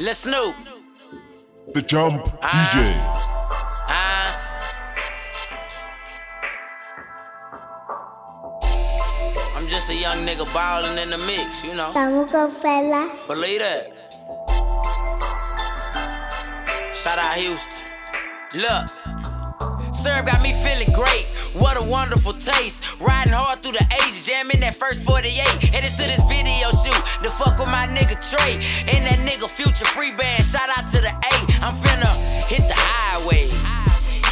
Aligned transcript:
Let's 0.00 0.20
Snoop. 0.20 0.54
The 1.74 1.82
Jump 1.82 2.22
DJ. 2.40 2.94
Uh, 3.88 4.38
I'm 9.56 9.66
just 9.66 9.90
a 9.90 9.94
young 9.94 10.18
nigga 10.26 10.44
ballin' 10.54 10.98
in 10.98 11.10
the 11.10 11.18
mix, 11.26 11.64
you 11.64 11.74
know. 11.74 11.88
Estamos 11.90 12.30
con 12.30 12.50
Fela. 12.50 13.08
Believe 13.26 13.60
that. 13.60 13.92
Shout 16.94 17.18
out 17.18 17.36
Houston. 17.36 18.60
Look. 18.60 19.94
Serve 19.94 20.26
got 20.26 20.40
me 20.42 20.52
feeling 20.62 20.92
great. 20.94 21.26
What 21.58 21.76
a 21.76 21.84
wonderful 21.84 22.34
taste. 22.34 22.82
Riding 23.00 23.32
hard 23.32 23.62
through 23.62 23.72
the 23.72 23.86
ages, 24.06 24.24
jamming 24.24 24.60
that 24.60 24.76
first 24.76 25.02
48. 25.02 25.36
Headed 25.74 25.90
to 25.90 26.04
this 26.06 26.22
video 26.30 26.70
shoot 26.70 27.02
to 27.22 27.30
fuck 27.30 27.58
with 27.58 27.68
my 27.68 27.86
nigga 27.88 28.14
Trey. 28.22 28.54
And 28.86 29.04
that 29.06 29.18
nigga 29.26 29.50
Future 29.50 29.84
Free 29.86 30.12
Band. 30.12 30.44
Shout 30.44 30.70
out 30.70 30.86
to 30.92 31.00
the 31.00 31.10
A. 31.10 31.34
I'm 31.58 31.74
finna 31.82 32.10
hit 32.46 32.62
the 32.68 32.78
highway. 32.78 33.50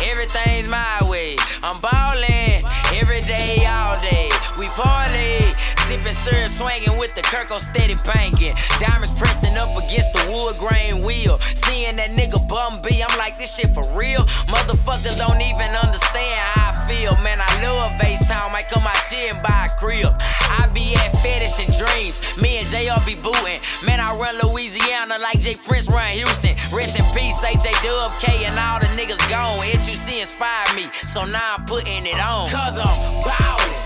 Everything's 0.05 0.69
my 0.69 1.01
way. 1.09 1.37
I'm 1.63 1.81
ballin' 1.81 2.63
every 2.95 3.21
day, 3.23 3.65
all 3.67 3.99
day. 4.01 4.29
We 4.59 4.69
party, 4.69 5.41
sippin' 5.89 6.15
syrup, 6.23 6.53
swinging 6.53 6.99
with 6.99 7.15
the 7.15 7.23
Kirko 7.23 7.59
steady 7.59 7.97
banking. 8.05 8.55
Diamonds 8.79 9.15
pressing 9.15 9.57
up 9.57 9.73
against 9.77 10.13
the 10.13 10.31
wood 10.31 10.57
grain 10.59 11.03
wheel. 11.03 11.41
Seeing 11.55 11.97
that 11.97 12.11
nigga 12.11 12.47
Bun 12.47 12.81
B, 12.83 13.03
I'm 13.03 13.19
like, 13.19 13.39
this 13.39 13.57
shit 13.57 13.71
for 13.71 13.85
real. 13.97 14.23
Motherfuckers 14.47 15.17
don't 15.19 15.41
even 15.41 15.75
understand 15.75 16.41
how 16.41 16.66
feel. 16.87 17.17
Man, 17.23 17.41
I 17.41 17.51
love 17.63 17.97
town, 18.27 18.53
might 18.53 18.69
come 18.69 18.87
out 18.87 18.97
here 19.09 19.33
and 19.33 19.43
buy 19.43 19.69
a 19.71 19.73
crib. 19.79 20.11
I 20.59 20.69
be 20.75 20.95
at 20.97 21.15
fetish 21.23 21.59
and 21.63 21.73
dreams. 21.75 22.19
Me 22.41 22.59
and 22.59 22.67
JR 22.67 22.99
be 23.07 23.15
bootin'. 23.15 23.61
Man, 23.87 24.01
I 24.01 24.15
run 24.17 24.35
Louisiana 24.43 25.17
like 25.23 25.39
J 25.41 25.55
Prince 25.55 25.89
run 25.89 26.11
Houston. 26.13 26.55
Rest 26.75 26.99
in 26.99 27.07
peace, 27.15 27.39
AJ 27.43 27.71
Dub 27.83 28.13
K 28.21 28.45
and 28.45 28.59
all 28.59 28.81
the 28.81 28.91
niggas 28.99 29.23
gone. 29.31 29.59
SUC 29.79 30.21
inspired 30.21 30.75
me, 30.75 30.91
so 31.03 31.25
now 31.25 31.57
I'm 31.59 31.65
putting 31.67 32.07
it 32.07 32.19
on. 32.19 32.51
Cause 32.51 32.79
I'm 32.79 32.97
ballin', 33.23 33.81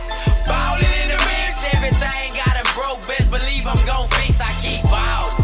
ballin' 0.48 0.94
in 1.05 1.08
the 1.12 1.20
mix. 1.28 1.60
Everything 1.75 2.27
got 2.36 2.55
him 2.56 2.69
broke, 2.75 3.00
best 3.06 3.30
believe 3.30 3.66
I'm 3.66 3.80
gon' 3.86 4.08
fix. 4.16 4.41
I 4.41 4.50
keep 4.64 4.82
ballin', 4.88 5.36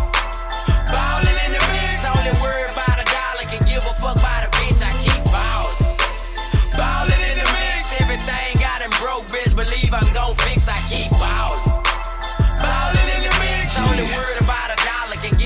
ballin' 0.88 1.38
in 1.47 1.53
the 1.53 1.62
mix. 1.72 2.00
Only 2.05 2.33
worry 2.41 2.64
about 2.64 2.97
a 2.97 3.06
dollar, 3.06 3.44
can 3.48 3.62
give 3.69 3.84
a 3.84 3.94
fuck 4.00 4.16
about 4.16 4.47
a 4.47 4.56
broke, 9.00 9.28
best 9.28 9.56
believe 9.56 9.92
I'm 9.92 10.12
gon' 10.12 10.34
fix. 10.36 10.69
I 10.69 10.77
keep 10.89 11.11
ballin', 11.12 11.64
ballin' 12.61 13.08
in 13.16 13.22
the 13.25 13.33
mix. 13.41 13.78
Only 13.78 14.05
Yeah. 14.05 14.45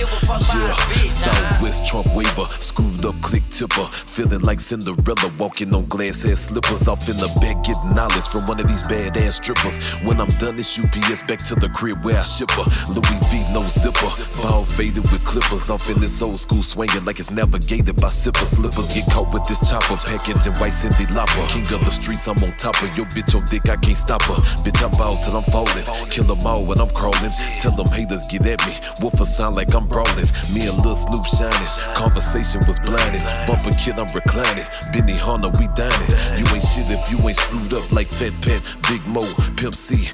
Give 0.00 0.08
a 0.08 0.16
fuck 0.24 0.40
a 0.40 0.72
bitch. 0.96 1.10
Southwest 1.10 1.84
Trump 1.84 2.06
waiver, 2.16 2.48
screwed 2.56 3.04
up 3.04 3.20
click 3.20 3.42
tipper. 3.50 3.84
Feeling 3.92 4.40
like 4.40 4.58
Cinderella 4.58 5.28
walking 5.38 5.74
on 5.74 5.84
glass 5.92 6.22
head 6.22 6.38
slippers. 6.38 6.88
Off 6.88 7.06
in 7.10 7.18
the 7.20 7.28
bed, 7.36 7.60
getting 7.60 7.92
knowledge 7.92 8.24
from 8.32 8.46
one 8.46 8.58
of 8.58 8.66
these 8.66 8.82
badass 8.84 9.44
strippers. 9.44 10.00
When 10.00 10.18
I'm 10.18 10.32
done, 10.40 10.58
it's 10.58 10.72
UPS 10.80 11.20
back 11.28 11.44
to 11.52 11.54
the 11.54 11.68
crib 11.68 12.02
where 12.02 12.16
I 12.16 12.22
ship 12.22 12.48
her. 12.52 12.64
Louis 12.88 13.20
V, 13.28 13.44
no 13.52 13.60
zipper. 13.68 14.08
Ball 14.40 14.64
faded 14.64 15.04
with 15.12 15.22
clippers. 15.22 15.68
Off 15.68 15.84
in 15.90 16.00
this 16.00 16.22
old 16.22 16.40
school 16.40 16.62
swinging 16.62 17.04
like 17.04 17.20
it's 17.20 17.30
navigated 17.30 18.00
by 18.00 18.08
zipper 18.08 18.48
slippers. 18.48 18.94
Get 18.94 19.04
caught 19.12 19.28
with 19.34 19.44
this 19.52 19.60
chopper, 19.68 20.00
packaging 20.00 20.56
white 20.56 20.72
Cyndi 20.72 21.12
Lauper. 21.12 21.44
King 21.52 21.68
of 21.76 21.84
the 21.84 21.92
streets, 21.92 22.26
I'm 22.26 22.40
on 22.40 22.56
top 22.56 22.80
of 22.80 22.88
your 22.96 23.04
bitch 23.12 23.36
on 23.36 23.44
dick, 23.52 23.68
I 23.68 23.76
can't 23.76 24.00
stop 24.00 24.22
her. 24.32 24.40
Bitch, 24.64 24.80
I'm 24.80 24.96
out 24.96 25.20
till 25.20 25.36
I'm 25.36 25.44
falling. 25.52 25.84
Kill 26.08 26.24
them 26.24 26.40
all 26.46 26.64
when 26.64 26.80
I'm 26.80 26.88
crawling. 26.96 27.36
Tell 27.60 27.76
them 27.76 27.92
haters 27.92 28.24
get 28.32 28.48
at 28.48 28.64
me. 28.64 28.72
Wolf 29.02 29.20
a 29.20 29.26
sound 29.26 29.56
like 29.56 29.74
I'm 29.74 29.89
brawling. 29.90 30.30
Me 30.54 30.70
and 30.70 30.78
Lil 30.86 30.94
Snoop 30.94 31.26
shining. 31.26 31.70
Conversation 31.98 32.62
was 32.66 32.78
blinded. 32.78 33.20
Bumping 33.46 33.74
kid, 33.74 33.98
I'm 33.98 34.08
reclining. 34.14 34.64
Benny 34.94 35.18
Hunter, 35.18 35.50
we 35.58 35.66
dining. 35.74 36.14
You 36.38 36.46
ain't 36.54 36.64
shit 36.64 36.86
if 36.88 37.02
you 37.10 37.18
ain't 37.26 37.36
screwed 37.36 37.74
up 37.74 37.90
like 37.92 38.06
Fat 38.06 38.32
Pat, 38.40 38.62
Big 38.88 39.02
Moe, 39.10 39.34
Pimp 39.58 39.74
C, 39.74 40.08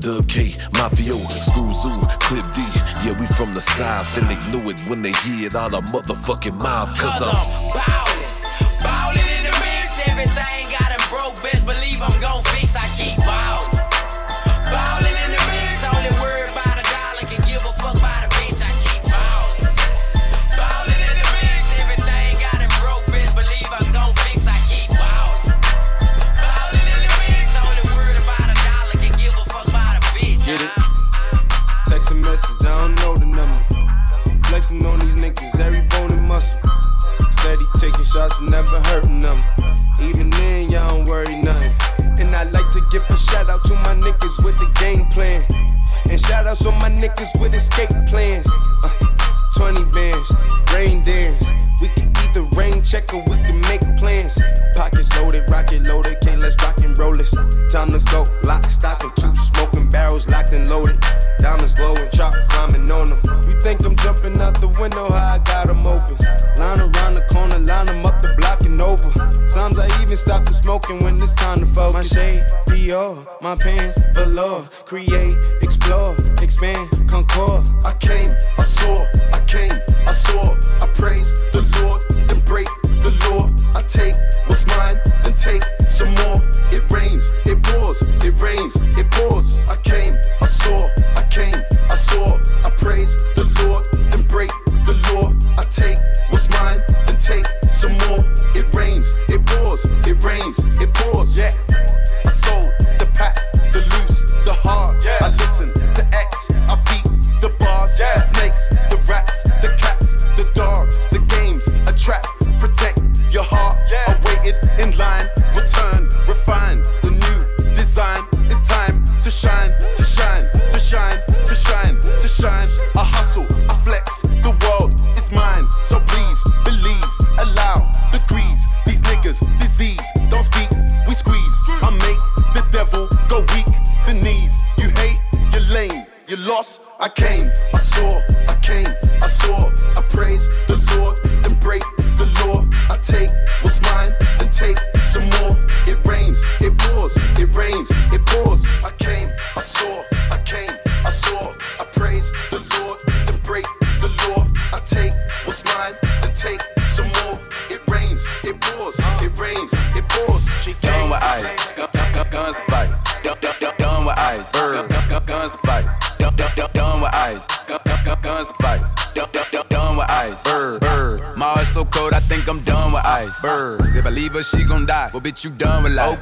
Dub 0.00 0.26
K, 0.28 0.56
Mafio, 0.72 1.16
Screw 1.28 1.72
Zoo, 1.72 2.00
Clip 2.24 2.46
D. 2.56 2.64
Yeah, 3.04 3.18
we 3.20 3.26
from 3.36 3.52
the 3.54 3.60
south, 3.60 4.16
and 4.16 4.28
they 4.30 4.38
knew 4.50 4.68
it 4.70 4.80
when 4.88 5.02
they 5.02 5.12
hear 5.22 5.46
it 5.46 5.54
out 5.54 5.74
of 5.74 5.84
motherfucking 5.84 6.60
mouth. 6.60 6.90
Cause 6.98 7.22
I'm 7.22 7.58
I'm 7.76 8.17
never 38.42 38.80
hurting 38.88 39.20
them. 39.20 39.38
Even 40.00 40.30
then, 40.30 40.68
y'all 40.70 40.96
don't 40.96 41.08
worry 41.08 41.36
nothing. 41.36 41.72
And 42.20 42.34
I 42.34 42.44
like 42.50 42.70
to 42.72 42.82
give 42.90 43.02
a 43.10 43.16
shout 43.16 43.48
out 43.48 43.64
to 43.64 43.74
my 43.74 43.94
niggas 43.94 44.44
with 44.44 44.56
the 44.56 44.70
game 44.80 45.06
plan. 45.06 45.40
And 46.10 46.20
shout 46.20 46.46
outs 46.46 46.64
on 46.66 46.74
my 46.78 46.90
niggas 46.90 47.40
with 47.40 47.54
escape 47.54 47.90
plans. 48.08 48.48
Uh, 48.84 48.90
20 49.56 49.84
bands, 49.92 50.32
rain 50.72 51.02
dance. 51.02 51.44
We 51.80 51.88
can 51.88 52.08
the 52.32 52.44
rain 52.56 52.82
check 52.82 53.12
or 53.14 53.22
we 53.26 53.36
can 53.42 53.60
make 53.66 53.82
plans. 53.98 54.38
Pockets 54.74 55.10
loaded, 55.16 55.50
rocket 55.50 55.86
loaded, 55.86 56.20
can't 56.20 56.40
let's 56.40 56.56
rock 56.62 56.78
and 56.84 56.96
roll 56.98 57.12
this. 57.12 57.34
Time 57.70 57.88
to 57.88 57.98
go, 58.10 58.24
lock, 58.44 58.68
stock, 58.70 59.02
and 59.02 59.14
two 59.16 59.34
smoking 59.34 59.88
barrels 59.90 60.28
locked 60.28 60.52
and 60.52 60.68
loaded. 60.68 60.98
Diamonds 61.38 61.74
glowing, 61.74 62.08
chop 62.10 62.34
climbing 62.48 62.90
on 62.90 63.06
them. 63.10 63.50
You 63.50 63.60
think 63.60 63.84
I'm 63.84 63.96
jumping 63.96 64.38
out 64.40 64.60
the 64.60 64.68
window, 64.68 65.08
how 65.10 65.34
I 65.34 65.38
got 65.44 65.66
them 65.66 65.86
open. 65.86 66.16
Line 66.56 66.80
around 66.80 67.14
the 67.14 67.24
corner, 67.30 67.58
line 67.58 67.86
them 67.86 68.04
up 68.06 68.17
and 68.78 68.82
over. 68.82 69.46
Sometimes 69.46 69.78
I 69.78 70.02
even 70.02 70.16
stop 70.16 70.44
the 70.44 70.52
smoking 70.52 71.02
when 71.02 71.16
it's 71.16 71.34
time 71.34 71.58
to 71.58 71.66
focus. 71.66 71.94
My 71.94 72.02
shade, 72.02 72.46
Dior, 72.66 73.26
my 73.40 73.56
pants, 73.56 74.00
velour. 74.14 74.68
Create, 74.84 75.36
explore, 75.62 76.14
expand, 76.42 76.88
concord. 77.08 77.66
I 77.84 77.92
came, 78.00 78.36
I 78.58 78.62
saw, 78.62 79.04
I 79.32 79.40
came, 79.46 79.72
I 80.06 80.12
saw, 80.12 80.54
I 80.54 80.86
praise 80.96 81.34
the 81.52 81.62
Lord, 81.80 82.28
then 82.28 82.40
break 82.44 82.68
the 83.02 83.12
law. 83.26 83.50
I 83.74 83.82
take 83.82 84.14
what's 84.46 84.66
mine, 84.66 85.00
then 85.22 85.34
take 85.34 85.62
some 85.88 86.14
more. 86.22 86.38
It 86.70 86.84
rains, 86.90 87.32
it 87.46 87.62
pours, 87.62 88.02
it 88.02 88.40
rains, 88.40 88.76
it 88.96 89.10
pours. 89.10 89.58
I 89.68 89.76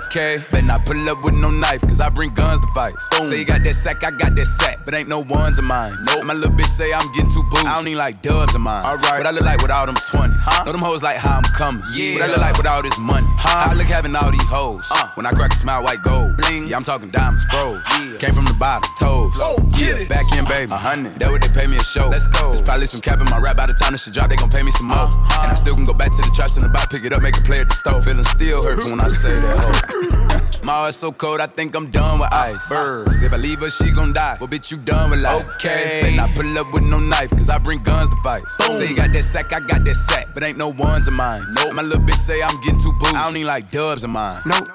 Okay. 0.06 0.43
Better 0.50 0.67
not 0.67 0.87
pull 0.87 1.08
up 1.08 1.23
with 1.25 1.35
no 1.35 1.50
knife, 1.50 1.81
cause 1.82 2.00
I 2.00 2.08
bring 2.08 2.32
guns 2.35 2.61
to 2.61 2.67
fight. 2.69 2.94
Boom. 3.11 3.25
Say 3.25 3.41
you 3.41 3.44
got 3.44 3.62
that 3.64 3.75
sack, 3.75 4.05
I 4.05 4.11
got 4.11 4.35
that 4.35 4.47
sack, 4.47 4.79
but 4.85 4.94
ain't 4.94 5.08
no 5.08 5.20
ones 5.20 5.58
of 5.58 5.64
mine. 5.64 5.94
Nope. 6.05 6.25
My 6.25 6.35
little 6.35 6.55
bitch 6.55 6.67
say 6.67 6.93
I'm 6.93 7.11
getting 7.12 7.31
too 7.31 7.43
booed. 7.50 7.67
I 7.67 7.75
don't 7.75 7.85
need 7.85 7.97
like 7.97 8.23
dubs 8.23 8.55
of 8.55 8.61
mine. 8.61 8.85
Alright. 8.85 9.19
What 9.19 9.26
I 9.26 9.31
look 9.31 9.44
like 9.44 9.61
with 9.62 9.70
all 9.70 9.87
them 9.87 9.97
20s. 9.97 10.32
Huh? 10.41 10.64
Know 10.64 10.73
them 10.73 10.81
hoes 10.81 11.03
like 11.03 11.17
how 11.17 11.37
I'm 11.37 11.43
coming. 11.55 11.82
Yeah. 11.93 12.14
What 12.14 12.23
I 12.23 12.26
look 12.29 12.38
like 12.38 12.56
with 12.56 12.67
all 12.67 12.82
this 12.82 12.99
money. 12.99 13.26
Huh? 13.31 13.67
How 13.67 13.73
I 13.73 13.75
look 13.75 13.87
having 13.87 14.14
all 14.14 14.31
these 14.31 14.49
hoes. 14.49 14.87
Uh. 14.91 15.08
When 15.14 15.26
I 15.26 15.32
crack 15.32 15.53
a 15.53 15.56
smile, 15.56 15.82
white 15.82 16.03
gold. 16.03 16.37
Bling. 16.37 16.69
Yeah, 16.69 16.76
I'm 16.76 16.85
talking 16.85 17.11
diamonds, 17.11 17.44
froze. 17.47 17.82
Yeah. 17.99 18.19
Came 18.19 18.35
from 18.35 18.47
the 18.47 18.55
bottom, 18.55 18.88
toes. 18.99 19.32
Oh, 19.37 19.58
yeah, 19.76 20.05
back 20.08 20.31
in, 20.37 20.44
baby. 20.44 20.73
A 20.73 20.76
hundred. 20.76 21.19
That 21.20 21.31
what 21.31 21.43
they 21.43 21.49
pay 21.49 21.67
me 21.67 21.76
a 21.76 21.85
show. 21.85 22.08
Let's 22.08 22.26
go. 22.26 22.53
There's 22.53 22.62
probably 22.62 22.87
some 22.87 23.00
cap 23.00 23.20
in 23.20 23.26
my 23.31 23.38
rap 23.38 23.56
by 23.56 23.67
the 23.67 23.75
time 23.75 23.93
this 23.93 24.05
shit 24.05 24.14
drop, 24.14 24.31
they 24.31 24.37
gon' 24.37 24.50
pay 24.50 24.62
me 24.62 24.70
some 24.70 24.87
more. 24.88 25.11
Uh-huh. 25.11 25.43
And 25.43 25.53
I 25.53 25.55
still 25.55 25.75
can 25.75 25.85
go 25.85 25.94
back 25.94 26.12
to 26.14 26.23
the 26.46 26.52
traps 26.52 26.56
in 26.56 26.62
the 26.62 26.69
back, 26.69 26.90
pick 26.90 27.04
it 27.04 27.12
up, 27.12 27.22
make 27.22 27.37
a 27.37 27.40
play 27.43 27.60
at 27.60 27.69
the 27.69 27.75
stove. 27.75 28.04
Feeling 28.04 28.25
still 28.25 28.62
hurts 28.62 28.84
when 28.84 29.00
I 29.00 29.08
say 29.08 29.34
that. 29.34 30.50
Oh. 30.60 30.60
my 30.62 30.72
heart's 30.72 30.96
so 30.96 31.12
cold, 31.12 31.40
I 31.40 31.46
think 31.46 31.75
I'm 31.75 31.90
done 31.90 32.20
with 32.20 32.32
ice. 32.32 32.69
Birds. 32.69 33.22
If 33.22 33.32
I 33.32 33.37
leave 33.37 33.60
her, 33.60 33.70
she 33.70 33.90
gon' 33.93 34.12
die. 34.12 34.37
Well, 34.40 34.48
bitch, 34.48 34.70
you 34.70 34.78
done 34.78 35.10
with 35.10 35.20
life. 35.20 35.46
Okay. 35.56 36.00
Better 36.02 36.16
not 36.16 36.31
pull 36.34 36.58
up 36.58 36.72
with 36.72 36.84
no 36.84 36.98
knife, 36.98 37.31
cause 37.31 37.48
I 37.48 37.58
bring 37.58 37.82
guns 37.82 38.10
to 38.10 38.16
fight. 38.22 38.44
Boom. 38.58 38.72
Say 38.72 38.88
you 38.88 38.96
got 38.96 39.12
that 39.12 39.22
sack, 39.22 39.52
I 39.52 39.60
got 39.60 39.84
that 39.84 39.94
sack, 39.94 40.28
but 40.34 40.43
ain't 40.43 40.58
no 40.58 40.69
ones 40.69 41.08
of 41.08 41.14
mine. 41.14 41.43
Nope. 41.52 41.75
My 41.75 41.82
little 41.82 42.04
bitch 42.04 42.14
say 42.14 42.43
I'm 42.43 42.60
getting 42.60 42.81
too 42.81 42.93
booed. 42.93 43.14
I 43.14 43.25
don't 43.25 43.34
need 43.34 43.44
like 43.44 43.70
dubs 43.70 44.04
of 44.04 44.10
mine. 44.10 44.43
Nope. 44.46 44.69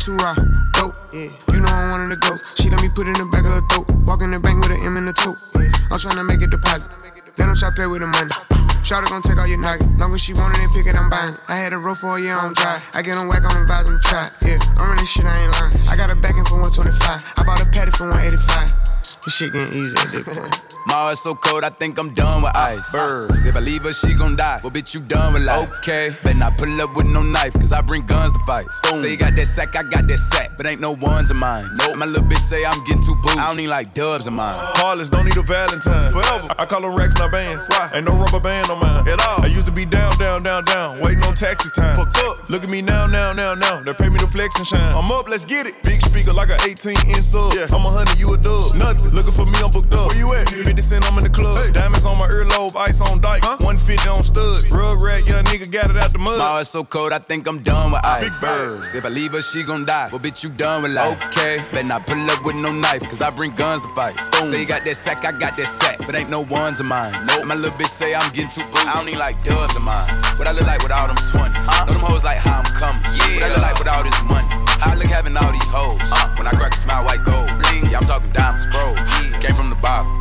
Too 0.00 0.16
raw, 0.16 0.34
dope, 0.72 0.94
yeah. 1.12 1.28
You 1.52 1.60
know 1.60 1.68
I'm 1.68 1.90
one 1.90 2.00
of 2.00 2.08
the 2.08 2.16
ghosts. 2.16 2.62
She 2.62 2.70
let 2.70 2.80
me 2.80 2.88
put 2.88 3.06
it 3.06 3.18
in 3.18 3.28
the 3.28 3.30
back 3.30 3.44
of 3.44 3.52
her 3.52 3.60
throat. 3.68 3.86
Walk 4.06 4.22
in 4.22 4.30
the 4.30 4.40
bank 4.40 4.64
with 4.64 4.72
an 4.72 4.86
M 4.86 4.96
in 4.96 5.04
the 5.04 5.12
tote. 5.12 5.36
Yeah. 5.54 5.68
I'm 5.92 5.98
tryna 5.98 6.26
make 6.26 6.40
a 6.40 6.46
deposit. 6.46 6.90
Let 7.36 7.46
them 7.46 7.56
try 7.56 7.70
play 7.74 7.86
with 7.86 8.00
the 8.00 8.06
money. 8.06 8.59
Shawty 8.90 9.08
gon' 9.08 9.22
take 9.22 9.38
all 9.38 9.46
your 9.46 9.58
nugget. 9.58 9.86
Long 9.98 10.12
as 10.14 10.20
she 10.20 10.32
want 10.32 10.58
it 10.58 10.68
pick 10.74 10.84
it, 10.84 10.96
I'm 10.98 11.08
buying. 11.08 11.36
I 11.46 11.54
had 11.54 11.72
a 11.72 11.78
roll 11.78 11.94
for 11.94 12.18
a 12.18 12.20
year 12.20 12.34
on 12.34 12.54
dry. 12.54 12.76
I 12.92 13.02
get 13.02 13.16
on 13.16 13.28
whack 13.28 13.44
on 13.44 13.64
vibes 13.64 13.88
and 13.88 14.02
try. 14.02 14.26
Yeah, 14.42 14.58
I'm 14.78 14.90
running 14.90 15.06
shit, 15.06 15.24
I 15.24 15.44
ain't 15.44 15.52
lying. 15.52 15.88
I 15.88 15.96
got 15.96 16.10
a 16.10 16.16
backing 16.16 16.44
for 16.44 16.58
125. 16.58 17.34
I 17.36 17.42
bought 17.44 17.62
a 17.62 17.66
patty 17.66 17.92
for 17.92 18.10
185. 18.10 18.79
This 19.24 19.34
shit 19.36 19.52
getting 19.52 19.74
easy 19.74 19.96
at 19.98 20.12
this 20.12 20.38
point. 20.38 20.70
My 20.86 20.94
heart's 20.94 21.22
so 21.22 21.34
cold, 21.34 21.62
I 21.62 21.68
think 21.68 21.98
I'm 21.98 22.14
done 22.14 22.42
with 22.42 22.56
ice. 22.56 22.90
Birds. 22.90 23.44
If 23.44 23.54
I 23.54 23.60
leave 23.60 23.82
her, 23.82 23.92
she 23.92 24.14
gon' 24.14 24.34
die. 24.34 24.60
Well, 24.62 24.72
bitch, 24.72 24.94
you 24.94 25.00
done 25.00 25.34
with 25.34 25.42
life. 25.42 25.70
Okay. 25.78 26.16
Better 26.24 26.38
not 26.38 26.56
pull 26.56 26.80
up 26.80 26.96
with 26.96 27.06
no 27.06 27.22
knife, 27.22 27.52
cause 27.52 27.70
I 27.70 27.82
bring 27.82 28.06
guns 28.06 28.32
to 28.32 28.38
fight. 28.46 28.66
Boom. 28.82 28.94
Say 28.96 29.10
you 29.10 29.16
got 29.18 29.36
that 29.36 29.46
sack, 29.46 29.76
I 29.76 29.82
got 29.82 30.06
that 30.08 30.18
sack, 30.18 30.52
but 30.56 30.66
ain't 30.66 30.80
no 30.80 30.92
ones 30.92 31.30
of 31.30 31.36
mine. 31.36 31.68
Nope. 31.76 31.96
My 31.98 32.06
little 32.06 32.26
bitch 32.26 32.38
say 32.38 32.64
I'm 32.64 32.82
getting 32.84 33.02
too 33.02 33.14
booed. 33.16 33.36
I 33.36 33.48
don't 33.48 33.58
need 33.58 33.68
like 33.68 33.92
dubs 33.92 34.26
of 34.26 34.32
mine. 34.32 34.56
Heartless, 34.58 35.10
don't 35.10 35.26
need 35.26 35.36
a 35.36 35.42
Valentine. 35.42 36.12
Forever. 36.12 36.54
I 36.58 36.64
call 36.64 36.80
them 36.80 36.94
racks, 36.94 37.18
not 37.18 37.30
bands. 37.30 37.68
Why? 37.68 37.90
Ain't 37.92 38.06
no 38.06 38.16
rubber 38.16 38.40
band 38.40 38.70
on 38.70 38.80
mine 38.80 39.06
at 39.06 39.20
all. 39.28 39.44
I 39.44 39.48
used 39.48 39.66
to 39.66 39.72
be 39.72 39.84
down, 39.84 40.16
down, 40.18 40.42
down, 40.42 40.64
down, 40.64 40.98
waiting 40.98 41.22
on 41.24 41.34
taxes 41.34 41.72
time. 41.72 41.94
Fuck 41.94 42.16
up. 42.24 42.48
Look 42.48 42.64
at 42.64 42.70
me 42.70 42.80
now, 42.80 43.06
now, 43.06 43.34
now, 43.34 43.54
now. 43.54 43.82
They 43.82 43.92
pay 43.92 44.08
me 44.08 44.18
to 44.18 44.26
flex 44.26 44.56
and 44.56 44.66
shine. 44.66 44.96
I'm 44.96 45.12
up, 45.12 45.28
let's 45.28 45.44
get 45.44 45.66
it. 45.66 45.82
Big 45.82 46.00
speaker 46.00 46.32
like 46.32 46.48
a 46.48 46.56
18 46.66 46.96
inch 47.08 47.20
sub. 47.20 47.52
Yeah. 47.52 47.66
I'm 47.70 47.84
a 47.84 47.90
hundred, 47.90 48.18
you 48.18 48.32
a 48.32 48.38
dub. 48.38 48.74
Nothing. 48.74 49.09
Looking 49.12 49.32
for 49.32 49.46
me, 49.46 49.58
I'm 49.62 49.70
booked 49.70 49.92
up. 49.94 50.08
Where 50.08 50.18
you 50.18 50.32
at? 50.34 50.48
50 50.48 50.82
cent, 50.82 51.04
I'm 51.10 51.18
in 51.18 51.24
the 51.24 51.30
club. 51.30 51.58
Hey. 51.58 51.72
Diamonds 51.72 52.06
on 52.06 52.16
my 52.18 52.28
earlobe, 52.28 52.76
ice 52.76 53.00
on 53.00 53.20
dike. 53.20 53.42
Huh? 53.44 53.56
150 53.60 54.08
on 54.08 54.22
studs. 54.22 54.70
Rug 54.70 55.00
rat, 55.00 55.26
young 55.28 55.44
nigga 55.44 55.70
got 55.70 55.90
it 55.90 55.96
out 55.96 56.12
the 56.12 56.18
mud. 56.18 56.38
My 56.38 56.60
heart's 56.60 56.70
so 56.70 56.84
cold, 56.84 57.12
I 57.12 57.18
think 57.18 57.46
I'm 57.48 57.60
done 57.62 57.92
with 57.92 58.04
ice. 58.04 58.22
Big 58.30 58.40
birds. 58.40 58.94
If 58.94 59.04
I 59.04 59.08
leave 59.08 59.32
her, 59.32 59.42
she 59.42 59.62
gon' 59.62 59.84
die. 59.84 60.08
Well, 60.12 60.20
bitch, 60.20 60.44
you 60.44 60.50
done 60.50 60.82
with 60.82 60.92
life. 60.92 61.20
Okay. 61.28 61.62
Better 61.72 61.86
not 61.86 62.06
pull 62.06 62.18
up 62.30 62.44
with 62.44 62.56
no 62.56 62.72
knife, 62.72 63.02
cause 63.02 63.20
I 63.20 63.30
bring 63.30 63.52
guns 63.52 63.82
to 63.82 63.88
fight. 63.94 64.16
Boom. 64.32 64.44
Say 64.44 64.60
you 64.60 64.66
got 64.66 64.84
that 64.84 64.94
sack, 64.96 65.24
I 65.24 65.32
got 65.32 65.56
that 65.56 65.66
sack, 65.66 65.98
but 65.98 66.14
ain't 66.14 66.30
no 66.30 66.42
ones 66.42 66.80
of 66.80 66.86
mine. 66.86 67.12
Nope. 67.26 67.46
My 67.46 67.54
little 67.54 67.76
bitch 67.76 67.88
say 67.90 68.14
I'm 68.14 68.30
getting 68.32 68.50
too 68.50 68.64
booed. 68.70 68.86
I 68.86 68.94
don't 68.94 69.06
need 69.06 69.18
like 69.18 69.42
dubs 69.42 69.74
of 69.74 69.82
mine. 69.82 70.08
What 70.38 70.46
I 70.46 70.52
look 70.52 70.66
like 70.66 70.82
with 70.82 70.92
all 70.92 71.08
them 71.08 71.16
20s. 71.16 71.50
Huh? 71.54 71.84
Know 71.86 71.94
them 71.94 72.02
hoes 72.02 72.22
like 72.22 72.38
how 72.38 72.62
I'm 72.62 72.70
coming. 72.78 73.02
Yeah. 73.14 73.34
What 73.34 73.42
I 73.42 73.48
look 73.48 73.62
like 73.62 73.78
with 73.78 73.88
all 73.88 74.04
this 74.04 74.22
money. 74.24 74.48
How 74.78 74.92
I 74.92 74.94
look 74.94 75.06
having 75.06 75.36
all 75.36 75.52
these 75.52 75.66
hoes. 75.66 76.00
Uh, 76.12 76.34
when 76.36 76.46
I 76.46 76.52
crack 76.52 76.74
a 76.74 76.76
smile, 76.76 77.04
white 77.04 77.24
gold. 77.24 77.50
I'm 77.94 78.04
talking 78.04 78.30
diamonds. 78.32 78.66
Yeah. 78.72 79.38
Came 79.40 79.56
from 79.56 79.70
the 79.70 79.76
bottom. 79.76 80.20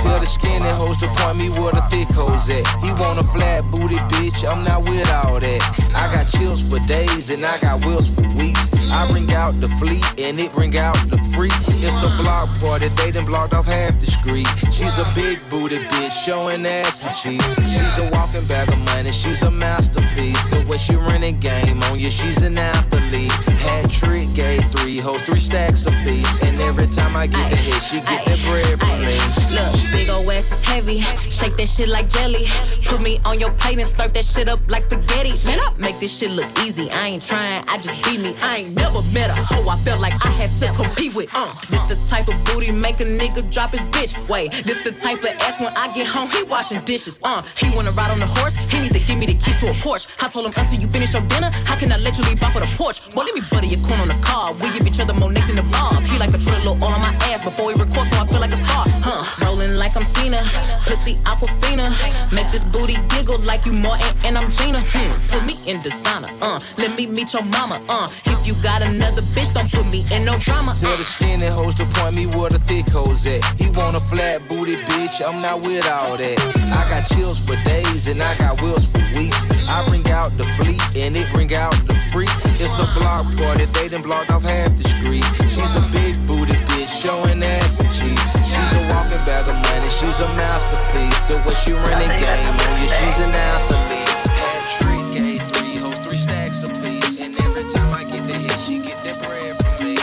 Tell 0.00 0.18
the 0.18 0.26
skinny 0.26 0.72
hoes 0.80 0.96
to 1.00 1.08
point 1.20 1.38
me 1.38 1.48
where 1.60 1.72
the 1.72 1.84
thick 1.92 2.08
hoes 2.10 2.48
at. 2.48 2.64
He 2.80 2.92
want 2.96 3.20
a 3.20 3.24
flat 3.24 3.64
booty 3.70 4.00
bitch, 4.12 4.48
I'm 4.48 4.64
not 4.64 4.88
with 4.88 5.04
all 5.24 5.38
that. 5.38 5.60
I 5.94 6.08
got 6.12 6.24
chills 6.24 6.64
for 6.64 6.80
days 6.88 7.30
and 7.30 7.44
I 7.44 7.58
got 7.60 7.84
wheels 7.84 8.08
for 8.08 8.26
weeks. 8.40 8.72
I 8.90 9.06
bring 9.12 9.30
out 9.32 9.60
the 9.60 9.68
fleet 9.78 10.02
and 10.18 10.40
it 10.40 10.52
bring 10.52 10.76
out 10.76 10.96
the 11.08 11.20
freaks. 11.32 11.68
It's 11.80 12.02
a 12.02 12.10
block 12.20 12.48
party, 12.60 12.88
they 12.98 13.12
done 13.12 13.24
blocked 13.24 13.54
off 13.54 13.66
half 13.66 13.94
the 14.00 14.08
street. 14.08 14.48
She's 14.72 14.98
a 14.98 15.06
big 15.14 15.38
booty 15.48 15.78
bitch, 15.78 16.12
showing 16.12 16.66
ass 16.66 17.06
and 17.06 17.14
cheeks. 17.14 17.60
She's 17.60 17.96
a 18.02 18.08
walking 18.10 18.44
bag 18.48 18.68
of 18.68 18.80
money, 18.92 19.12
she's 19.12 19.42
a 19.42 19.50
masterpiece. 19.50 20.50
The 20.50 20.66
way 20.66 20.76
she 20.76 20.96
running 21.08 21.38
game 21.38 21.78
on 21.88 22.00
you, 22.00 22.10
she's 22.10 22.42
an 22.42 22.58
athlete. 22.58 23.30
Hat 23.62 23.88
trick, 23.88 24.26
gave 24.34 24.64
three 24.74 24.98
hoes, 24.98 25.22
three 25.22 25.38
stacks 25.40 25.86
apiece. 25.86 26.42
And 26.42 26.58
every 26.66 26.89
time 26.90 27.16
I 27.16 27.26
get 27.26 27.50
the 27.50 27.56
hit, 27.56 27.82
she 27.82 28.00
get 28.02 28.24
the 28.26 28.36
bread 28.46 28.78
from 28.80 28.98
me. 29.00 29.14
Look, 29.54 29.72
big 29.92 30.08
ol' 30.10 30.30
ass 30.30 30.52
is 30.52 30.64
heavy. 30.64 31.00
Shake 31.30 31.56
that 31.56 31.68
shit 31.68 31.88
like 31.88 32.08
jelly. 32.08 32.46
Put 32.84 33.02
me 33.02 33.18
on 33.24 33.38
your 33.38 33.50
plate 33.52 33.78
and 33.78 33.86
slurp 33.86 34.12
that 34.14 34.24
shit 34.24 34.48
up 34.48 34.60
like 34.68 34.82
spaghetti. 34.82 35.34
Man, 35.46 35.58
I 35.58 35.72
make 35.78 35.98
this 36.00 36.10
shit 36.10 36.30
look 36.30 36.50
easy. 36.66 36.90
I 36.90 37.14
ain't 37.14 37.24
trying, 37.24 37.64
I 37.68 37.76
just 37.78 38.02
be 38.04 38.18
me. 38.18 38.34
I 38.42 38.66
ain't 38.66 38.76
never 38.76 39.02
met 39.14 39.30
a 39.30 39.34
hoe 39.34 39.68
I 39.70 39.76
felt 39.76 40.00
like 40.00 40.14
I 40.24 40.30
had 40.40 40.50
to 40.60 40.68
compete 40.74 41.14
with. 41.14 41.30
Uh, 41.34 41.54
this 41.70 41.86
the 41.88 41.96
type 42.08 42.28
of 42.28 42.36
booty 42.44 42.72
make 42.72 43.00
a 43.00 43.08
nigga 43.08 43.46
drop 43.52 43.70
his 43.70 43.80
bitch. 43.94 44.18
Wait, 44.28 44.52
this 44.66 44.82
the 44.84 44.92
type 44.92 45.22
of 45.22 45.32
ass 45.40 45.60
when 45.62 45.72
I 45.76 45.92
get 45.94 46.08
home, 46.08 46.28
he 46.28 46.42
washing 46.44 46.80
dishes. 46.84 47.20
Uh, 47.22 47.42
he 47.56 47.70
wanna 47.76 47.92
ride 47.92 48.10
on 48.10 48.18
the 48.18 48.30
horse, 48.40 48.56
he 48.70 48.80
need 48.80 48.92
to 48.92 49.00
give 49.00 49.18
me 49.18 49.26
the 49.26 49.34
keys 49.34 49.58
to 49.58 49.70
a 49.70 49.76
Porsche. 49.84 50.16
I 50.22 50.28
told 50.28 50.46
him 50.46 50.52
until 50.56 50.78
you 50.80 50.88
finish 50.88 51.12
your 51.12 51.22
dinner, 51.26 51.50
how 51.66 51.76
can 51.76 51.92
I 51.92 51.98
let 51.98 52.18
you 52.18 52.24
leave 52.24 52.42
off 52.42 52.54
of 52.56 52.62
the 52.62 52.70
porch? 52.76 53.00
Well, 53.14 53.24
let 53.26 53.34
me 53.34 53.42
butter 53.50 53.66
your 53.66 53.80
corn 53.86 54.00
on 54.00 54.08
the 54.08 54.18
car. 54.24 54.52
We 54.54 54.70
give 54.72 54.86
each 54.86 55.00
other 55.00 55.14
more 55.14 55.32
neck 55.32 55.46
than 55.46 55.56
the 55.56 55.66
bob. 55.70 56.02
He 56.04 56.18
like 56.18 56.32
to 56.32 56.38
put 56.38 56.54
a 56.56 56.62
little 56.64 56.79
oil 56.82 56.92
on 56.92 57.00
my 57.00 57.14
ass 57.30 57.42
before 57.42 57.66
we 57.68 57.74
record, 57.74 58.06
so 58.08 58.16
I 58.16 58.26
feel 58.26 58.40
like 58.40 58.52
a 58.52 58.60
star. 58.60 58.84
Huh? 59.04 59.24
Rolling 59.44 59.76
like 59.76 59.96
I'm 59.96 60.06
Tina, 60.16 60.40
pussy 60.88 61.16
Aquafina. 61.28 61.88
Make 62.32 62.48
this 62.52 62.64
booty 62.64 62.96
giggle 63.12 63.38
like 63.44 63.66
you 63.66 63.72
Martin 63.72 64.08
and 64.26 64.36
I'm 64.38 64.50
Gina. 64.50 64.80
Hmm, 64.80 65.10
put 65.28 65.42
me 65.46 65.56
in 65.68 65.80
designer. 65.82 66.32
Uh, 66.42 66.58
let 66.78 66.96
me 66.96 67.06
meet 67.06 67.32
your 67.32 67.44
mama. 67.44 67.80
Uh, 67.88 68.08
if 68.26 68.46
you 68.46 68.54
got 68.62 68.82
another 68.82 69.22
bitch, 69.36 69.52
don't 69.52 69.70
put 69.70 69.86
me 69.92 70.04
in 70.12 70.24
no 70.24 70.38
drama. 70.40 70.74
Tell 70.78 70.96
the 70.96 71.04
skinny 71.04 71.46
hoes 71.46 71.74
to 71.80 71.86
point 72.00 72.16
me 72.16 72.26
where 72.36 72.50
the 72.50 72.60
thick 72.64 72.88
hoes 72.88 73.26
at. 73.26 73.44
He 73.60 73.68
want 73.76 73.96
a 73.96 74.02
flat 74.02 74.46
booty 74.48 74.76
bitch, 74.88 75.20
I'm 75.20 75.42
not 75.42 75.60
with 75.66 75.84
all 75.88 76.16
that. 76.16 76.38
I 76.72 76.82
got 76.88 77.06
chills 77.08 77.40
for 77.44 77.56
days 77.68 78.08
and 78.08 78.22
I 78.22 78.36
got 78.38 78.60
wheels 78.62 78.86
for 78.88 79.04
weeks. 79.18 79.44
I 79.68 79.84
bring 79.88 80.06
out 80.10 80.36
the 80.36 80.44
fleet 80.56 80.80
and 80.96 81.16
it 81.16 81.28
bring 81.32 81.52
out 81.54 81.76
the 81.86 81.94
freaks. 82.12 82.44
It's 82.60 82.78
a 82.78 82.86
block 82.96 83.24
party, 83.36 83.66
they 83.76 83.88
done 83.88 84.02
blocked 84.02 84.32
off 84.32 84.42
half 84.42 84.72
the 84.76 84.84
street. 84.84 85.24
She's 85.48 85.76
a 85.76 85.84
big 85.92 86.14
booty 86.26 86.69
showing 87.00 87.42
ass 87.42 87.80
and 87.80 87.88
cheeks. 87.88 88.36
She's 88.44 88.72
a 88.76 88.82
walking 88.92 89.24
bag 89.24 89.48
of 89.48 89.56
money, 89.56 89.88
she's 89.88 90.20
a 90.20 90.28
masterpiece. 90.36 91.32
The 91.32 91.40
way 91.48 91.56
she 91.56 91.72
run 91.72 91.96
the 91.96 92.12
game 92.20 92.56
on 92.60 92.72
you, 92.76 92.88
she's 92.92 93.18
an 93.24 93.32
athlete. 93.32 94.04
Hat 94.36 94.62
trick, 94.76 95.04
gave 95.16 95.40
three 95.48 95.80
hoes, 95.80 95.96
three 96.04 96.20
stacks 96.20 96.62
apiece. 96.62 97.24
And 97.24 97.32
every 97.40 97.64
time 97.64 97.90
I 97.96 98.04
get 98.04 98.28
the 98.28 98.36
hit, 98.36 98.52
she 98.60 98.84
get 98.84 99.00
that 99.08 99.16
bread 99.24 99.56
from 99.56 99.80
me. 99.80 99.96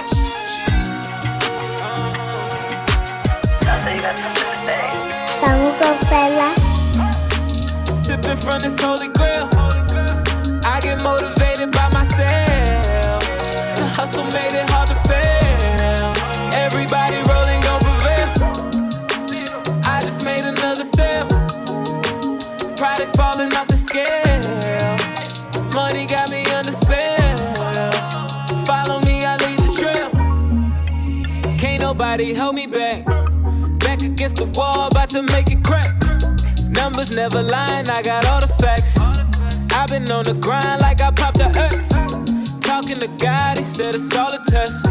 Sipping 7.93 8.37
from 8.37 8.61
this 8.61 8.81
holy 8.81 9.09
grail. 9.09 9.49
I 10.65 10.79
get 10.81 11.03
motivated 11.03 11.36
nobody 32.17 32.33
hold 32.33 32.55
me 32.55 32.65
back. 32.65 33.05
Back 33.77 34.01
against 34.01 34.37
the 34.37 34.51
wall, 34.55 34.87
about 34.87 35.09
to 35.11 35.21
make 35.21 35.51
it 35.51 35.63
crack. 35.63 35.93
Numbers 36.67 37.15
never 37.15 37.43
lying, 37.43 37.87
I 37.89 38.01
got 38.01 38.25
all 38.25 38.41
the 38.41 38.47
facts. 38.47 38.97
I've 39.77 39.89
been 39.89 40.09
on 40.09 40.23
the 40.23 40.33
grind 40.33 40.81
like 40.81 40.99
I 40.99 41.11
popped 41.11 41.37
the 41.37 41.45
X. 41.45 41.89
Talking 42.61 42.97
to 42.97 43.07
God, 43.23 43.59
he 43.59 43.63
said 43.63 43.93
it's 43.93 44.15
all 44.17 44.33
a 44.33 44.39
test. 44.49 44.83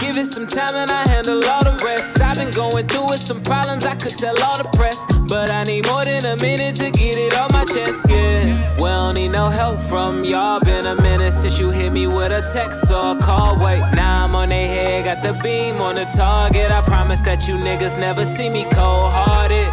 Give 0.00 0.16
it 0.16 0.26
some 0.26 0.46
time 0.46 0.76
and 0.76 0.92
I 0.92 1.08
handle 1.08 1.42
all 1.44 1.64
the 1.64 1.76
rest. 1.84 2.20
I've 2.20 2.36
been 2.36 2.52
going 2.52 2.86
through 2.86 3.06
with 3.06 3.20
some 3.20 3.42
problems, 3.42 3.84
I 3.84 3.96
could 3.96 4.16
tell 4.16 4.40
all 4.44 4.56
the 4.56 4.68
press. 4.78 5.13
But 5.26 5.50
I 5.50 5.64
need 5.64 5.86
more 5.88 6.04
than 6.04 6.24
a 6.26 6.36
minute 6.36 6.76
to 6.76 6.90
get 6.90 7.16
it 7.16 7.36
off 7.36 7.50
my 7.52 7.64
chest, 7.64 8.06
yeah. 8.08 8.74
We 8.76 8.84
don't 8.84 9.14
need 9.14 9.28
no 9.28 9.48
help 9.48 9.80
from 9.80 10.24
y'all. 10.24 10.60
Been 10.60 10.86
a 10.86 11.00
minute 11.00 11.32
since 11.32 11.58
you 11.58 11.70
hit 11.70 11.92
me 11.92 12.06
with 12.06 12.30
a 12.30 12.42
text 12.52 12.90
or 12.90 13.16
a 13.16 13.20
call. 13.20 13.58
Wait, 13.58 13.80
now 13.94 14.24
I'm 14.24 14.34
on 14.34 14.50
their 14.50 14.66
head, 14.66 15.06
got 15.06 15.22
the 15.22 15.32
beam 15.42 15.80
on 15.80 15.94
the 15.94 16.04
target. 16.04 16.70
I 16.70 16.82
promise 16.82 17.20
that 17.20 17.48
you 17.48 17.54
niggas 17.54 17.98
never 17.98 18.24
see 18.26 18.50
me 18.50 18.64
cold 18.64 19.12
hearted. 19.12 19.68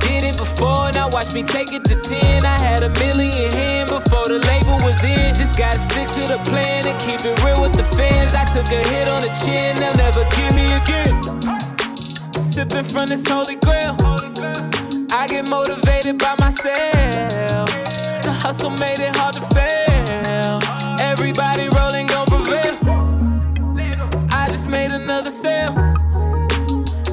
Did 0.00 0.22
it 0.22 0.36
before 0.36 0.92
now 0.92 1.08
watch 1.10 1.34
me 1.34 1.42
take 1.42 1.72
it 1.72 1.84
to 1.86 1.96
ten. 2.00 2.46
I 2.46 2.58
had 2.58 2.82
a 2.82 2.90
million 3.00 3.50
hand 3.50 3.90
before 3.90 4.28
the 4.28 4.38
label 4.38 4.78
was 4.86 5.02
in. 5.02 5.34
Just 5.34 5.58
gotta 5.58 5.78
stick 5.78 6.06
to 6.06 6.22
the 6.30 6.38
plan 6.48 6.86
and 6.86 6.98
keep 7.02 7.24
it 7.24 7.42
real 7.42 7.60
with 7.60 7.74
the 7.74 7.84
fans. 7.84 8.34
I 8.34 8.44
took 8.46 8.66
a 8.66 8.80
hit 8.88 9.08
on 9.08 9.22
the 9.22 9.32
chin, 9.42 9.76
they'll 9.76 9.94
never 9.94 10.22
give 10.36 10.54
me 10.54 10.66
again. 10.78 11.19
Sipping 12.60 12.84
from 12.84 13.06
this 13.08 13.26
holy 13.26 13.56
grail. 13.56 13.96
I 15.10 15.26
get 15.26 15.48
motivated 15.48 16.18
by 16.18 16.36
myself. 16.38 17.70
The 18.20 18.30
hustle 18.30 18.68
made 18.68 19.00
it 19.00 19.16
hard 19.16 19.34
to 19.36 19.40
fail. 19.56 20.60
Everybody 21.00 21.70
rolling 21.74 22.06
gon' 22.08 22.26
prevail. 22.26 22.76
I 24.30 24.48
just 24.50 24.68
made 24.68 24.90
another 24.90 25.30
sale. 25.30 25.72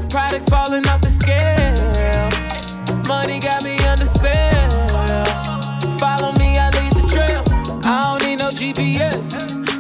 Product 0.10 0.50
falling 0.50 0.86
off 0.89 1.00
the 1.00 1.16
scale. 1.16 2.27
Money 3.08 3.39
got 3.39 3.63
me 3.63 3.77
under 3.88 4.06
spell. 4.06 4.68
Follow 5.98 6.34
me, 6.34 6.58
I 6.58 6.70
lead 6.75 6.92
the 6.92 7.08
trail. 7.08 7.42
I 7.86 8.01
don't 8.04 8.27
need 8.27 8.39
no 8.39 8.50
GPS. 8.50 9.32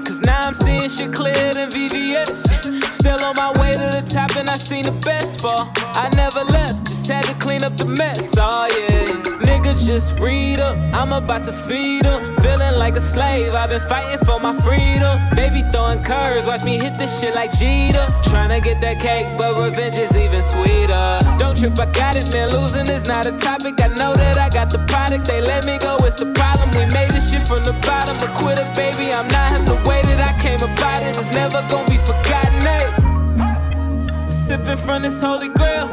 Cause 0.05 0.21
now 0.21 0.47
I'm 0.47 0.53
seeing 0.53 0.89
shit 0.89 1.11
clearer 1.11 1.53
than 1.53 1.69
VVS. 1.71 2.96
Still 2.99 3.23
on 3.23 3.35
my 3.35 3.51
way 3.61 3.73
to 3.73 3.87
the 3.97 4.03
top, 4.09 4.35
and 4.37 4.49
I 4.49 4.57
seen 4.57 4.85
the 4.85 4.97
best 5.05 5.39
fall. 5.39 5.69
I 5.93 6.09
never 6.15 6.43
left, 6.43 6.87
just 6.87 7.05
had 7.07 7.25
to 7.25 7.35
clean 7.35 7.63
up 7.63 7.77
the 7.77 7.85
mess. 7.85 8.33
Oh, 8.39 8.65
yeah. 8.73 9.37
Nigga, 9.45 9.77
just 9.85 10.19
read 10.19 10.59
up. 10.59 10.75
I'm 10.97 11.13
about 11.13 11.43
to 11.45 11.53
feed 11.53 12.05
them. 12.05 12.35
Feeling 12.37 12.75
like 12.75 12.95
a 12.97 13.01
slave, 13.01 13.53
I've 13.53 13.69
been 13.69 13.85
fighting 13.87 14.17
for 14.25 14.39
my 14.39 14.53
freedom. 14.65 15.13
Baby 15.35 15.61
throwing 15.71 16.01
curves, 16.03 16.47
watch 16.47 16.63
me 16.63 16.79
hit 16.79 16.97
this 16.97 17.21
shit 17.21 17.35
like 17.35 17.51
Jeter. 17.51 18.05
to 18.23 18.59
get 18.61 18.81
that 18.81 18.99
cake, 18.99 19.27
but 19.37 19.53
revenge 19.61 19.95
is 19.95 20.17
even 20.17 20.41
sweeter. 20.41 21.19
Don't 21.37 21.55
trip, 21.55 21.77
I 21.77 21.85
got 21.93 22.15
it, 22.15 22.25
man. 22.33 22.49
Losing 22.49 22.87
is 22.87 23.05
not 23.05 23.27
a 23.27 23.33
topic. 23.37 23.79
I 23.79 23.89
know 23.93 24.15
that 24.15 24.37
I 24.39 24.49
got 24.49 24.71
the 24.71 24.81
product. 24.89 25.25
They 25.25 25.41
let 25.41 25.65
me 25.65 25.77
go, 25.77 25.97
it's 26.01 26.19
a 26.21 26.29
problem. 26.33 26.69
We 26.73 26.89
made 26.91 27.11
this 27.13 27.29
shit 27.29 27.45
from 27.47 27.63
the 27.63 27.77
bottom. 27.85 28.17
A 28.25 28.29
quitter, 28.33 28.65
baby. 28.73 29.13
I'm 29.13 29.27
not 29.29 29.51
him. 29.51 29.65
The 29.65 29.77
way 29.87 30.01
that 30.09 30.19
I 30.19 30.33
came 30.41 30.61
about 30.65 31.03
it, 31.03 31.13
it 31.13 31.17
is 31.17 31.29
never 31.29 31.61
gonna 31.69 31.85
be 31.85 31.97
forgotten. 32.01 32.46
Hey. 32.61 34.29
Sipping 34.29 34.77
from 34.77 35.01
this 35.03 35.21
holy 35.21 35.49
grail. 35.49 35.89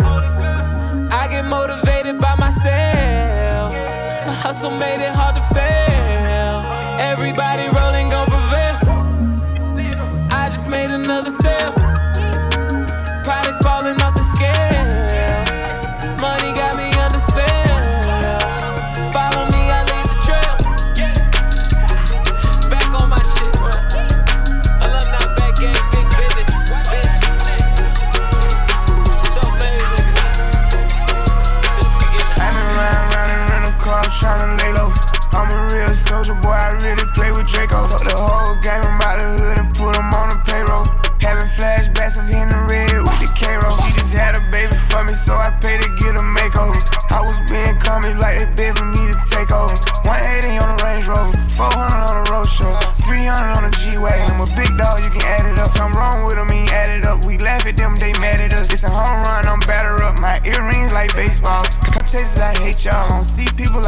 I 1.11 1.28
get 1.30 1.44
motivated 1.47 2.21
by 2.21 2.35
myself. 2.37 3.73
The 4.26 4.33
hustle 4.33 4.71
made 4.71 5.00
it 5.00 5.12
hard 5.14 5.37
to 5.37 5.42
fail. 5.54 6.64
Everybody 7.00 7.68
rolling 7.68 8.11
gon' 8.11 8.26
prevail. 8.26 8.76
I 10.30 10.49
just 10.50 10.68
made 10.68 10.90
another 10.90 11.30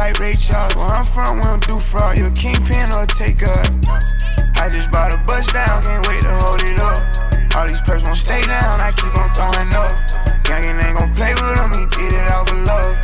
like 0.07 0.19
Ray 0.19 0.33
Charles. 0.39 0.75
Where 0.75 0.87
I'm 0.87 1.05
from, 1.05 1.37
we 1.37 1.43
don't 1.43 1.65
do 1.67 1.79
fraud. 1.79 2.17
You 2.17 2.27
a 2.27 2.31
kingpin 2.31 2.91
or 2.95 3.03
a 3.03 3.07
taker. 3.07 3.51
I 4.55 4.71
just 4.71 4.87
bought 4.91 5.11
a 5.11 5.19
bus 5.27 5.43
down, 5.51 5.83
can't 5.83 6.07
wait 6.07 6.23
to 6.23 6.31
hold 6.39 6.63
it 6.63 6.79
up. 6.79 6.99
All 7.55 7.67
these 7.67 7.81
perks 7.81 8.07
won't 8.07 8.15
stay 8.15 8.39
down, 8.47 8.79
I 8.79 8.95
keep 8.95 9.11
on 9.19 9.27
throwing 9.35 9.71
up. 9.75 9.91
Youngin' 10.47 10.79
ain't 10.79 10.95
gon' 10.95 11.11
play 11.11 11.35
with 11.35 11.59
him, 11.59 11.71
he 11.75 11.83
did 11.91 12.13
it 12.15 12.27
out 12.31 12.47
of 12.47 12.55
love. 12.63 12.95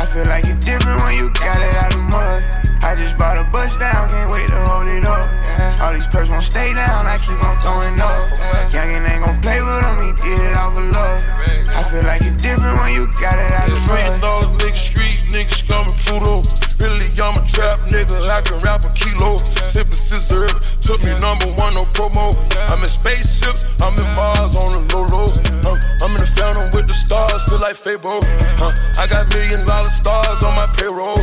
I 0.00 0.08
feel 0.08 0.24
like 0.32 0.48
it's 0.48 0.64
different 0.64 0.96
when 1.04 1.20
you 1.20 1.28
got 1.36 1.60
it 1.60 1.76
out 1.76 1.92
of 1.92 2.00
mud. 2.08 2.40
I 2.80 2.94
just 2.96 3.18
bought 3.18 3.36
a 3.36 3.44
bus 3.52 3.76
down, 3.76 4.08
can't 4.08 4.32
wait 4.32 4.48
to 4.48 4.56
hold 4.56 4.88
it 4.88 5.04
up. 5.04 5.28
All 5.82 5.92
these 5.92 6.08
perks 6.08 6.30
won't 6.30 6.44
stay 6.44 6.72
down, 6.72 7.04
I 7.04 7.20
keep 7.20 7.36
on 7.36 7.56
throwing 7.60 8.00
up. 8.00 8.72
Youngin' 8.72 9.04
ain't 9.04 9.24
gon' 9.24 9.40
play 9.44 9.60
with 9.60 9.84
him, 9.84 9.96
he 10.08 10.10
did 10.24 10.40
it 10.40 10.54
out 10.56 10.72
of 10.72 10.88
love. 10.88 11.20
I 11.68 11.84
feel 11.84 12.04
like 12.08 12.22
it's 12.24 12.40
different 12.40 12.80
when 12.80 12.94
you 12.96 13.12
got 13.20 13.36
it 13.36 13.52
out 13.52 13.68
of 13.68 13.76
mud. 13.88 14.35
Nigga, 17.96 18.28
I 18.28 18.42
can 18.42 18.60
rap 18.60 18.84
a 18.84 18.92
kilo. 18.92 19.40
Sippin' 19.64 19.96
scissor, 19.96 20.46
took 20.84 21.00
me 21.00 21.16
number 21.20 21.48
one, 21.56 21.74
no 21.74 21.84
promo. 21.96 22.36
I'm 22.68 22.82
in 22.82 22.88
spaceships, 22.88 23.64
I'm 23.80 23.96
in 23.96 24.08
Mars 24.12 24.56
on 24.56 24.68
the 24.76 24.80
low 24.92 25.08
low. 25.08 25.28
Uh, 25.64 25.80
I'm 26.04 26.12
in 26.12 26.20
the 26.20 26.28
fountain 26.28 26.68
with 26.76 26.86
the 26.86 26.92
stars, 26.92 27.42
feel 27.48 27.60
like 27.60 27.76
Fabo. 27.76 28.20
I 29.00 29.06
got 29.06 29.32
million 29.32 29.64
dollar 29.66 29.88
stars 29.88 30.44
on 30.44 30.54
my 30.54 30.68
payroll. 30.76 31.18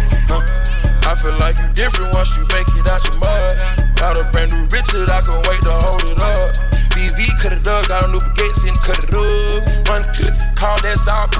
I 1.05 1.15
feel 1.15 1.37
like 1.37 1.59
you 1.59 1.69
different 1.73 2.13
once 2.15 2.35
you 2.35 2.43
make 2.49 2.67
it 2.73 2.89
out 2.89 3.03
your 3.05 3.19
mud. 3.21 3.61
Got 3.95 4.17
a 4.17 4.23
brand 4.31 4.53
new 4.53 4.65
Richard, 4.73 5.09
I 5.09 5.21
can 5.21 5.37
wait 5.45 5.61
to 5.67 5.73
hold 5.77 6.03
it 6.09 6.19
up. 6.19 6.57
BV 6.97 7.19
cut 7.41 7.53
it 7.53 7.67
up, 7.67 7.87
got 7.87 8.05
a 8.05 8.07
new 8.07 8.19
baguette, 8.19 8.67
and 8.67 8.77
cut 8.81 8.97
it 9.03 9.13
up. 9.13 9.89
Run 9.89 10.01
call 10.55 10.79
that's 10.81 11.07
out, 11.07 11.35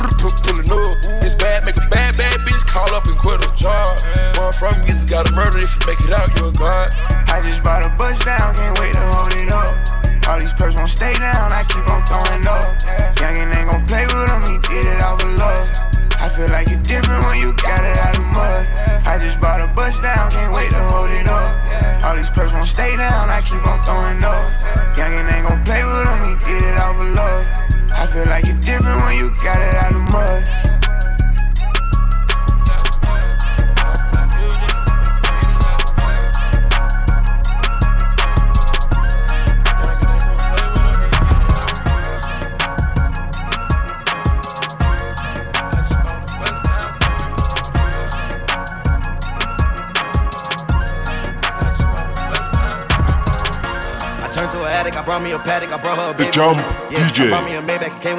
out, 6.13 6.39
you're 6.39 6.49
a 6.49 7.12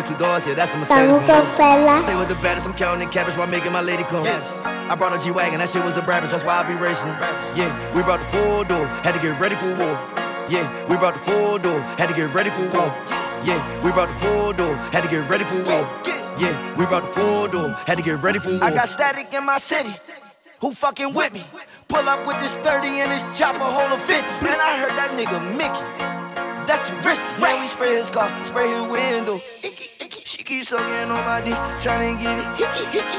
with 0.04 0.18
two 0.18 0.24
doors, 0.24 0.46
yeah, 0.46 0.54
that's 0.54 0.74
a 0.74 0.78
Mercedes. 0.78 0.96
Estamos 0.96 1.20
for 1.26 1.32
con 1.32 1.44
sure. 1.44 1.56
Fela. 1.56 2.00
Stay 2.00 2.16
with 2.16 2.28
the 2.28 2.34
baddest, 2.36 2.66
I'm 2.66 2.74
counting 2.74 3.08
cabbage 3.08 3.36
while 3.36 3.48
making 3.48 3.72
my 3.72 3.80
lady 3.80 4.04
come. 4.04 4.26
I 4.26 4.94
brought 4.96 5.14
a 5.14 5.18
G-Wagon, 5.18 5.58
that 5.58 5.68
shit 5.68 5.84
was 5.84 5.96
a 5.96 6.02
Brabus, 6.02 6.30
that's 6.30 6.44
why 6.44 6.60
I 6.60 6.68
be 6.68 6.74
racing. 6.76 7.08
Yeah, 7.56 7.72
we 7.94 8.02
brought 8.02 8.20
the 8.20 8.28
full 8.28 8.64
door, 8.64 8.84
had 9.02 9.14
to 9.14 9.20
get 9.20 9.38
ready 9.40 9.56
for 9.56 9.68
war. 9.80 9.96
Yeah, 10.48 10.68
we 10.88 10.96
brought 10.96 11.14
the 11.14 11.24
full 11.24 11.58
door, 11.58 11.80
had 11.96 12.08
to 12.08 12.14
get 12.14 12.32
ready 12.34 12.50
for 12.50 12.68
war. 12.76 12.92
Yeah, 13.44 13.60
we 13.82 13.92
brought 13.92 14.08
the 14.08 14.18
full 14.20 14.52
door, 14.52 14.74
had 14.92 15.02
to 15.02 15.08
get 15.08 15.28
ready 15.28 15.44
for 15.44 15.56
war. 15.64 15.88
Yeah, 16.38 16.52
we 16.76 16.84
brought 16.86 17.04
the 17.04 17.12
full 17.12 17.48
door, 17.48 17.70
had 17.86 17.96
to 17.96 18.04
get 18.04 18.20
ready 18.22 18.38
for 18.38 18.50
war. 18.50 18.64
I 18.64 18.74
got 18.74 18.88
static 18.88 19.32
in 19.32 19.44
my 19.44 19.58
city. 19.58 19.94
Who 20.60 20.72
fucking 20.72 21.12
with 21.12 21.32
me? 21.32 21.44
Pull 21.88 22.08
up 22.08 22.26
with 22.26 22.38
this 22.40 22.56
30 22.56 22.88
and 22.88 23.10
this 23.10 23.38
chopper 23.38 23.58
hold 23.60 23.92
a 23.92 23.98
50. 24.00 24.44
Man, 24.44 24.58
I 24.60 24.80
heard 24.80 24.96
that 24.96 25.12
nigga 25.12 25.38
Mickey. 25.56 25.84
That's 26.66 26.88
too 26.88 26.96
risky. 27.06 27.28
Yeah, 27.38 27.60
we 27.60 27.66
spray 27.68 27.96
his 27.96 28.08
car, 28.08 28.32
spray 28.44 28.68
his 28.68 28.82
window. 28.88 29.38
She 30.46 30.56
keeps 30.56 30.72
on 30.74 30.84
dick, 31.42 31.56
trying 31.80 32.18
to 32.18 32.22
it 32.22 32.44
hickey, 32.58 32.84
hickey. 32.92 33.18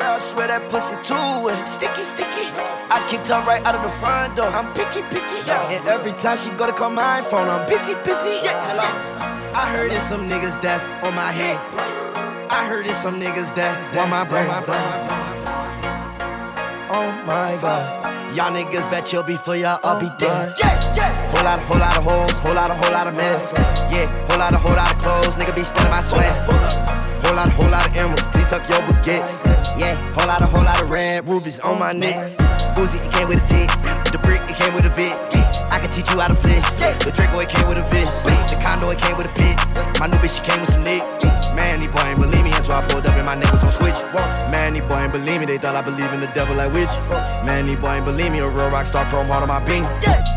I 0.00 0.16
swear 0.18 0.48
that 0.48 0.70
pussy 0.70 0.96
too 1.04 1.44
wet. 1.44 1.68
Sticky, 1.68 2.00
sticky. 2.00 2.48
I 2.88 3.04
kicked 3.10 3.28
her 3.28 3.44
right 3.44 3.62
out 3.66 3.74
of 3.74 3.82
the 3.82 3.90
front 4.00 4.36
door. 4.36 4.46
I'm 4.46 4.72
picky, 4.72 5.02
picky. 5.12 5.46
Yeah. 5.46 5.68
And 5.68 5.86
every 5.86 6.12
time 6.12 6.38
she 6.38 6.48
go 6.50 6.64
to 6.64 6.72
call 6.72 6.88
my 6.88 7.20
phone, 7.20 7.48
I'm 7.50 7.68
busy, 7.68 7.92
busy. 8.04 8.40
Yeah, 8.40 8.56
hello. 8.72 8.88
I 9.52 9.68
heard 9.76 9.92
it's 9.92 10.04
some 10.04 10.26
niggas 10.30 10.62
that's 10.62 10.86
on 11.04 11.14
my 11.14 11.30
head. 11.30 11.60
I 12.50 12.66
heard 12.66 12.86
it's 12.86 12.96
some 12.96 13.20
niggas 13.20 13.54
that 13.54 13.76
want 13.94 14.08
my 14.08 14.24
brain. 14.24 14.48
Oh 16.88 17.12
my 17.26 17.58
god. 17.60 18.01
Y'all 18.34 18.50
niggas 18.50 18.90
bet 18.90 19.12
you'll 19.12 19.22
be 19.22 19.36
for 19.36 19.54
y'all, 19.54 19.78
I'll 19.84 20.00
be 20.00 20.08
dead. 20.16 20.54
Yeah, 20.58 20.94
yeah. 20.96 21.12
Whole 21.32 21.44
lot, 21.44 21.60
whole 21.68 21.78
lot 21.78 21.96
of 21.98 22.04
hoes, 22.04 22.38
whole 22.38 22.54
lot, 22.54 22.70
whole 22.70 22.90
lot 22.90 23.06
of 23.06 23.14
mess. 23.14 23.52
Yeah, 23.92 24.08
whole 24.26 24.38
lot, 24.38 24.54
whole 24.54 24.74
lot 24.74 24.90
of 24.90 24.96
clothes, 25.02 25.36
nigga 25.36 25.54
be 25.54 25.62
stealing 25.62 25.90
my 25.90 26.00
sweat. 26.00 26.32
Whole 26.48 27.36
lot, 27.36 27.52
whole 27.52 27.68
lot 27.68 27.86
of 27.86 27.94
emeralds, 27.94 28.26
please 28.28 28.46
tuck 28.46 28.66
your 28.70 28.80
baguettes. 28.88 29.38
Yeah, 29.78 29.96
whole 30.14 30.26
lot, 30.26 30.40
whole 30.40 30.64
lot 30.64 30.80
of 30.80 30.90
red 30.90 31.28
rubies 31.28 31.60
on 31.60 31.78
my 31.78 31.92
neck. 31.92 32.32
Uzi, 32.74 33.04
it 33.04 33.12
came 33.12 33.28
with 33.28 33.42
a 33.42 33.46
tick. 33.46 33.68
The 34.12 34.18
brick, 34.22 34.40
it 34.48 34.56
came 34.56 34.72
with 34.72 34.86
a 34.86 34.88
vid. 34.88 35.41
I 35.82 35.90
can 35.90 35.98
teach 35.98 36.14
you 36.14 36.20
how 36.22 36.30
to 36.30 36.38
flex. 36.38 36.78
The 37.02 37.10
Draco, 37.10 37.42
it 37.42 37.50
came 37.50 37.66
with 37.66 37.74
a 37.74 37.82
vest. 37.90 38.22
The 38.22 38.54
condo, 38.62 38.94
it 38.94 39.02
came 39.02 39.18
with 39.18 39.26
a 39.26 39.34
pit. 39.34 39.58
My 39.98 40.06
new 40.06 40.14
bitch, 40.22 40.38
she 40.38 40.42
came 40.46 40.62
with 40.62 40.70
some 40.70 40.86
nick. 40.86 41.02
Man, 41.58 41.82
these 41.82 41.90
boy 41.90 42.06
ain't 42.06 42.22
believe 42.22 42.38
me 42.46 42.54
until 42.54 42.78
I 42.78 42.86
pulled 42.86 43.02
up 43.02 43.18
and 43.18 43.26
my 43.26 43.34
niggas 43.34 43.66
on 43.66 43.74
switch. 43.74 43.98
Man, 44.54 44.78
these 44.78 44.86
boy 44.86 45.02
ain't 45.02 45.10
believe 45.10 45.42
me, 45.42 45.46
they 45.50 45.58
thought 45.58 45.74
I 45.74 45.82
believe 45.82 46.06
in 46.14 46.22
the 46.22 46.30
devil 46.38 46.54
like 46.54 46.70
witch. 46.70 46.94
Man, 47.42 47.66
these 47.66 47.82
boy 47.82 47.98
ain't 47.98 48.06
believe 48.06 48.30
me, 48.30 48.38
a 48.38 48.46
real 48.46 48.70
rock 48.70 48.86
star 48.86 49.02
chrome 49.10 49.26
heart 49.26 49.42
on 49.42 49.50
my 49.50 49.58
beam. 49.66 49.82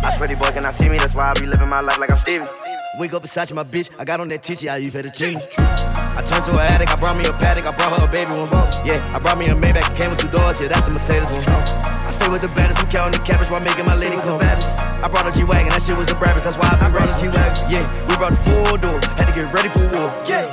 I 0.02 0.18
swear 0.18 0.34
these 0.34 0.42
boy 0.42 0.50
cannot 0.50 0.74
see 0.82 0.90
me, 0.90 0.98
that's 0.98 1.14
why 1.14 1.30
I 1.30 1.38
be 1.38 1.46
living 1.46 1.70
my 1.70 1.78
life 1.78 2.02
like 2.02 2.10
I'm 2.10 2.18
Stevie. 2.18 2.50
Wake 2.98 3.14
up 3.14 3.22
beside 3.22 3.46
you, 3.46 3.56
my 3.56 3.64
bitch. 3.64 3.94
I 4.02 4.04
got 4.04 4.18
on 4.20 4.30
that 4.34 4.42
titty, 4.42 4.66
I 4.66 4.82
you 4.82 4.90
for 4.90 5.06
the 5.06 5.14
change. 5.14 5.46
I 5.62 6.26
turned 6.26 6.46
to 6.50 6.58
an 6.58 6.66
addict, 6.74 6.90
I 6.90 6.98
brought 6.98 7.22
me 7.22 7.30
a 7.30 7.34
paddock, 7.38 7.70
I 7.70 7.72
brought 7.78 7.94
her 7.94 8.02
a 8.02 8.10
baby 8.10 8.34
one. 8.34 8.50
Yeah, 8.82 8.98
I 9.14 9.22
brought 9.22 9.38
me 9.38 9.46
a 9.46 9.54
Maybach, 9.54 9.86
it 9.86 9.94
came 9.94 10.10
with 10.10 10.18
two 10.18 10.32
doors, 10.34 10.58
yeah, 10.58 10.74
that's 10.74 10.90
a 10.90 10.92
Mercedes 10.92 11.30
one. 11.30 11.46
I 11.46 12.10
stay 12.10 12.30
with 12.34 12.42
the 12.42 12.50
baddest, 12.58 12.82
I'm 12.82 12.90
counting 12.90 13.22
the 13.22 13.22
cabbage 13.22 13.54
while 13.54 13.62
making 13.62 13.86
my 13.86 13.94
lady 13.94 14.18
come 14.18 14.42
baddest. 14.42 14.95
I 15.04 15.08
brought 15.08 15.28
a 15.28 15.32
G-Wagon, 15.32 15.70
that 15.70 15.82
shit 15.82 15.98
was 15.98 16.10
a 16.12 16.16
Brabus, 16.16 16.44
that's 16.44 16.58
why 16.58 16.70
I 16.72 16.76
been 16.80 16.94
running 16.94 17.18
G-Wagon. 17.18 17.72
Yeah, 17.72 17.84
we 18.08 18.16
brought 18.16 18.32
the 18.32 18.42
full 18.44 18.78
door, 18.78 19.00
had 19.16 19.28
to 19.28 19.36
get 19.36 19.52
ready 19.54 19.70
for 19.70 19.84
war. 19.96 20.12
Yeah, 20.28 20.48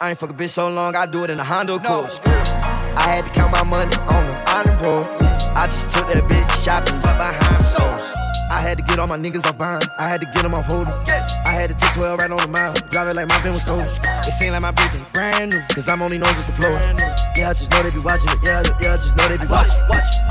I 0.00 0.10
ain't 0.10 0.18
fuck 0.18 0.30
a 0.30 0.34
bitch 0.34 0.50
so 0.50 0.68
long, 0.68 0.96
I 0.96 1.06
do 1.06 1.24
it 1.24 1.30
in 1.30 1.38
a 1.40 1.44
Honda 1.44 1.76
Accord. 1.76 2.10
I 2.96 3.04
had 3.14 3.26
to 3.26 3.32
count 3.32 3.52
my 3.52 3.64
money 3.64 3.94
on 4.08 4.22
the 4.26 4.36
iron 4.48 4.76
board. 4.82 5.06
I 5.56 5.66
just 5.66 5.90
took 5.90 6.06
that 6.12 6.24
bitch 6.28 6.48
shopping, 6.64 6.96
but 7.00 7.16
behind 7.16 7.60
the 7.60 7.64
stores. 7.64 8.16
I 8.50 8.60
had 8.62 8.78
to 8.78 8.84
get 8.84 8.98
all 8.98 9.08
my 9.08 9.18
niggas 9.18 9.44
off 9.46 9.58
buying. 9.58 9.82
I 9.98 10.08
had 10.08 10.20
to 10.20 10.26
get 10.32 10.42
them 10.42 10.54
off 10.54 10.66
holding. 10.66 10.92
I 11.46 11.52
had 11.52 11.68
to 11.68 11.76
take 11.76 11.92
12 11.94 12.18
right 12.18 12.30
on 12.30 12.38
the 12.38 12.48
mile. 12.48 12.72
Drive 12.90 13.08
it 13.08 13.16
like 13.16 13.28
my 13.28 13.36
bin 13.42 13.52
was 13.52 13.62
stolen. 13.62 13.84
It 13.84 14.32
seemed 14.32 14.52
like 14.52 14.62
my 14.62 14.72
bitch 14.72 15.02
brand 15.12 15.50
new. 15.52 15.60
Cause 15.74 15.88
I'm 15.88 16.00
only 16.00 16.18
known 16.18 16.32
just 16.34 16.50
to 16.50 16.56
flow. 16.56 16.72
Yeah, 17.36 17.50
I 17.50 17.54
just 17.54 17.70
know 17.70 17.82
they 17.82 17.90
be 17.90 18.00
watching 18.00 18.30
it. 18.32 18.40
Yeah, 18.42 18.62
yeah, 18.80 18.94
I 18.94 18.96
just 18.96 19.16
know 19.16 19.28
they 19.28 19.36
be 19.36 19.46
watching. 19.50 19.76
Watch. 19.90 20.08
All 20.18 20.25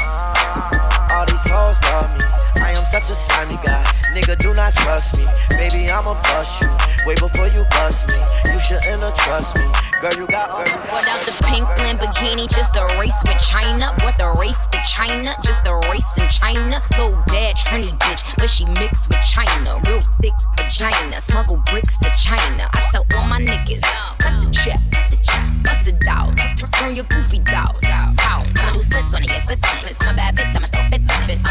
hoes 1.49 1.81
love 1.91 2.09
me. 2.13 2.23
I 2.61 2.71
am 2.71 2.85
such 2.85 3.09
a 3.09 3.15
slimy 3.15 3.57
guy. 3.63 3.83
Nigga, 4.13 4.37
do 4.37 4.53
not 4.53 4.73
trust 4.75 5.17
me. 5.17 5.25
Baby, 5.57 5.89
I'ma 5.89 6.13
bust 6.23 6.61
you. 6.61 6.69
Way 7.05 7.15
before 7.15 7.47
you 7.47 7.65
bust 7.71 8.07
me. 8.09 8.17
You 8.51 8.59
shouldn't 8.59 9.03
have 9.03 9.15
trust 9.15 9.57
me. 9.57 9.65
Girl, 10.01 10.11
you 10.13 10.27
got 10.27 10.49
girl, 10.51 10.75
Without 10.91 11.21
the 11.23 11.31
pink 11.47 11.65
Lamborghini, 11.79 12.49
just 12.49 12.75
a 12.75 12.85
race 12.99 13.15
with 13.23 13.39
China. 13.39 13.95
What 14.03 14.17
the 14.17 14.27
race 14.37 14.59
to 14.71 14.79
China? 14.87 15.33
Just 15.41 15.65
a 15.65 15.75
race 15.91 16.05
in 16.17 16.27
China. 16.29 16.81
Low 16.99 17.15
bad 17.27 17.55
Trini 17.55 17.95
bitch, 17.99 18.21
but 18.37 18.49
she 18.49 18.65
mixed 18.65 19.07
with 19.07 19.23
China. 19.23 19.79
Real 19.87 20.03
thick 20.21 20.33
vagina, 20.57 21.21
smuggle 21.21 21.61
bricks 21.71 21.97
to 21.99 22.09
China. 22.19 22.67
I 22.73 22.89
tell 22.91 23.05
all 23.15 23.25
my 23.27 23.39
niggas, 23.39 23.81
cut 24.19 24.35
the 24.43 24.51
check, 24.51 24.79
cut 24.91 25.11
the 25.11 25.17
check, 25.23 25.63
bust 25.63 25.87
it 25.87 25.95
out. 26.07 26.35
Turn- 26.75 26.95
your 26.95 27.05
goofy 27.05 27.39
dog. 27.39 27.79
Pow. 28.17 28.43
I'ma 28.55 28.73
do 28.73 28.81
splits 28.81 29.15
on 29.15 29.23
it, 29.23 29.31
yeah, 29.31 29.43
splits 29.43 29.63
on 29.63 29.91
it. 29.91 29.95
My 30.01 30.13
bad 30.13 30.35
bitch, 30.35 30.55
I'ma 30.55 30.67
throw. 30.67 30.85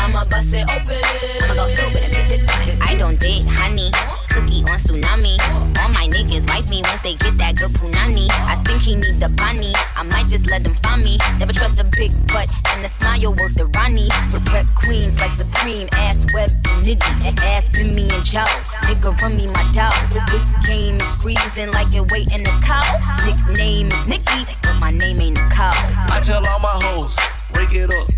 I'ma 0.05 0.25
bust 0.31 0.55
it 0.55 0.69
open. 0.71 1.01
I'ma 1.43 1.55
go 1.55 1.67
stupid 1.67 2.05
and 2.05 2.15
flip 2.15 2.69
it. 2.69 2.79
I 2.83 2.95
don't 2.97 3.19
date 3.19 3.45
honey. 3.49 3.91
Cookie 4.35 4.67
on 4.67 4.79
tsunami. 4.83 5.39
All 5.79 5.91
my 5.95 6.11
niggas 6.11 6.51
wife 6.51 6.69
me 6.69 6.83
once 6.83 7.03
they 7.03 7.15
get 7.15 7.39
that 7.39 7.55
good 7.55 7.71
punani. 7.79 8.27
I 8.51 8.59
think 8.67 8.83
he 8.83 8.97
need 8.97 9.23
the 9.23 9.31
bunny. 9.39 9.73
I 9.95 10.03
might 10.03 10.27
just 10.27 10.51
let 10.51 10.65
them 10.65 10.75
find 10.83 11.05
me. 11.05 11.19
Never 11.39 11.53
trust 11.53 11.79
a 11.79 11.85
big 11.95 12.11
butt 12.27 12.51
and 12.75 12.85
a 12.85 12.89
smile 12.89 13.31
worth 13.39 13.55
the 13.55 13.67
Ronnie. 13.79 14.11
For 14.35 14.41
prep 14.43 14.67
queens 14.75 15.15
like 15.21 15.31
Supreme. 15.39 15.89
Ass 15.95 16.27
web 16.35 16.51
nitty. 16.83 17.39
Ass 17.47 17.69
been 17.69 17.95
me 17.95 18.11
and 18.11 18.25
Joe. 18.27 18.43
Nigga 18.91 19.15
run 19.23 19.37
me 19.37 19.47
my 19.55 19.63
dog. 19.71 19.95
This 20.11 20.51
game 20.67 20.97
is 20.99 21.15
freezing 21.23 21.71
like 21.71 21.95
it 21.95 22.11
waiting 22.11 22.43
to 22.43 22.55
cow. 22.67 22.83
Nickname 23.23 23.87
is 23.87 24.07
Nikki, 24.07 24.51
but 24.63 24.75
my 24.83 24.91
name 24.91 25.21
ain't 25.21 25.39
a 25.39 25.47
cow. 25.55 25.71
I 26.11 26.19
tell 26.21 26.43
all 26.49 26.59
my 26.59 26.75
hoes, 26.83 27.15
break 27.55 27.71
it 27.73 27.95
up, 27.95 28.09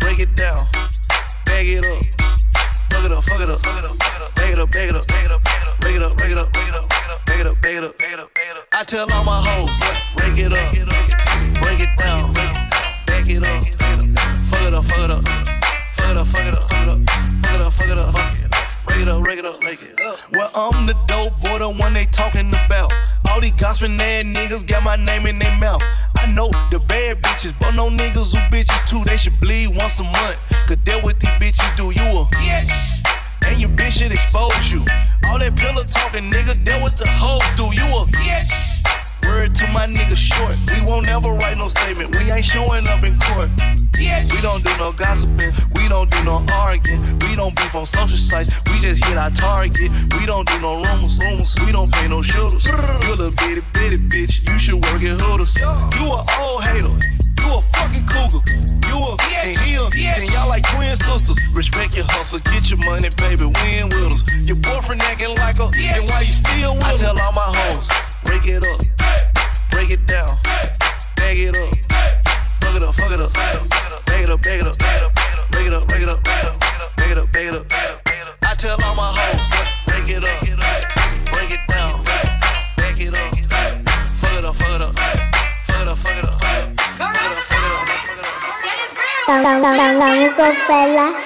break 0.00 0.18
it 0.18 0.34
down, 0.34 0.64
bag 1.44 1.68
it 1.68 1.84
up, 1.84 2.25
fuck 2.90 3.04
it 3.04 3.12
up, 3.12 3.24
fuck 3.24 3.40
it 3.40 3.50
up, 3.50 3.60
fuck 3.60 3.78
it 3.78 3.90
up, 3.90 3.96
fuck 3.96 4.16
it 4.16 4.22
up, 4.22 4.34
bag 4.36 4.52
it 4.52 4.58
up, 4.58 4.70
bag 4.70 4.88
it 4.90 4.96
up, 4.96 5.06
bag 5.06 5.24
it 5.24 5.32
up, 5.32 5.42
bag 5.80 5.94
it 5.94 6.02
up, 6.02 6.16
bag 6.16 6.30
it 6.32 6.38
up, 6.38 6.52
bag 6.52 6.68
it 6.68 6.74
up, 6.74 6.88
bag 7.26 7.40
it 7.40 7.46
up, 7.46 7.60
bag 7.60 7.76
it 7.76 7.84
up, 7.84 7.98
bag 7.98 8.12
it 8.12 8.20
up, 8.20 8.34
bag 8.34 8.46
it 8.50 8.56
up. 8.56 8.66
I 8.72 8.84
tell 8.84 9.06
all 9.12 9.24
my 9.24 9.42
hoes, 9.46 9.70
break 10.16 10.38
it 10.38 10.52
up, 10.52 10.72
break 11.60 11.80
it 11.80 11.90
down, 11.98 12.32
bag 13.06 13.28
it 13.28 13.42
up, 13.46 13.64
fuck 14.50 14.62
it 14.62 14.74
up, 14.74 14.84
fuck 14.84 14.98
it 14.98 15.10
up, 15.10 15.24
fuck 15.24 16.10
it 16.10 16.16
up, 16.16 16.26
fuck 16.26 16.46
it 16.46 16.54
up, 16.54 16.66
fuck 16.66 16.86
it 16.86 16.88
up, 16.88 17.02
fuck 17.06 17.54
it 17.54 17.60
up, 17.60 17.72
fuck 17.72 17.88
it 17.88 17.98
up, 17.98 18.12
fuck 18.12 18.38
it 18.38 18.44
up. 18.44 18.55
It 18.90 19.08
up, 19.08 19.26
it 19.26 19.44
up, 19.44 19.62
it 19.62 20.00
up. 20.00 20.18
Well, 20.32 20.50
I'm 20.54 20.86
the 20.86 20.94
dope 21.06 21.40
boy, 21.40 21.58
the 21.58 21.68
one 21.68 21.92
they 21.92 22.06
talking 22.06 22.48
about. 22.66 22.92
All 23.28 23.40
these 23.40 23.52
gossiping 23.52 24.00
ass 24.00 24.24
niggas 24.24 24.66
got 24.66 24.82
my 24.84 24.96
name 24.96 25.26
in 25.26 25.38
their 25.38 25.58
mouth. 25.58 25.82
I 26.16 26.32
know 26.32 26.50
the 26.70 26.80
bad 26.88 27.22
bitches, 27.22 27.54
but 27.58 27.74
no 27.74 27.90
niggas 27.90 28.34
who 28.34 28.38
bitches 28.54 28.88
too. 28.88 29.04
They 29.04 29.16
should 29.16 29.38
bleed 29.40 29.68
once 29.76 30.00
a 30.00 30.04
month. 30.04 30.38
Cause 30.66 30.78
that 30.84 31.02
what 31.02 31.20
these 31.20 31.30
bitches 31.38 31.76
do. 31.76 31.90
You 31.90 32.18
a 32.18 32.28
yes. 32.42 33.02
And 33.44 33.60
your 33.60 33.70
bitch 33.70 33.98
should 33.98 34.12
expose 34.12 34.72
you. 34.72 34.80
All 35.26 35.38
that 35.38 35.56
pillow 35.56 35.84
talking, 35.84 36.30
nigga, 36.30 36.64
that 36.64 36.82
what 36.82 36.96
the 36.96 37.06
hoes 37.06 37.44
do. 37.56 37.64
You 37.74 37.84
a 37.96 38.06
yes. 38.24 38.75
Word 39.26 39.54
to 39.54 39.66
my 39.72 39.86
nigga 39.86 40.16
short. 40.16 40.54
We 40.70 40.90
won't 40.90 41.08
ever 41.08 41.30
write 41.32 41.58
no 41.58 41.68
statement. 41.68 42.14
We 42.16 42.30
ain't 42.30 42.44
showing 42.44 42.86
up 42.88 43.02
in 43.02 43.18
court. 43.18 43.50
Yes. 43.98 44.32
We 44.34 44.40
don't 44.42 44.62
do 44.62 44.70
no 44.78 44.92
gossiping. 44.92 45.52
We 45.74 45.88
don't 45.88 46.10
do 46.10 46.22
no 46.24 46.44
arguing. 46.52 47.02
We 47.20 47.36
don't 47.36 47.54
beef 47.56 47.74
on 47.74 47.86
social 47.86 48.18
sites. 48.18 48.62
We 48.70 48.78
just 48.80 49.04
hit 49.04 49.16
our 49.16 49.30
target. 49.30 49.90
We 50.18 50.26
don't 50.26 50.46
do 50.46 50.60
no 50.60 50.76
rumors, 50.76 51.18
rumors. 51.24 51.54
We 51.64 51.72
don't 51.72 51.92
pay 51.92 52.08
no 52.08 52.22
shooters. 52.22 52.64
You 52.66 52.74
a 52.74 53.16
little 53.16 53.30
bitty, 53.32 53.62
bitty 53.72 53.98
bitch. 54.08 54.48
You 54.48 54.58
should 54.58 54.84
work 54.84 55.02
at 55.02 55.20
Hooters. 55.20 55.56
You 55.56 56.06
a 56.06 56.24
old 56.40 56.62
hater. 56.64 56.94
You 57.46 57.54
a 57.54 57.60
fucking 57.74 58.06
cougar. 58.06 58.42
You 58.88 58.96
a 58.98 59.16
yes. 59.30 59.44
and 59.44 59.56
he 59.62 59.74
a, 59.76 59.84
yes. 59.94 60.18
and 60.18 60.30
y'all 60.32 60.48
like 60.48 60.64
twin 60.64 60.96
sisters. 60.96 61.36
Respect 61.54 61.96
your 61.96 62.06
hustle, 62.08 62.40
get 62.40 62.70
your 62.70 62.78
money, 62.84 63.08
baby. 63.16 63.44
Win 63.44 63.88
with 63.88 64.12
us. 64.12 64.22
Your 64.48 64.56
boyfriend 64.56 65.02
acting 65.02 65.34
like 65.36 65.58
a, 65.58 65.70
yes. 65.74 65.94
then 65.94 66.04
why 66.10 66.20
you 66.20 66.34
still 66.34 66.74
with 66.74 66.84
I 66.84 66.96
tell 66.96 67.18
all 67.20 67.32
my 67.32 67.48
hoes, 67.54 67.88
break 68.24 68.46
it 68.46 68.64
up, 68.66 68.80
break 69.76 69.90
it 69.90 70.06
down, 70.06 70.26
bag 71.16 71.36
it 71.36 71.54
up, 71.54 71.68
fuck 72.62 72.74
it 72.74 72.82
up, 72.82 72.94
fuck 72.94 73.12
it 73.12 73.20
up, 73.20 73.30
bag 74.06 74.22
it 74.22 74.30
up, 74.30 74.40
bag 74.40 74.60
it 74.60 74.66
up, 74.66 74.78
break 75.50 75.66
it 75.66 75.74
up, 75.74 75.86
break 75.86 76.00
it 76.00 76.08
up, 76.08 76.24
it 77.04 77.18
up, 77.18 77.36
it 77.36 77.54
up, 77.54 77.66
I 78.42 78.54
tell 78.56 78.78
all 78.86 78.94
my 78.94 79.12
hoes, 79.12 79.44
break 79.84 80.08
it 80.08 80.24
up, 80.24 80.40
break 81.28 81.50
it 81.52 81.60
down, 81.68 82.02
bag 82.80 82.96
it 82.98 83.12
up, 83.12 83.36
fuck 84.16 84.38
it 84.38 84.44
up, 84.46 84.56
fuck 84.56 84.72
it 84.72 84.80
up, 84.80 84.96
fuck 84.96 85.82
it 85.82 85.88
up, 85.88 85.98
fuck 85.98 86.16
it 86.16 86.24
up, 86.24 86.38
fella. 90.66 91.25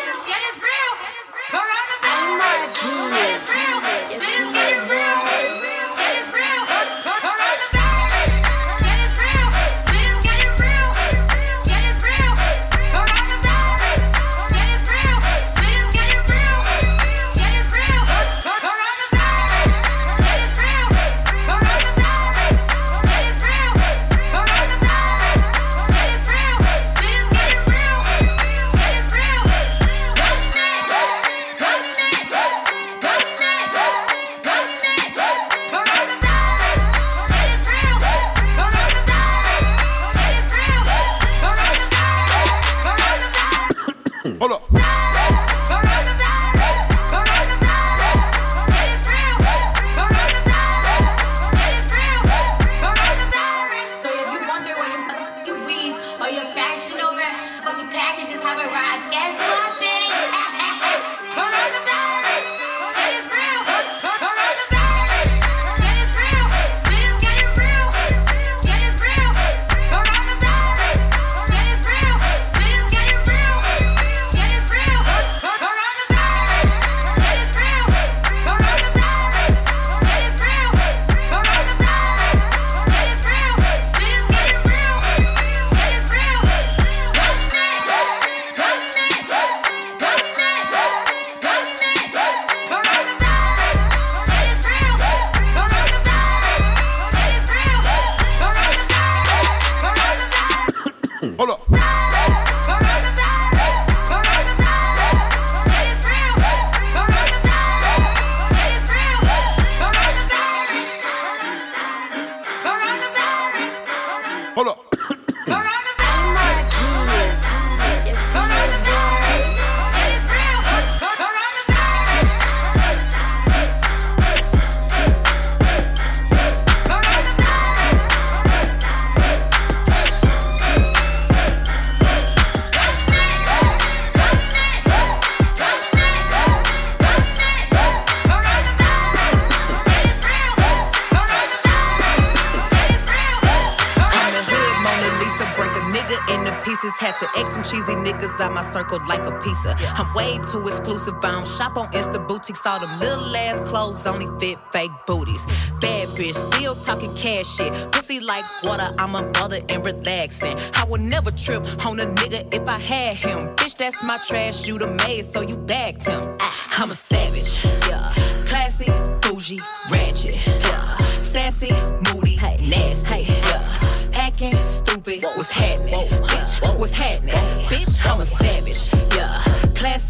Niggas 148.70 148.76
out 148.76 148.76
my 148.76 148.80
circle 148.80 148.98
like 149.08 149.26
a 149.26 149.32
pizza. 149.40 149.74
I'm 149.94 150.12
way 150.14 150.38
too 150.50 150.66
exclusive. 150.66 151.14
I 151.22 151.32
don't 151.32 151.46
shop 151.46 151.76
on 151.76 151.88
Insta 151.92 152.26
boutiques. 152.26 152.66
All 152.66 152.80
them 152.80 152.98
little 152.98 153.36
ass 153.36 153.60
clothes 153.68 154.06
only 154.06 154.26
fit 154.40 154.58
fake 154.72 154.90
booties. 155.06 155.44
Bad 155.80 156.08
bitch, 156.08 156.34
still 156.34 156.74
talking 156.74 157.14
cash 157.14 157.46
shit. 157.56 157.72
Pussy 157.92 158.20
like 158.20 158.44
water, 158.62 158.94
I'm 158.98 159.14
a 159.14 159.22
mother 159.38 159.60
and 159.68 159.84
relaxing. 159.84 160.56
I 160.74 160.84
would 160.88 161.00
never 161.00 161.30
trip 161.30 161.64
on 161.86 162.00
a 162.00 162.06
nigga 162.06 162.52
if 162.54 162.68
I 162.68 162.78
had 162.78 163.16
him. 163.16 163.54
Bitch, 163.56 163.76
that's 163.76 164.02
my 164.02 164.18
trash. 164.18 164.66
You 164.66 164.78
the 164.78 164.88
maid, 165.06 165.24
so 165.26 165.40
you 165.40 165.56
bagged 165.56 166.06
him. 166.06 166.36
I'm 166.78 166.90
a 166.90 166.94
savage. 166.94 167.64
Yeah. 167.88 168.12
Classy, 168.46 168.90
bougie, 169.22 169.60
ratchet. 169.90 170.34
Yeah. 170.46 170.96
Sassy, 171.18 171.72
moody, 172.12 172.36
nasty. 172.36 173.22
Yeah. 173.22 173.90
Acting 174.12 174.56
stupid, 174.56 175.22
what's 175.22 175.50
happening? 175.50 175.94
Bitch, 175.94 176.78
what's 176.78 176.92
happening? 176.92 177.34
Bitch, 177.66 177.98
I'm 178.04 178.20
a 178.20 178.24
savage. 178.24 178.49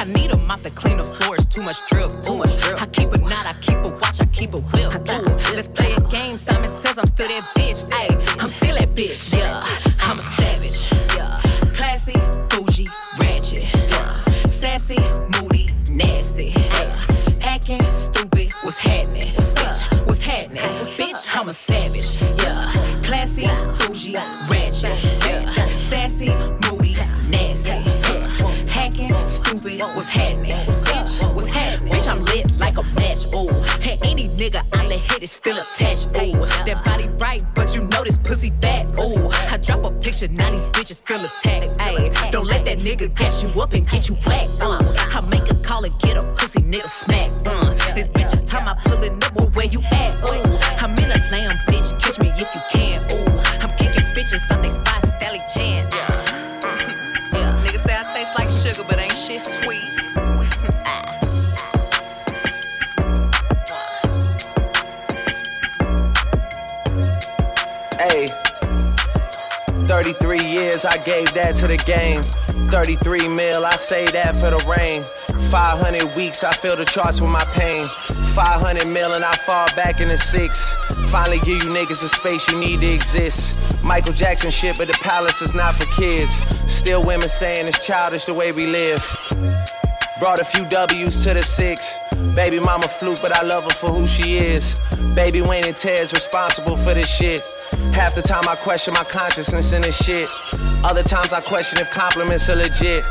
I 0.00 0.04
need 0.04 0.30
a 0.30 0.36
mop 0.48 0.62
to 0.62 0.70
clean 0.70 0.96
the 0.96 1.04
floors, 1.04 1.44
too 1.46 1.60
much 1.60 1.86
drip. 1.86 2.08
Too 2.22 2.34
much 2.34 2.56
drip. 2.56 2.80
I 2.80 2.86
keep 2.86 3.12
a 3.12 3.18
knot, 3.18 3.44
I 3.44 3.52
keep 3.60 3.76
a 3.84 3.90
watch, 3.90 4.18
I 4.18 4.24
keep 4.32 4.54
a 4.54 4.60
whip. 4.60 4.94
Ooh. 5.10 5.54
Let's 5.54 5.68
play 5.68 5.92
a 5.92 6.00
game. 6.08 6.38
Simon 6.38 6.70
says 6.70 6.96
I'm 6.96 7.06
still 7.06 7.28
that 7.28 7.44
bitch. 7.54 7.84
Ayy, 7.90 8.42
I'm 8.42 8.48
still 8.48 8.76
that 8.76 8.94
bitch. 8.94 9.29
What's 29.94 30.08
happening? 30.08 30.52
Bitch, 30.52 31.34
what's 31.34 31.48
happening? 31.48 31.92
Bitch, 31.92 32.08
I'm 32.08 32.24
lit 32.24 32.58
like 32.58 32.78
a 32.78 32.82
match. 32.94 33.26
Ooh, 33.34 33.50
and 33.88 33.98
any 34.06 34.28
nigga 34.28 34.62
I 34.72 34.86
let 34.86 34.98
hit 34.98 35.22
is 35.22 35.30
still 35.30 35.58
attached. 35.58 36.06
Ooh, 36.16 36.46
that 36.66 36.82
body 36.84 37.08
right, 37.18 37.42
but 37.54 37.74
you 37.74 37.82
know 37.82 38.02
this 38.04 38.18
pussy 38.18 38.50
fat. 38.60 38.86
Ooh, 38.98 39.28
I 39.50 39.58
drop 39.58 39.84
a 39.84 39.90
picture, 39.92 40.28
now 40.28 40.50
these 40.50 40.66
bitches 40.68 41.02
feel 41.06 41.24
attacked. 41.24 41.68
Ayy, 41.80 42.30
don't 42.30 42.46
let 42.46 42.64
that 42.66 42.78
nigga 42.78 43.14
gas 43.14 43.29
500 76.60 76.60
weeks, 76.60 76.64
I 76.64 76.68
feel 76.68 76.76
the 76.76 76.84
charts 76.84 77.20
with 77.20 77.30
my 77.30 77.44
pain. 77.54 77.84
500 78.34 78.86
million, 78.86 79.22
I 79.22 79.34
fall 79.46 79.68
back 79.76 80.00
in 80.00 80.08
the 80.08 80.16
six. 80.16 80.74
Finally 81.10 81.38
give 81.38 81.62
you 81.62 81.70
niggas 81.70 82.00
the 82.00 82.08
space 82.08 82.48
you 82.50 82.58
need 82.58 82.80
to 82.80 82.92
exist. 82.92 83.60
Michael 83.82 84.12
Jackson 84.12 84.50
shit, 84.50 84.76
but 84.78 84.86
the 84.86 84.98
palace 85.02 85.42
is 85.42 85.54
not 85.54 85.74
for 85.74 85.86
kids. 86.00 86.42
Still 86.70 87.04
women 87.04 87.28
saying 87.28 87.60
it's 87.60 87.84
childish 87.86 88.24
the 88.24 88.34
way 88.34 88.52
we 88.52 88.66
live. 88.66 89.00
Brought 90.18 90.40
a 90.40 90.44
few 90.44 90.64
W's 90.66 91.24
to 91.24 91.34
the 91.34 91.42
six. 91.42 91.96
Baby 92.34 92.60
mama 92.60 92.88
fluke, 92.88 93.22
but 93.22 93.32
I 93.32 93.42
love 93.42 93.64
her 93.64 93.70
for 93.70 93.88
who 93.88 94.06
she 94.06 94.38
is. 94.38 94.80
Baby 95.14 95.40
Wayne 95.40 95.66
and 95.66 95.76
Ted's 95.76 96.12
responsible 96.12 96.76
for 96.76 96.94
this 96.94 97.08
shit. 97.08 97.40
Half 97.92 98.14
the 98.14 98.22
time 98.22 98.44
I 98.48 98.56
question 98.56 98.94
my 98.94 99.04
consciousness 99.04 99.72
in 99.72 99.82
this 99.82 99.96
shit. 99.96 100.28
Other 100.84 101.02
times 101.02 101.32
I 101.32 101.40
question 101.40 101.80
if 101.80 101.90
compliments 101.90 102.48
are 102.48 102.56
legit. 102.56 103.02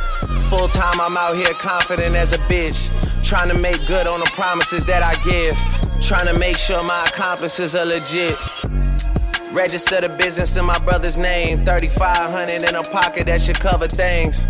Full 0.49 0.67
time 0.67 1.01
I'm 1.01 1.17
out 1.17 1.35
here 1.37 1.53
confident 1.53 2.15
as 2.15 2.33
a 2.33 2.37
bitch. 2.49 2.93
Trying 3.29 3.49
to 3.49 3.59
make 3.59 3.85
good 3.85 4.07
on 4.07 4.19
the 4.21 4.31
promises 4.33 4.87
that 4.87 5.03
I 5.03 5.13
give. 5.21 5.53
Trying 6.01 6.25
to 6.33 6.39
make 6.39 6.57
sure 6.57 6.81
my 6.81 6.99
accomplices 7.05 7.75
are 7.75 7.85
legit. 7.85 8.35
Register 9.53 10.01
the 10.01 10.15
business 10.17 10.57
in 10.57 10.65
my 10.65 10.79
brother's 10.79 11.15
name. 11.15 11.63
3500 11.63 12.67
in 12.67 12.73
a 12.73 12.81
pocket 12.81 13.27
that 13.27 13.39
should 13.39 13.59
cover 13.59 13.85
things. 13.85 14.47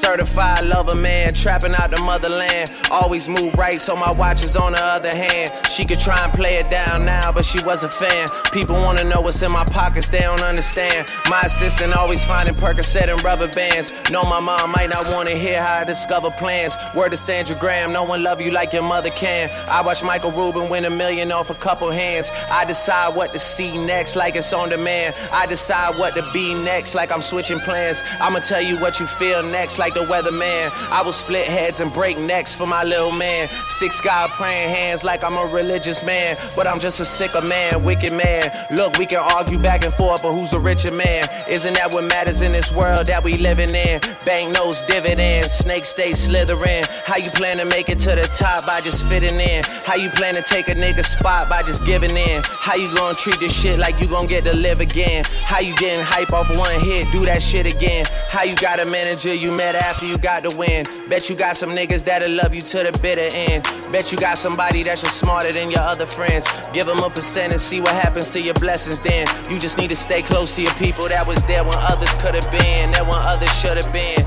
Certified 0.00 0.64
lover 0.64 0.96
man, 0.96 1.34
trapping 1.34 1.74
out 1.74 1.90
the 1.90 2.00
motherland. 2.00 2.72
Always 2.90 3.28
move 3.28 3.52
right, 3.52 3.74
so 3.74 3.94
my 3.94 4.10
watch 4.10 4.42
is 4.42 4.56
on 4.56 4.72
the 4.72 4.82
other 4.82 5.14
hand. 5.14 5.52
She 5.68 5.84
could 5.84 6.00
try 6.00 6.16
and 6.24 6.32
play 6.32 6.56
it 6.56 6.70
down 6.70 7.04
now, 7.04 7.30
but 7.30 7.44
she 7.44 7.62
was 7.64 7.84
a 7.84 7.88
fan. 7.90 8.26
People 8.50 8.76
wanna 8.76 9.04
know 9.04 9.20
what's 9.20 9.42
in 9.42 9.52
my 9.52 9.64
pockets, 9.64 10.08
they 10.08 10.20
don't 10.20 10.40
understand. 10.40 11.12
My 11.28 11.42
assistant 11.42 11.94
always 11.94 12.24
finding 12.24 12.54
Percocet 12.54 13.12
and 13.12 13.22
rubber 13.22 13.48
bands. 13.48 13.92
Know 14.10 14.22
my 14.22 14.40
mom 14.40 14.72
might 14.72 14.88
not 14.88 15.04
wanna 15.12 15.32
hear 15.32 15.62
how 15.62 15.80
I 15.80 15.84
discover 15.84 16.30
plans. 16.30 16.78
Word 16.94 17.10
to 17.10 17.18
Sandra 17.18 17.54
Graham, 17.56 17.92
no 17.92 18.04
one 18.04 18.22
love 18.22 18.40
you 18.40 18.52
like 18.52 18.72
your 18.72 18.82
mother 18.82 19.10
can. 19.10 19.50
I 19.68 19.82
watch 19.82 20.02
Michael 20.02 20.32
Rubin 20.32 20.70
win 20.70 20.86
a 20.86 20.90
million 20.90 21.30
off 21.30 21.50
a 21.50 21.54
couple 21.54 21.90
hands. 21.90 22.32
I 22.50 22.64
decide 22.64 23.14
what 23.14 23.34
to 23.34 23.38
see 23.38 23.76
next, 23.84 24.16
like 24.16 24.34
it's 24.34 24.54
on 24.54 24.70
demand. 24.70 25.14
I 25.30 25.44
decide 25.44 25.98
what 25.98 26.14
to 26.14 26.24
be 26.32 26.54
next, 26.54 26.94
like 26.94 27.12
I'm 27.12 27.20
switching 27.20 27.60
plans. 27.60 28.02
I'ma 28.18 28.38
tell 28.38 28.62
you 28.62 28.78
what 28.78 28.98
you 28.98 29.04
feel 29.04 29.42
next, 29.42 29.78
like 29.78 29.89
the 29.94 30.00
weatherman. 30.00 30.70
I 30.90 31.02
will 31.02 31.12
split 31.12 31.46
heads 31.46 31.80
and 31.80 31.92
break 31.92 32.18
necks 32.18 32.54
for 32.54 32.66
my 32.66 32.84
little 32.84 33.12
man. 33.12 33.48
Six 33.66 34.00
God 34.00 34.30
praying 34.30 34.68
hands 34.68 35.04
like 35.04 35.24
I'm 35.24 35.36
a 35.36 35.46
religious 35.46 36.04
man, 36.04 36.36
but 36.56 36.66
I'm 36.66 36.80
just 36.80 37.00
a 37.00 37.04
sicker 37.04 37.40
man, 37.42 37.84
wicked 37.84 38.12
man. 38.12 38.50
Look, 38.70 38.98
we 38.98 39.06
can 39.06 39.18
argue 39.18 39.58
back 39.58 39.84
and 39.84 39.92
forth, 39.92 40.22
but 40.22 40.32
who's 40.32 40.50
the 40.50 40.60
richer 40.60 40.92
man? 40.94 41.24
Isn't 41.48 41.74
that 41.74 41.92
what 41.92 42.04
matters 42.04 42.42
in 42.42 42.52
this 42.52 42.72
world 42.72 43.06
that 43.06 43.22
we 43.22 43.34
living 43.34 43.74
in? 43.74 44.00
Bank 44.24 44.52
notes, 44.52 44.82
dividends, 44.82 45.52
snakes 45.52 45.88
stay 45.88 46.12
slithering. 46.12 46.84
How 47.04 47.16
you 47.16 47.30
plan 47.34 47.56
to 47.56 47.64
make 47.64 47.88
it 47.88 47.98
to 48.00 48.10
the 48.10 48.28
top 48.36 48.66
by 48.66 48.80
just 48.80 49.06
fitting 49.06 49.38
in? 49.38 49.62
How 49.84 49.96
you 49.96 50.10
plan 50.10 50.34
to 50.34 50.42
take 50.42 50.68
a 50.68 50.74
nigga 50.74 51.04
spot 51.04 51.48
by 51.48 51.62
just 51.62 51.84
giving 51.84 52.16
in? 52.16 52.42
How 52.44 52.74
you 52.76 52.88
gonna 52.94 53.14
treat 53.14 53.40
this 53.40 53.58
shit 53.58 53.78
like 53.78 54.00
you 54.00 54.06
gonna 54.06 54.28
get 54.28 54.44
to 54.44 54.56
live 54.56 54.80
again? 54.80 55.24
How 55.44 55.60
you 55.60 55.74
getting 55.76 56.04
hype 56.04 56.32
off 56.32 56.48
one 56.50 56.80
hit, 56.80 57.10
do 57.12 57.24
that 57.26 57.42
shit 57.42 57.66
again? 57.66 58.04
How 58.28 58.44
you 58.44 58.54
got 58.56 58.80
a 58.80 58.84
manager 58.84 59.34
you 59.34 59.50
met 59.50 59.74
after 59.84 60.06
you 60.06 60.16
got 60.18 60.42
to 60.48 60.56
win? 60.56 60.84
Bet 61.08 61.28
you 61.28 61.36
got 61.36 61.56
some 61.56 61.70
niggas 61.70 62.04
that'll 62.04 62.34
love 62.34 62.54
you 62.54 62.62
to 62.62 62.78
the 62.88 62.98
bitter 63.02 63.28
end. 63.36 63.68
Bet 63.92 64.10
you 64.10 64.18
got 64.18 64.38
somebody 64.38 64.82
that's 64.82 65.02
just 65.02 65.20
smarter 65.20 65.52
than 65.52 65.70
your 65.70 65.84
other 65.84 66.06
friends. 66.06 66.48
Give 66.72 66.86
them 66.86 67.04
a 67.04 67.10
percent 67.10 67.52
and 67.52 67.60
see 67.60 67.80
what 67.80 67.92
happens 67.92 68.32
to 68.32 68.40
your 68.40 68.54
blessings 68.54 69.00
then. 69.00 69.26
You 69.52 69.60
just 69.60 69.76
need 69.76 69.90
to 69.90 69.96
stay 69.96 70.22
close 70.22 70.56
to 70.56 70.62
your 70.62 70.74
people 70.80 71.04
that 71.12 71.26
was 71.26 71.42
there 71.44 71.64
when 71.64 71.76
others 71.76 72.14
could 72.16 72.34
have 72.34 72.48
been, 72.50 72.96
that 72.96 73.04
when 73.04 73.20
others 73.28 73.52
should 73.60 73.76
have 73.76 73.92
been. 73.92 74.24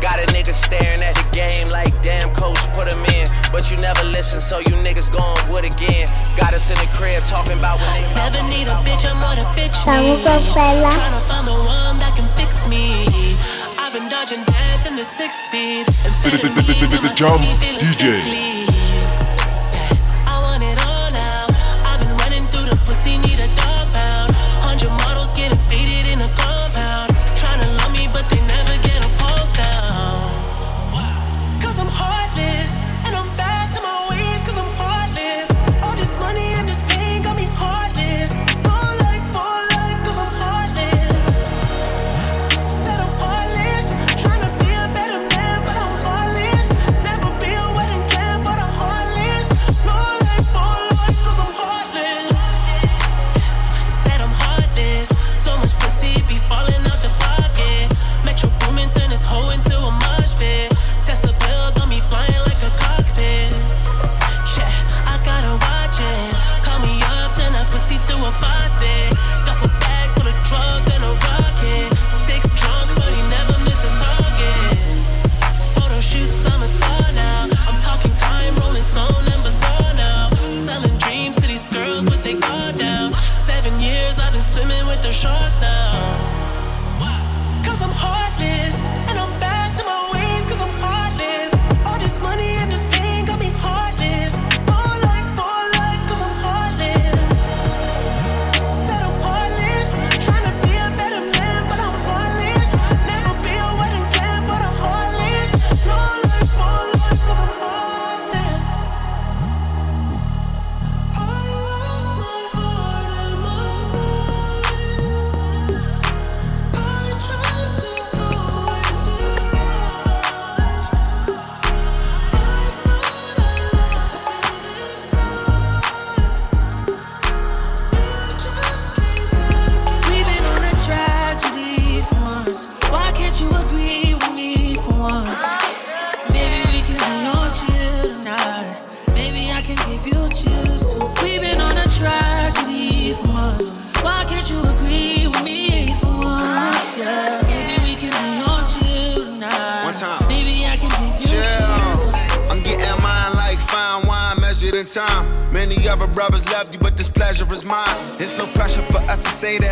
Got 0.00 0.22
a 0.22 0.26
nigga 0.30 0.54
staring 0.54 1.02
at 1.02 1.18
the 1.18 1.26
game 1.34 1.66
like 1.74 1.90
damn 2.06 2.32
coach 2.32 2.62
put 2.72 2.86
him 2.86 3.02
in. 3.18 3.26
But 3.50 3.58
but 3.58 3.72
you 3.72 3.76
never 3.82 4.04
listen, 4.14 4.40
so 4.40 4.60
you 4.60 4.70
niggas 4.86 5.10
going 5.10 5.50
wood 5.50 5.64
again. 5.64 6.06
Got 6.38 6.54
us 6.54 6.70
in 6.70 6.78
the 6.78 6.86
crib 6.94 7.24
talking 7.26 7.58
about 7.58 7.82
when 7.82 7.90
they 7.90 8.06
Never 8.14 8.38
need 8.46 8.70
a 8.70 8.78
bitch, 8.86 9.02
I'm 9.02 9.18
what 9.18 9.34
a 9.34 9.42
bitch 9.58 9.74
need. 9.82 10.22
Tryna 10.22 11.26
find 11.26 11.44
the 11.44 11.58
one 11.58 11.98
that 11.98 12.14
can 12.14 12.30
fix 12.38 12.68
me. 12.70 13.27
Been 13.98 14.08
dodging 14.08 14.44
death 14.44 14.86
in 14.86 14.94
the 14.94 15.02
six 15.02 15.34
speed. 15.46 15.86
The, 15.86 16.30
the, 16.30 16.36
the, 16.36 16.62
the, 16.62 16.86
the, 16.86 17.08
the 17.08 17.14
Jump 17.16 17.40
DJ. 17.40 18.20
time. 18.20 18.77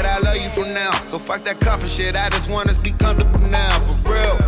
I 0.04 0.18
love 0.18 0.36
you 0.36 0.50
from 0.50 0.74
now. 0.74 0.92
So 1.06 1.18
fuck 1.18 1.44
that 1.44 1.60
comfort 1.60 1.90
shit, 1.90 2.16
I 2.16 2.28
just 2.30 2.50
want 2.50 2.68
us 2.68 2.78
be 2.78 2.90
comfortable 2.90 3.40
now. 3.50 3.80
For 4.02 4.12
real, 4.12 4.38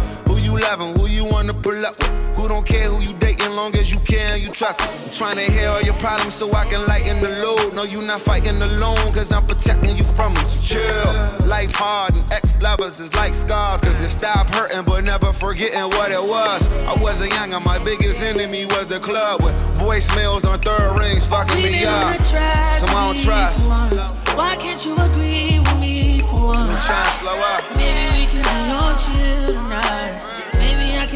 you 0.48 0.58
loving, 0.60 0.96
who 0.98 1.06
you 1.06 1.24
wanna 1.24 1.52
pull 1.52 1.84
up 1.84 1.96
with? 1.98 2.08
Who 2.36 2.48
don't 2.48 2.64
care 2.64 2.88
who 2.88 3.02
you 3.02 3.12
dating, 3.18 3.54
long 3.56 3.74
as 3.74 3.90
you 3.90 3.98
care 4.00 4.34
and 4.34 4.42
you 4.42 4.50
trust. 4.50 4.80
I'm 4.80 5.10
trying 5.10 5.36
to 5.44 5.52
hear 5.52 5.68
all 5.68 5.82
your 5.82 5.94
problems 5.94 6.34
so 6.34 6.52
I 6.54 6.64
can 6.66 6.86
lighten 6.86 7.20
the 7.20 7.28
load. 7.44 7.74
No, 7.74 7.82
you 7.82 8.00
not 8.00 8.20
fighting 8.20 8.62
alone, 8.62 8.96
cause 9.12 9.32
I'm 9.32 9.44
protecting 9.46 9.96
you 9.96 10.04
from 10.04 10.32
them. 10.34 10.46
So 10.46 10.78
chill. 10.78 11.48
Life 11.48 11.72
hard 11.72 12.14
and 12.14 12.30
ex 12.32 12.60
lovers 12.62 13.00
is 13.00 13.14
like 13.16 13.34
scars, 13.34 13.80
cause 13.80 14.00
they 14.00 14.08
stop 14.08 14.48
hurting 14.54 14.84
but 14.84 15.02
never 15.04 15.32
forgetting 15.32 15.82
what 15.98 16.12
it 16.12 16.22
was. 16.22 16.68
I 16.86 16.94
wasn't 17.02 17.32
young 17.32 17.52
and 17.54 17.64
my 17.64 17.78
biggest 17.82 18.22
enemy 18.22 18.66
was 18.66 18.86
the 18.86 19.00
club 19.00 19.42
with 19.42 19.56
voicemails 19.76 20.48
on 20.48 20.60
third 20.60 20.96
rings 20.98 21.26
fucking 21.26 21.60
me 21.60 21.84
up. 21.84 22.20
So 22.22 22.36
I 22.38 23.12
don't 23.12 23.18
trust. 23.18 24.14
Why 24.36 24.54
can't 24.56 24.82
you 24.86 24.94
agree 24.94 25.58
with 25.58 25.78
me 25.78 26.20
for 26.20 26.46
once? 26.54 26.70
I'm 26.70 26.80
trying 26.80 27.04
to 27.04 27.18
slow 27.18 27.38
up. 27.40 27.76
Maybe 27.76 28.04
we 28.16 28.26
can 28.26 28.42
be 28.42 28.72
on 28.72 28.96
chill 28.96 29.54
tonight. 29.54 30.37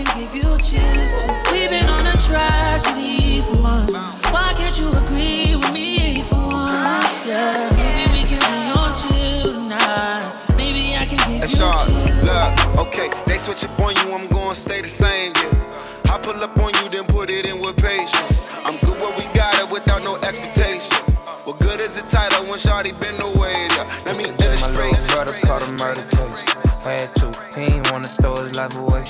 Maybe 0.02 0.10
I 0.10 0.14
can 0.14 0.24
give 0.24 0.34
you 0.34 0.58
chills 0.58 1.12
too. 1.22 1.52
We've 1.52 1.70
been 1.70 1.88
on 1.88 2.06
a 2.06 2.16
tragedy 2.16 3.40
for 3.42 3.56
months. 3.62 3.94
Why 4.32 4.52
can't 4.56 4.76
you 4.76 4.90
agree 4.90 5.54
with 5.54 5.72
me 5.72 6.22
for 6.22 6.40
once? 6.48 7.24
Yeah. 7.24 7.70
Maybe 7.76 8.10
we 8.10 8.22
can 8.26 8.40
be 8.40 8.80
on 8.80 8.94
chill 8.94 9.52
tonight. 9.52 10.32
Maybe 10.56 10.96
I 10.96 11.06
can 11.06 11.18
give 11.30 11.40
That's 11.42 11.52
you 11.52 11.70
chills. 11.70 12.24
Look, 12.24 12.86
okay, 12.88 13.10
they 13.26 13.38
switch 13.38 13.62
up 13.64 13.78
on 13.78 13.94
you, 13.94 14.12
I'm 14.12 14.26
gonna 14.28 14.56
stay 14.56 14.80
the 14.80 14.88
same. 14.88 15.32
Yeah. 15.36 16.12
I 16.12 16.18
pull 16.18 16.34
up 16.42 16.58
on 16.58 16.72
you, 16.74 16.88
then 16.88 17.04
put 17.04 17.30
it 17.30 17.46
in 17.46 17.60
with 17.60 17.76
patience. 17.76 18.44
I'm 18.64 18.76
good 18.80 18.98
where 18.98 19.16
we 19.16 19.24
got 19.34 19.54
it 19.60 19.70
without 19.70 20.02
no 20.02 20.16
expectation. 20.16 20.98
What 21.44 21.60
good 21.60 21.80
is 21.80 21.94
the 21.94 22.08
title 22.08 22.44
when 22.46 22.58
Shawty 22.58 22.98
been 22.98 23.20
away? 23.20 23.54
Yeah. 23.76 24.02
Let 24.06 24.16
me 24.18 24.24
illustrate. 24.24 24.92
My 24.92 24.98
little 24.98 25.14
brother 25.14 25.38
caught 25.46 25.62
a 25.62 25.72
murder 25.72 26.02
case. 26.02 26.48
Had 26.82 27.14
to, 27.16 27.30
he 27.54 27.76
ain't 27.76 27.92
wanna 27.92 28.08
throw 28.08 28.42
his 28.42 28.52
life 28.54 28.74
away. 28.74 29.04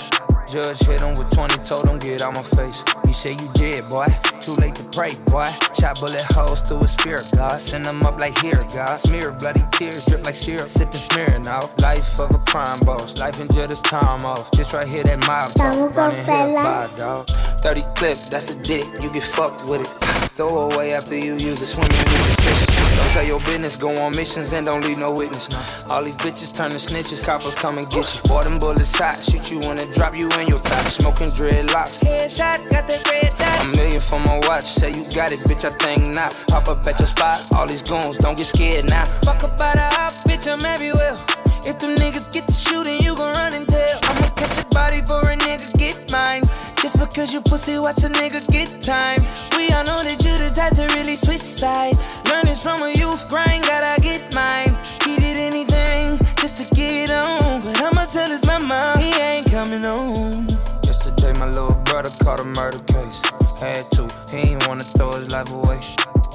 Judge 0.52 0.80
hit 0.80 1.00
him 1.00 1.14
with 1.14 1.30
20, 1.30 1.64
told 1.64 1.88
him 1.88 1.98
get 1.98 2.20
out 2.20 2.34
my 2.34 2.42
face. 2.42 2.84
He 3.06 3.12
said 3.14 3.40
you 3.40 3.48
dead, 3.54 3.88
boy. 3.88 4.04
Too 4.42 4.52
late 4.52 4.74
to 4.74 4.82
pray, 4.90 5.14
boy. 5.28 5.50
Shot 5.80 5.98
bullet 5.98 6.26
holes 6.26 6.60
through 6.60 6.80
his 6.80 6.90
spirit, 6.90 7.26
God. 7.34 7.58
Send 7.58 7.86
him 7.86 8.02
up 8.02 8.18
like 8.18 8.36
here, 8.36 8.62
God. 8.74 8.96
Smear 8.96 9.30
bloody 9.32 9.64
tears, 9.72 10.04
drip 10.04 10.22
like 10.24 10.34
syrup. 10.34 10.68
Sipping 10.68 10.98
smearing 10.98 11.48
off. 11.48 11.78
Life 11.78 12.20
of 12.20 12.34
a 12.34 12.38
crime 12.50 12.80
boss. 12.80 13.16
Life 13.16 13.40
in 13.40 13.48
jail, 13.48 13.66
this 13.66 13.80
time 13.80 14.26
off. 14.26 14.50
This 14.50 14.74
right 14.74 14.86
here, 14.86 15.02
that 15.04 15.26
mob 15.26 15.54
talk. 15.54 15.96
Running 15.96 16.22
here, 16.22 16.54
by 16.54 16.90
dog. 16.98 17.28
30 17.62 17.82
clip, 17.94 18.18
that's 18.28 18.50
a 18.50 18.62
dick. 18.62 18.84
You 19.00 19.10
get 19.10 19.22
fucked 19.22 19.66
with 19.66 19.80
it. 19.80 19.88
Throw 20.32 20.70
away 20.70 20.92
after 20.92 21.16
you 21.16 21.32
use 21.38 21.62
it. 21.62 21.64
Swimming 21.64 21.92
in 21.92 22.04
the 22.04 22.42
fishes. 22.42 22.71
Don't 22.96 23.10
tell 23.10 23.24
your 23.24 23.40
business, 23.40 23.76
go 23.76 23.96
on 23.98 24.14
missions 24.14 24.52
and 24.52 24.66
don't 24.66 24.84
leave 24.84 24.98
no 24.98 25.14
witness. 25.14 25.48
All 25.88 26.02
these 26.02 26.16
bitches 26.16 26.54
turning 26.54 26.78
snitches, 26.78 27.24
coppers 27.24 27.54
come 27.54 27.78
and 27.78 27.88
get 27.90 28.14
you. 28.14 28.28
Boy, 28.28 28.44
them 28.44 28.58
bullets 28.58 28.98
hot, 28.98 29.22
shoot 29.24 29.50
you 29.50 29.60
when 29.60 29.78
it 29.78 29.92
drop 29.92 30.16
you 30.16 30.30
in 30.40 30.48
your 30.48 30.58
top. 30.60 30.86
Smoking 30.86 31.28
dreadlocks. 31.28 32.00
Headshot, 32.00 32.70
got 32.70 32.86
that 32.86 33.08
red 33.10 33.32
dot. 33.38 33.64
A 33.64 33.68
million 33.76 34.00
for 34.00 34.18
my 34.20 34.38
watch, 34.48 34.64
say 34.64 34.90
you 34.90 35.04
got 35.14 35.32
it, 35.32 35.40
bitch, 35.40 35.64
I 35.64 35.76
think 35.78 36.14
not. 36.14 36.32
Pop 36.48 36.68
up 36.68 36.86
at 36.86 36.98
your 36.98 37.06
spot, 37.06 37.40
all 37.52 37.66
these 37.66 37.82
goons, 37.82 38.18
don't 38.18 38.36
get 38.36 38.46
scared 38.46 38.86
now. 38.86 39.04
Fuck 39.24 39.44
up 39.44 39.54
about 39.54 39.76
a 39.76 39.88
hop, 39.96 40.14
bitch, 40.28 40.50
I'm 40.50 40.64
everywhere. 40.64 41.18
If 41.64 41.78
them 41.78 41.96
niggas 41.96 42.32
get 42.32 42.48
to 42.48 42.52
shooting, 42.52 43.00
you 43.00 43.14
gon' 43.14 43.34
run 43.34 43.54
and 43.54 43.68
tell. 43.68 43.98
I'ma 44.02 44.28
catch 44.30 44.58
a 44.58 44.66
body 44.68 45.00
for 45.02 45.20
a 45.20 45.36
nigga, 45.36 45.78
get 45.78 46.10
mine. 46.10 46.42
Just 46.82 46.98
because 46.98 47.32
you 47.32 47.40
pussy, 47.40 47.78
watch 47.78 48.02
a 48.02 48.08
nigga 48.08 48.42
get 48.50 48.82
time. 48.82 49.20
We 49.56 49.70
all 49.70 49.84
know 49.84 50.02
that 50.02 50.18
you 50.24 50.36
the 50.36 50.50
type 50.52 50.74
to 50.74 50.92
really 50.96 51.14
switch 51.14 51.38
sides. 51.38 52.08
Learn 52.28 52.44
this 52.44 52.60
from 52.60 52.82
a 52.82 52.90
youth, 52.90 53.28
grind, 53.28 53.62
gotta 53.62 54.00
get 54.00 54.34
mine. 54.34 54.76
He 55.04 55.14
did 55.14 55.36
anything 55.38 56.18
just 56.38 56.56
to 56.56 56.74
get 56.74 57.12
on. 57.12 57.62
But 57.62 57.80
I'ma 57.80 58.06
tell 58.06 58.28
his 58.28 58.44
mama 58.44 58.96
he 58.98 59.14
ain't 59.14 59.48
coming 59.48 59.82
home. 59.82 60.48
Yesterday, 60.82 61.32
my 61.34 61.46
little 61.46 61.80
brother 61.84 62.10
caught 62.20 62.40
a 62.40 62.44
murder 62.44 62.80
case. 62.80 63.22
Had 63.60 63.88
to, 63.92 64.08
he 64.28 64.50
ain't 64.50 64.66
wanna 64.66 64.82
throw 64.82 65.12
his 65.12 65.30
life 65.30 65.52
away. 65.52 65.78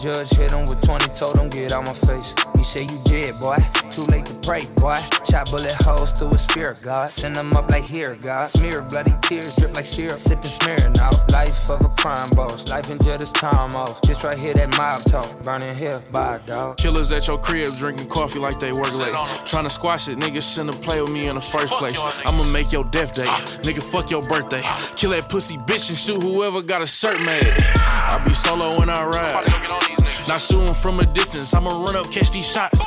Judge 0.01 0.29
hit 0.29 0.51
him 0.51 0.67
with 0.67 0.79
20, 0.81 1.09
told 1.09 1.37
him 1.37 1.49
get 1.49 1.71
out 1.71 1.85
my 1.85 1.93
face. 1.93 2.35
He 2.55 2.63
said 2.63 2.91
you 2.91 2.99
dead, 3.05 3.39
boy. 3.39 3.57
Too 3.91 4.03
late 4.03 4.25
to 4.27 4.33
pray, 4.35 4.65
boy. 4.75 4.99
Shot 5.29 5.49
bullet 5.49 5.73
holes 5.73 6.11
through 6.11 6.29
his 6.29 6.41
spirit, 6.41 6.79
God. 6.83 7.09
Send 7.09 7.35
them 7.35 7.53
up 7.53 7.69
like 7.69 7.83
here, 7.83 8.15
God. 8.15 8.47
Smear 8.47 8.81
bloody 8.83 9.13
tears, 9.23 9.55
drip 9.55 9.73
like 9.73 9.85
syrup. 9.85 10.17
Sipping 10.17 10.49
smearing 10.49 10.97
out. 10.99 11.15
Life 11.31 11.69
of 11.69 11.81
a 11.81 11.89
crime 11.89 12.29
boss. 12.31 12.67
Life 12.67 12.91
in 12.91 12.99
jail 12.99 13.17
this 13.17 13.31
time 13.31 13.75
off. 13.75 14.01
This 14.03 14.23
right 14.23 14.37
here, 14.37 14.53
that 14.53 14.77
mob 14.77 15.03
talk. 15.03 15.43
Burning 15.43 15.73
here, 15.73 16.01
bye, 16.11 16.39
dog. 16.45 16.77
Killers 16.77 17.11
at 17.11 17.27
your 17.27 17.39
crib 17.39 17.75
drinking 17.75 18.07
coffee 18.07 18.39
like 18.39 18.59
they 18.59 18.71
work 18.71 18.93
late. 18.99 19.13
Trying 19.45 19.63
to 19.63 19.69
squash 19.69 20.07
it, 20.07 20.19
niggas 20.19 20.53
shouldn't 20.53 20.79
play 20.81 21.01
with 21.01 21.11
me 21.11 21.27
in 21.27 21.35
the 21.35 21.41
first 21.41 21.73
place. 21.73 21.99
I'ma 22.25 22.43
make 22.51 22.71
your 22.71 22.83
death 22.85 23.13
day. 23.13 23.25
Nigga, 23.63 23.81
fuck 23.81 24.11
your 24.11 24.21
birthday. 24.21 24.61
Kill 24.95 25.11
that 25.11 25.29
pussy 25.29 25.57
bitch 25.57 25.89
and 25.89 25.97
shoot 25.97 26.21
whoever 26.21 26.61
got 26.61 26.81
a 26.81 26.87
shirt 26.87 27.19
made. 27.21 27.53
I 27.57 28.21
be 28.25 28.33
solo 28.33 28.79
when 28.79 28.89
I 28.89 29.03
ride. 29.03 29.86
Not 30.27 30.41
shooting 30.41 30.73
from 30.73 30.99
a 30.99 31.05
distance, 31.05 31.53
I'ma 31.53 31.83
run 31.85 31.95
up, 31.95 32.11
catch 32.11 32.31
these 32.31 32.51
shots. 32.51 32.85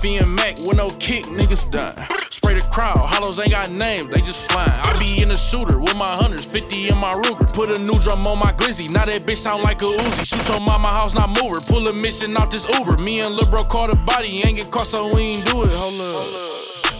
FE 0.00 0.16
and 0.16 0.34
Mac 0.34 0.58
with 0.58 0.76
no 0.76 0.90
kick, 0.92 1.24
niggas 1.26 1.70
die. 1.70 2.08
Spray 2.30 2.54
the 2.54 2.62
crowd, 2.62 2.96
hollows 2.96 3.38
ain't 3.38 3.50
got 3.50 3.70
names, 3.70 4.10
they 4.10 4.20
just 4.20 4.50
flying. 4.50 4.70
I 4.70 4.98
be 4.98 5.22
in 5.22 5.28
the 5.28 5.36
shooter 5.36 5.78
with 5.78 5.96
my 5.96 6.08
hunters, 6.08 6.44
50 6.44 6.88
in 6.88 6.98
my 6.98 7.14
Ruger. 7.14 7.52
Put 7.52 7.70
a 7.70 7.78
new 7.78 7.98
drum 7.98 8.26
on 8.26 8.38
my 8.38 8.52
glizzy, 8.52 8.90
now 8.90 9.04
that 9.04 9.22
bitch 9.22 9.36
sound 9.36 9.62
like 9.62 9.82
a 9.82 9.86
Uzi. 9.86 10.24
Shoot 10.26 10.48
your 10.48 10.60
mama 10.60 10.88
house, 10.88 11.14
not 11.14 11.28
move 11.28 11.52
her. 11.52 11.60
Pull 11.60 11.86
a 11.88 11.92
mission 11.92 12.36
out 12.36 12.50
this 12.50 12.68
Uber. 12.78 12.96
Me 12.98 13.20
and 13.20 13.34
Lil 13.34 13.50
Bro 13.50 13.64
caught 13.64 13.90
a 13.90 13.96
body, 13.96 14.42
ain't 14.44 14.56
get 14.56 14.70
caught, 14.70 14.86
so 14.86 15.14
we 15.14 15.22
ain't 15.22 15.46
do 15.46 15.64
it. 15.64 15.70
Hold 15.72 16.00
up. 16.00 16.51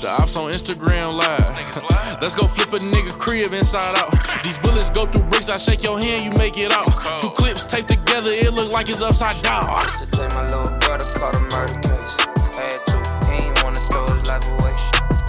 The 0.03 0.11
ops 0.11 0.35
on 0.35 0.51
Instagram 0.51 1.15
live. 1.15 2.21
Let's 2.21 2.35
go 2.35 2.49
flip 2.49 2.73
a 2.73 2.85
nigga 2.85 3.17
crib 3.21 3.53
inside 3.53 3.97
out. 3.97 4.11
These 4.43 4.59
bullets 4.59 4.91
go 4.91 5.07
through 5.07 5.23
bricks, 5.31 5.49
I 5.49 5.59
shake 5.59 5.85
your 5.85 5.97
hand, 5.97 6.25
you 6.25 6.33
make 6.33 6.59
it 6.59 6.73
out. 6.73 6.91
Two 7.21 7.31
clips 7.31 7.67
taped 7.67 7.87
together, 7.87 8.31
it 8.33 8.53
look 8.53 8.73
like 8.73 8.89
it's 8.89 9.01
upside 9.01 9.41
down. 9.45 9.63
Yesterday, 9.63 10.27
my 10.35 10.43
little 10.47 10.77
brother 10.81 11.05
caught 11.15 11.37
a 11.37 11.41
murder 11.55 11.79
case. 11.87 12.17
Had 12.51 12.85
to, 12.85 13.31
he 13.31 13.47
ain't 13.47 13.63
wanna 13.63 13.79
throw 13.87 14.05
his 14.09 14.27
life 14.27 14.45
away. 14.59 14.75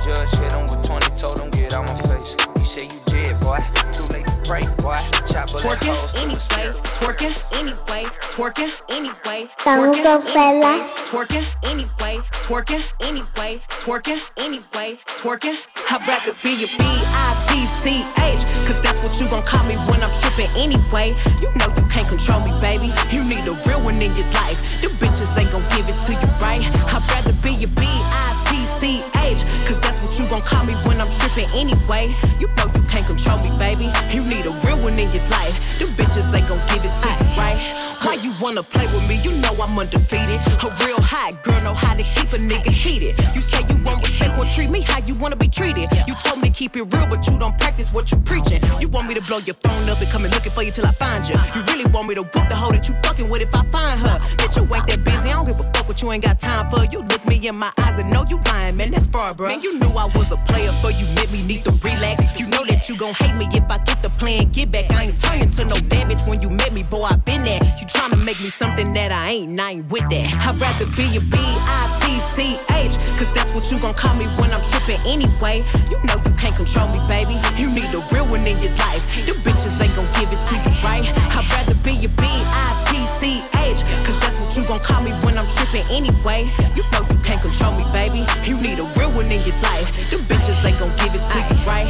Judge 0.04 0.32
hit 0.42 0.52
him 0.52 0.64
with 0.64 0.82
20, 0.82 1.16
told 1.22 1.40
him 1.40 1.52
get 1.52 1.72
out 1.72 1.86
my 1.86 1.94
face. 2.10 2.36
He 2.58 2.64
said 2.64 2.92
you 2.92 3.00
dead, 3.06 3.40
boy. 3.42 3.60
Too 3.94 4.06
late 4.06 4.33
to 4.62 4.68
pray, 4.68 4.84
boy. 4.84 4.98
Shot 5.28 5.52
bullet 5.52 5.80
holes 5.80 6.14
Twerking? 6.14 6.14
through 6.14 6.30
his 6.30 6.48
anyway, 6.54 6.74
twerking? 6.94 7.34
Anyway, 7.60 8.04
twerking? 8.34 8.72
Anyway, 8.90 9.50
twerking? 9.58 10.02
anyway, 10.14 10.78
twerking? 11.10 11.46
Anyway, 11.64 12.22
twerking? 12.44 12.84
Anyway, 13.02 13.62
twerking? 13.70 14.22
Anyway, 14.38 15.00
twerking. 15.08 15.58
I'd 15.90 16.08
rather 16.08 16.34
be 16.42 16.64
a 16.64 16.68
B-I-T-C-H, 16.78 18.42
cause 18.68 18.82
that's 18.82 19.04
what 19.04 19.20
you 19.20 19.28
gon' 19.30 19.44
call 19.44 19.64
me 19.66 19.76
when 19.90 20.02
I'm 20.04 20.14
tripping. 20.22 20.50
Anyway. 20.58 21.14
You 21.42 21.50
know 21.60 21.68
you 21.76 21.86
can't 21.90 22.08
control 22.08 22.42
me, 22.42 22.52
baby. 22.62 22.92
You 23.12 23.24
need 23.24 23.46
a 23.48 23.54
real 23.68 23.82
one 23.82 24.02
in 24.02 24.16
your 24.16 24.30
life. 24.34 24.58
The 24.82 24.90
bitches 24.98 25.30
ain't 25.38 25.52
gon' 25.52 25.66
give 25.70 25.88
it 25.90 25.98
to 26.08 26.12
you 26.14 26.30
right. 26.42 26.64
I'd 26.90 27.04
rather 27.12 27.34
be 27.42 27.64
a 27.64 27.68
B-I-T-C-H, 27.68 29.40
cause 29.68 29.80
that's 29.80 29.83
what 29.83 29.83
you 30.20 30.28
gon' 30.28 30.42
call 30.42 30.64
me 30.66 30.74
when 30.86 31.02
I'm 31.02 31.10
trippin' 31.10 31.50
anyway. 31.56 32.14
You 32.40 32.48
know 32.58 32.66
you 32.76 32.84
can't 32.88 33.06
control 33.06 33.40
me, 33.40 33.50
baby. 33.58 33.90
You 34.10 34.24
need 34.24 34.46
a 34.46 34.52
real 34.66 34.78
one 34.78 34.94
in 35.00 35.12
your 35.12 35.26
life. 35.30 35.80
The 35.80 35.86
bitches 35.86 36.34
ain't 36.34 36.48
gon' 36.48 36.62
give 36.68 36.86
it 36.86 36.94
to 36.94 37.10
you 37.10 37.38
right. 37.38 37.93
Why 38.04 38.16
you 38.16 38.34
wanna 38.42 38.64
play 38.64 38.86
with 38.88 39.08
me? 39.08 39.16
You 39.24 39.32
know 39.40 39.56
I'm 39.64 39.80
undefeated. 39.80 40.42
A 40.62 40.68
real 40.86 41.02
hot 41.02 41.42
girl 41.42 41.62
know 41.62 41.74
how 41.74 41.94
to 41.94 42.04
keep 42.04 42.34
a 42.34 42.38
nigga 42.38 42.70
heated. 42.70 43.18
You 43.34 43.42
say 43.42 43.60
you 43.70 43.82
won't 43.86 44.02
respect 44.02 44.38
or 44.38 44.46
treat 44.46 44.70
me 44.72 44.82
how 44.82 45.00
you 45.00 45.16
wanna 45.22 45.38
be 45.38 45.48
treated. 45.48 45.88
You 46.06 46.14
told 46.16 46.42
me 46.42 46.50
to 46.50 46.54
keep 46.54 46.76
it 46.76 46.84
real, 46.94 47.08
but 47.08 47.26
you 47.28 47.40
don't 47.40 47.58
practice 47.58 47.94
what 47.94 48.12
you 48.12 48.18
preaching. 48.18 48.62
You 48.82 48.90
want 48.90 49.08
me 49.08 49.14
to 49.14 49.22
blow 49.22 49.38
your 49.38 49.56
phone 49.64 49.88
up 49.90 50.02
and 50.02 50.10
come 50.10 50.26
and 50.26 50.34
looking 50.34 50.52
for 50.52 50.64
you 50.64 50.72
till 50.72 50.86
I 50.86 50.92
find 50.92 51.28
you. 51.28 51.36
You 51.56 51.64
really 51.64 51.86
want 51.86 52.10
me 52.10 52.16
to 52.16 52.24
whoop 52.24 52.50
the 52.50 52.56
hoe 52.56 52.72
that 52.72 52.90
you 52.90 52.96
fucking 53.04 53.30
with 53.30 53.42
if 53.42 53.56
I 53.56 53.64
find 53.72 54.00
her. 54.02 54.20
Bitch, 54.36 54.58
you 54.58 54.76
ain't 54.76 54.88
that 54.88 55.04
busy. 55.06 55.30
I 55.30 55.34
don't 55.34 55.46
give 55.46 55.60
a 55.60 55.64
fuck 55.64 55.88
what 55.88 56.02
you 56.02 56.12
ain't 56.12 56.24
got 56.24 56.40
time 56.40 56.70
for. 56.70 56.84
You 56.84 57.04
look 57.04 57.26
me 57.26 57.48
in 57.48 57.56
my 57.56 57.72
eyes 57.78 57.98
and 58.00 58.12
know 58.12 58.26
you 58.30 58.38
lying, 58.48 58.76
man. 58.76 58.92
That's 58.92 59.08
far, 59.08 59.34
bro. 59.34 59.48
Man, 59.48 59.62
you 59.62 59.80
knew 59.80 59.94
I 59.96 60.06
was 60.14 60.30
a 60.32 60.38
player, 60.38 60.72
but 60.82 61.00
you 61.00 61.06
met 61.16 61.32
me 61.32 61.42
need 61.44 61.64
to 61.66 61.72
relax. 61.72 62.38
You 62.38 62.48
know 62.48 62.66
that 62.66 62.90
you 62.90 62.98
gon' 62.98 63.14
hate 63.14 63.36
me 63.38 63.48
if 63.54 63.64
I 63.72 63.78
get 63.78 64.02
the 64.04 64.10
plan, 64.10 64.52
get 64.52 64.72
back. 64.72 64.92
I 64.92 65.06
ain't 65.06 65.18
turning 65.18 65.50
to 65.50 65.66
no 65.66 65.78
damage 65.88 66.22
when 66.24 66.42
you 66.42 66.50
met 66.50 66.74
me, 66.74 66.84
boy. 66.84 67.04
I 67.04 67.16
been 67.16 67.44
there. 67.46 67.64
You 67.80 67.86
tryna 67.94 68.24
make 68.24 68.40
me 68.42 68.50
something 68.50 68.94
that 68.94 69.12
I 69.12 69.32
ain't, 69.32 69.50
and 69.50 69.62
I 69.62 69.72
ain't 69.72 69.92
with 69.92 70.10
that. 70.10 70.28
I'd 70.46 70.60
rather 70.60 70.86
be 70.98 71.18
a 71.18 71.22
B-I-T-C-H, 71.22 72.94
cause 73.18 73.32
that's 73.34 73.54
what 73.56 73.72
you 73.72 73.80
gon' 73.80 73.94
call 73.94 74.16
me 74.16 74.26
when 74.42 74.52
I'm 74.52 74.64
tripping 74.64 75.00
anyway. 75.06 75.64
You 75.92 75.98
know 76.04 76.18
you 76.26 76.34
can't 76.36 76.56
control 76.56 76.90
me, 76.90 77.00
baby. 77.08 77.38
You 77.56 77.70
need 77.74 77.94
a 77.94 78.02
real 78.12 78.26
one 78.28 78.46
in 78.46 78.58
your 78.60 78.74
life. 78.82 79.04
The 79.26 79.34
bitches 79.46 79.80
ain't 79.80 79.96
gon' 79.96 80.10
give 80.18 80.32
it 80.34 80.42
to 80.50 80.56
you 80.58 80.74
right. 80.84 81.06
I'd 81.38 81.46
rather 81.54 81.76
be 81.86 81.94
a 82.06 82.10
B-I-T-C-H, 82.10 82.83
cause 83.32 84.20
that's 84.20 84.40
what 84.40 84.56
you 84.56 84.64
gon' 84.68 84.80
call 84.80 85.02
me 85.02 85.12
when 85.24 85.38
I'm 85.38 85.48
trippin' 85.48 85.86
anyway. 85.92 86.44
You 86.76 86.84
know 86.92 87.02
you 87.10 87.18
can't 87.24 87.42
control 87.42 87.72
me, 87.74 87.84
baby. 87.94 88.26
You 88.44 88.60
need 88.60 88.80
a 88.80 88.84
real 89.00 89.12
one 89.12 89.32
in 89.32 89.42
your 89.48 89.58
life. 89.64 89.88
The 90.10 90.18
bitches 90.28 90.64
ain't 90.66 90.80
gon' 90.80 90.92
give 90.98 91.16
it 91.16 91.24
to 91.24 91.38
you 91.40 91.58
right. 91.66 91.88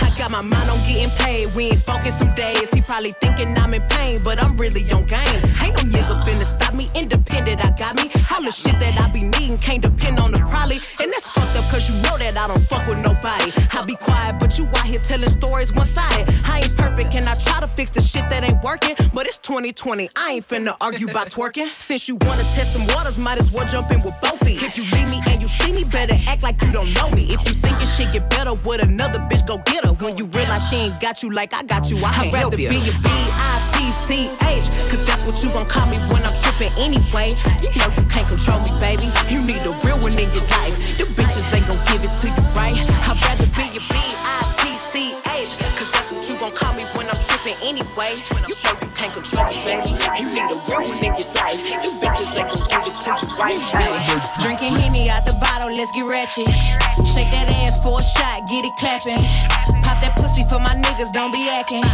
I 0.00 0.12
got 0.16 0.30
my 0.30 0.40
mind 0.40 0.70
on 0.70 0.78
getting 0.86 1.10
paid. 1.18 1.54
We 1.54 1.66
ain't 1.66 1.78
spoken 1.78 2.12
some 2.12 2.34
days. 2.34 2.70
He 2.72 2.80
probably 2.80 3.12
thinking 3.20 3.56
I'm 3.56 3.74
in 3.74 3.82
pain, 3.88 4.20
but 4.24 4.42
I'm 4.42 4.56
really 4.56 4.90
on 4.92 5.04
game. 5.04 5.40
Ain't 5.60 5.76
no 5.76 5.82
nigga 5.92 6.24
finna 6.24 6.44
stop 6.44 6.74
me. 6.74 6.88
Independent, 6.94 7.64
I 7.64 7.70
got 7.76 7.96
me. 7.96 8.11
All 8.42 8.46
the 8.46 8.52
shit 8.52 8.74
that 8.80 8.98
I 9.00 9.06
be 9.12 9.22
needing 9.22 9.56
can't 9.56 9.80
depend 9.80 10.18
on 10.18 10.32
the 10.32 10.40
probably. 10.40 10.80
And 11.00 11.12
that's 11.12 11.28
fucked 11.28 11.56
up 11.56 11.64
cause 11.70 11.88
you 11.88 11.94
know 12.02 12.18
that 12.18 12.36
I 12.36 12.48
don't 12.48 12.66
fuck 12.66 12.86
with 12.88 12.98
nobody. 12.98 13.52
I 13.70 13.84
be 13.86 13.94
quiet, 13.94 14.40
but 14.40 14.58
you 14.58 14.66
out 14.66 14.84
here 14.84 14.98
telling 14.98 15.28
stories 15.28 15.72
one 15.72 15.86
sided. 15.86 16.26
I 16.44 16.58
ain't 16.58 16.76
perfect, 16.76 17.14
and 17.14 17.28
I 17.28 17.36
try 17.36 17.60
to 17.60 17.68
fix 17.68 17.92
the 17.92 18.00
shit 18.00 18.28
that 18.30 18.42
ain't 18.42 18.60
working. 18.64 18.96
But 19.14 19.26
it's 19.26 19.38
2020, 19.38 20.10
I 20.16 20.32
ain't 20.32 20.48
finna 20.48 20.76
argue 20.80 21.08
about 21.08 21.28
twerking. 21.30 21.68
Since 21.78 22.08
you 22.08 22.16
wanna 22.22 22.42
test 22.54 22.72
them 22.72 22.84
waters, 22.88 23.16
might 23.16 23.38
as 23.38 23.52
well 23.52 23.64
jump 23.66 23.92
in 23.92 24.02
with 24.02 24.14
both 24.20 24.44
feet. 24.44 24.60
If 24.60 24.76
you 24.76 24.84
leave 24.90 25.08
me 25.08 25.20
and 25.28 25.40
you 25.40 25.48
see 25.48 25.72
me, 25.72 25.84
better 25.84 26.16
act 26.26 26.42
like 26.42 26.60
you 26.62 26.72
don't 26.72 26.92
know 26.94 27.08
me. 27.10 27.30
If 27.30 27.46
you 27.46 27.54
think 27.54 27.78
your 27.78 27.86
shit 27.86 28.12
get 28.12 28.28
better 28.30 28.54
with 28.54 28.82
another 28.82 29.20
bitch, 29.30 29.46
go 29.46 29.58
get 29.58 29.84
her. 29.84 29.92
When 29.92 30.16
you 30.16 30.26
realize 30.26 30.68
she 30.68 30.76
ain't 30.76 31.00
got 31.00 31.22
you 31.22 31.30
like 31.30 31.54
I 31.54 31.62
got 31.62 31.88
you, 31.90 31.98
I 31.98 32.10
can't 32.10 32.34
help 32.34 32.58
you. 32.58 32.68
be 32.68 32.76
a 32.90 32.92
B-I-T-C-H, 33.06 34.66
cause 34.90 35.06
that's 35.06 35.24
what 35.26 35.42
you 35.44 35.50
gon' 35.50 35.66
call 35.66 35.86
me 35.86 35.98
when 36.10 36.22
I'm 36.26 36.34
tripping 36.34 36.72
anyway. 36.78 37.34
You 37.62 37.70
know 37.78 37.86
you 37.94 38.04
can't 38.10 38.31
control 38.32 38.64
me, 38.64 38.72
baby. 38.80 39.12
You 39.28 39.44
need 39.44 39.60
a 39.68 39.76
real 39.84 40.00
one 40.00 40.16
in 40.16 40.28
your 40.32 40.46
life. 40.56 40.72
The 40.96 41.04
bitches 41.12 41.44
ain't 41.52 41.68
gon' 41.68 41.76
give 41.92 42.00
it 42.00 42.12
to 42.24 42.28
you 42.32 42.44
right. 42.56 42.72
I'd 43.04 43.20
rather 43.28 43.44
be 43.52 43.68
a 43.76 43.82
B-I-T-C-H, 43.92 45.50
cause 45.76 45.90
that's 45.92 46.08
what 46.08 46.24
you 46.24 46.40
gon' 46.40 46.56
call 46.56 46.72
me 46.72 46.88
when 46.96 47.12
I'm 47.12 47.20
tripping 47.20 47.60
anyway. 47.60 48.16
You 48.48 48.56
know 48.56 48.72
you 48.80 48.88
can't 48.96 49.12
control 49.12 49.44
me, 49.52 49.60
baby. 49.68 49.92
You 50.16 50.32
need 50.32 50.48
a 50.48 50.56
real 50.64 50.80
one 50.80 50.96
in 51.04 51.12
your 51.12 51.28
life. 51.36 51.60
The 51.60 51.92
bitches 52.00 52.32
ain't 52.32 52.48
gon' 52.48 52.64
give 52.72 52.88
it 52.88 52.96
to 53.04 53.12
you 53.12 53.28
right. 53.36 53.60
Drinking 54.40 54.74
Henny 54.80 55.12
out 55.12 55.28
the 55.28 55.36
bottle, 55.36 55.68
let's 55.68 55.92
get 55.92 56.08
ratchet. 56.08 56.48
Shake 57.04 57.28
that 57.36 57.52
ass 57.68 57.76
for 57.84 58.00
a 58.00 58.02
shot, 58.02 58.48
get 58.48 58.64
it 58.64 58.72
clapping. 58.80 59.20
Pop 59.84 60.00
that 60.00 60.16
pussy 60.16 60.48
for 60.48 60.58
my 60.58 60.72
niggas, 60.72 61.12
don't 61.12 61.36
be 61.36 61.52
acting. 61.52 61.84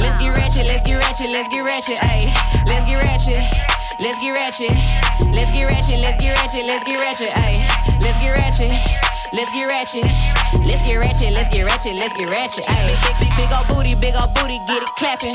Let's 0.00 0.16
get 0.16 0.32
ratchet, 0.32 0.64
let's 0.64 0.82
get 0.88 0.96
ratchet, 0.96 1.28
let's 1.28 1.52
get 1.52 1.60
ratchet, 1.60 2.00
ayy. 2.00 2.32
Let's 2.64 2.88
get 2.88 3.04
ratchet. 3.04 3.83
Let's 4.04 4.20
get 4.20 4.36
ratchet. 4.36 4.68
Let's 5.32 5.48
get 5.50 5.64
ratchet. 5.64 5.96
Let's 6.04 6.20
get 6.20 6.36
ratchet. 6.36 6.66
Let's 6.68 6.84
get 6.84 7.00
ratchet. 7.00 7.32
Ayy. 7.40 7.56
Let's 8.04 8.20
get 8.20 8.36
ratchet. 8.36 8.68
Let's 9.32 9.50
get 9.56 9.64
ratchet. 9.64 10.04
Let's 10.60 10.82
get 10.84 11.00
ratchet. 11.00 11.32
Let's 11.32 11.48
get 11.48 11.64
ratchet. 11.64 11.96
Let's 11.96 12.12
get 12.12 12.28
ratchet. 12.28 12.68
Ayy. 12.68 12.92
Big, 13.00 13.16
big, 13.16 13.32
big 13.32 13.48
old 13.56 13.64
booty, 13.66 13.96
big 13.96 14.12
old 14.12 14.28
booty, 14.36 14.60
get 14.68 14.84
it 14.84 14.92
clapping. 15.00 15.32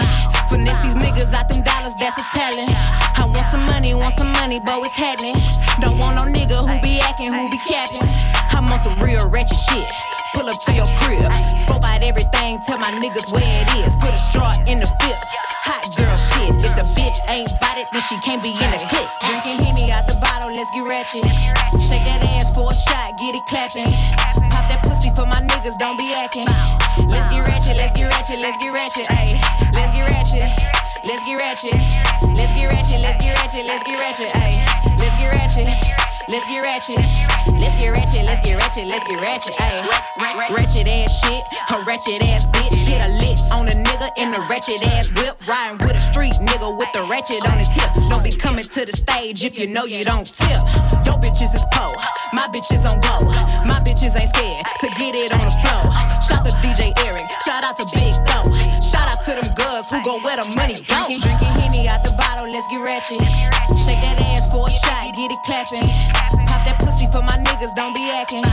Finesse 0.53 0.85
these 0.85 0.93
niggas 1.01 1.33
out 1.33 1.49
them 1.49 1.65
dollars, 1.65 1.97
that's 1.97 2.13
a 2.21 2.25
talent. 2.37 2.69
I 3.17 3.25
want 3.25 3.49
some 3.49 3.65
money, 3.65 3.97
want 3.97 4.13
some 4.21 4.31
money, 4.37 4.61
but 4.61 4.85
it's 4.85 4.93
happening. 4.93 5.33
Don't 5.81 5.97
want 5.97 6.21
no 6.21 6.29
nigga 6.29 6.61
who 6.61 6.77
be 6.85 7.01
acting, 7.01 7.33
who 7.33 7.49
be 7.49 7.57
capping. 7.57 8.05
I'm 8.53 8.69
on 8.69 8.77
some 8.85 8.93
real 9.01 9.27
ratchet 9.33 9.57
shit. 9.57 9.89
Pull 10.37 10.45
up 10.45 10.61
to 10.61 10.71
your 10.77 10.85
crib, 11.01 11.25
scope 11.57 11.81
out 11.89 12.05
everything, 12.05 12.61
tell 12.69 12.77
my 12.77 12.93
niggas 13.01 13.33
where 13.33 13.49
it 13.65 13.69
is. 13.81 13.97
Put 13.97 14.13
a 14.13 14.21
straw 14.29 14.53
in 14.69 14.77
the 14.77 14.89
fifth. 15.01 15.25
Hot 15.65 15.89
girl 15.97 16.13
shit. 16.13 16.38
If 16.59 16.75
the 16.75 16.85
bitch 16.95 17.17
ain't 17.29 17.51
bout 17.59 17.77
it, 17.77 17.87
then 17.91 18.01
she 18.07 18.17
can't 18.21 18.43
be 18.43 18.51
in 18.51 18.69
the 18.71 18.79
clip. 18.89 19.07
Drinking 19.25 19.59
Henny 19.63 19.91
out 19.91 20.07
the 20.07 20.15
bottle, 20.19 20.51
let's 20.51 20.71
get 20.71 20.83
ratchet. 20.83 21.25
Shake 21.81 22.05
that 22.05 22.23
ass 22.37 22.53
for 22.53 22.69
a 22.69 22.75
shot, 22.75 23.17
get 23.17 23.35
it 23.35 23.45
clapping. 23.45 23.87
Pop 24.49 24.67
that 24.67 24.81
pussy 24.83 25.09
for 25.11 25.25
my 25.25 25.39
niggas, 25.41 25.77
don't 25.77 25.97
be 25.97 26.13
acting. 26.13 26.47
Let's 27.07 27.31
get 27.33 27.47
ratchet, 27.47 27.77
let's 27.77 27.93
get 27.93 28.11
ratchet, 28.11 28.39
let's 28.39 28.57
get 28.57 28.73
ratchet, 28.73 29.07
ayy. 29.15 29.39
Let's 29.73 29.95
get 29.95 30.09
ratchet. 30.09 30.45
Let's 31.05 31.25
get 31.25 31.39
ratchet. 31.39 31.73
Let's 32.35 32.53
get 32.53 32.67
ratchet, 32.67 33.01
let's 33.01 33.23
get 33.23 33.37
ratchet, 33.39 33.65
let's 33.65 33.83
get 33.83 33.99
ratchet, 33.99 34.29
ayy. 34.35 34.99
Let's 34.99 35.19
get 35.19 35.33
ratchet. 35.33 35.98
Let's 36.29 36.45
get 36.45 36.61
ratchet. 36.61 37.01
Let's 37.57 37.73
get 37.81 37.89
ratchet, 37.89 38.21
let's 38.21 38.45
get 38.45 38.53
ratchet, 38.61 38.85
let's 38.85 39.01
get 39.09 39.19
ratchet, 39.19 39.53
ayy. 39.57 39.81
Ratchet 40.53 40.85
ass 40.85 41.09
shit, 41.25 41.41
a 41.73 41.81
ratchet 41.89 42.21
ass 42.21 42.45
bitch. 42.53 42.85
Hit 42.85 43.01
a 43.01 43.09
lick 43.17 43.37
on 43.49 43.65
a 43.65 43.73
nigga 43.73 44.13
in 44.21 44.29
the 44.29 44.37
ratchet 44.45 44.85
ass 44.93 45.09
whip. 45.17 45.33
Riding 45.49 45.81
with 45.81 45.97
a 45.97 45.99
street 45.99 46.33
nigga 46.37 46.69
with 46.77 46.91
the 46.93 47.01
ratchet 47.09 47.41
on 47.49 47.57
his 47.57 47.65
hip. 47.73 47.89
Don't 48.13 48.23
be 48.23 48.29
coming 48.29 48.63
to 48.63 48.85
the 48.85 48.93
stage 48.93 49.43
if 49.43 49.57
you 49.57 49.65
know 49.73 49.85
you 49.85 50.05
don't 50.05 50.29
tip. 50.29 50.61
Your 51.01 51.17
bitches 51.17 51.49
is 51.57 51.65
po, 51.73 51.89
my 52.31 52.45
bitches 52.53 52.85
on 52.85 53.01
go. 53.01 53.25
My 53.65 53.81
bitches 53.81 54.13
ain't 54.13 54.29
scared 54.29 54.65
to 54.85 54.87
get 55.01 55.17
it 55.17 55.33
on 55.33 55.41
the 55.41 55.55
floor. 55.65 55.89
Shout 56.21 56.45
to 56.45 56.53
DJ 56.61 56.93
Eric, 57.09 57.25
shout 57.41 57.65
out 57.65 57.73
to 57.81 57.89
Big 57.97 58.13
Go. 58.29 58.45
Shout 58.85 59.09
out 59.09 59.25
to 59.25 59.33
them 59.33 59.49
girls 59.57 59.89
who 59.89 59.97
go 60.05 60.21
where 60.21 60.37
the 60.37 60.45
money 60.53 60.77
go. 60.85 61.09
Drinking, 61.09 61.25
drinking 61.25 61.53
Henny 61.57 61.89
out 61.89 62.05
the 62.05 62.13
bottle, 62.13 62.45
let's 62.45 62.69
get 62.69 62.85
ratchet. 62.85 63.17
Shake 63.81 64.01
that 64.05 64.21
ass 64.21 64.38
get 65.19 65.31
it 65.35 65.43
clap. 65.43 65.67
capping. 65.67 65.83
Pop 66.47 66.63
that 66.63 66.79
pussy 66.79 67.07
for 67.11 67.21
my 67.21 67.35
niggas, 67.43 67.75
don't 67.75 67.93
be 67.93 68.07
acting. 68.11 68.43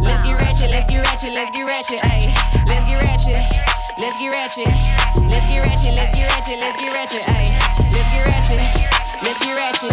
Let's 0.00 0.24
get 0.24 0.40
ratchet, 0.40 0.70
let's 0.70 0.88
get 0.88 1.04
ratchet, 1.04 1.32
let's 1.34 1.50
get 1.52 1.66
ratchet, 1.68 2.00
ayy. 2.08 2.32
Let's 2.64 2.88
get 2.88 3.04
ratchet, 3.04 3.36
let's 4.00 4.16
get 4.16 4.32
ratchet. 4.32 4.72
Let's 5.28 5.44
get 5.44 5.60
ratchet, 5.60 5.92
let's 5.92 6.16
get 6.16 6.24
ratchet, 6.32 6.56
let's 6.56 6.80
get 6.80 6.92
ratchet, 6.96 7.20
ayy. 7.36 7.52
Let's 7.92 8.08
get 8.08 8.24
ratchet, 8.24 8.64
let's 9.24 9.40
get 9.44 9.60
ratchet. 9.60 9.92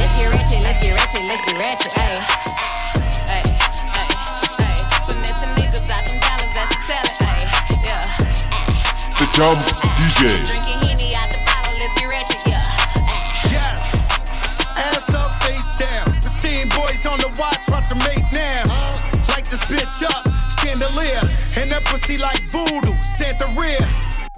Let's 0.00 0.14
get 0.16 0.32
ratchet, 0.32 0.64
let's 0.64 0.80
get 0.80 0.96
ratchet, 0.96 1.24
let's 1.28 1.44
get 1.44 1.58
ratchet, 1.60 1.92
ayy. 1.92 2.24
Ayy, 3.28 3.52
ayy, 10.24 10.79
the 17.90 17.96
watch, 17.96 17.98
watch 17.98 17.98
them 17.98 17.98
make 17.98 18.32
now. 18.32 18.62
Light 19.28 19.46
this 19.50 19.64
bitch 19.66 20.02
up, 20.04 20.26
chandelier. 20.60 21.20
And 21.58 21.70
that 21.70 21.84
pussy 21.84 22.18
like 22.18 22.42
voodoo, 22.50 22.94
Santa 23.02 23.46
Rhea. 23.58 23.78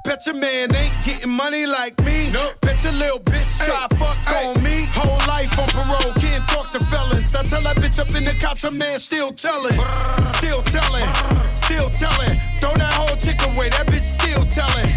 Bet 0.05 0.27
your 0.27 0.35
man 0.35 0.75
ain't 0.75 0.93
getting 1.05 1.31
money 1.31 1.67
like 1.67 1.99
me. 2.05 2.29
Nope. 2.33 2.61
Bet 2.61 2.83
your 2.83 2.93
little 2.93 3.21
bitch 3.21 3.65
try 3.65 3.87
fuck 3.97 4.19
on 4.43 4.63
me. 4.63 4.87
Whole 4.95 5.21
life 5.29 5.57
on 5.59 5.69
parole, 5.69 6.13
can't 6.15 6.47
talk 6.47 6.71
to 6.73 6.81
felons. 6.81 7.33
Now 7.33 7.43
tell 7.43 7.63
that 7.63 7.77
bitch 7.77 7.99
up 8.01 8.15
in 8.17 8.25
the 8.25 8.35
cops, 8.35 8.63
her 8.63 8.71
man 8.71 8.99
still 8.99 9.33
telling. 9.33 9.79
Still 10.39 10.63
telling, 10.63 11.07
still 11.55 11.91
telling. 11.91 12.39
Throw 12.61 12.75
that 12.75 12.95
whole 12.95 13.17
chick 13.17 13.39
away, 13.47 13.69
that 13.71 13.87
bitch 13.87 14.03
still 14.03 14.45
telling. 14.45 14.91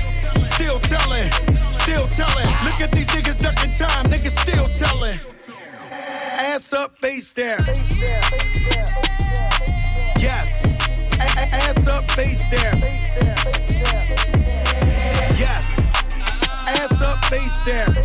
Still 0.43 0.79
telling, 0.79 1.29
still 1.73 2.07
telling. 2.09 2.49
Look 2.65 2.81
at 2.81 2.91
these 2.91 3.07
niggas 3.07 3.39
ducking 3.41 3.73
time, 3.73 4.09
niggas 4.09 4.37
still 4.41 4.67
telling. 4.69 5.34
Ass 6.37 6.73
up, 6.73 6.97
face 6.97 7.31
down. 7.31 7.59
Yes. 10.19 10.93
Ass 11.17 11.87
up, 11.87 12.11
face 12.11 12.45
down. 12.47 12.81
Yes. 15.39 16.13
Ass 16.67 17.01
up, 17.01 17.23
face 17.25 17.61
down. 17.61 17.97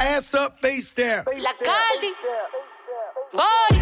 Ass 0.00 0.34
up, 0.34 0.58
face 0.58 0.92
down. 0.92 1.24
La 1.38 1.52
Caldi. 1.62 2.12
Body. 3.32 3.80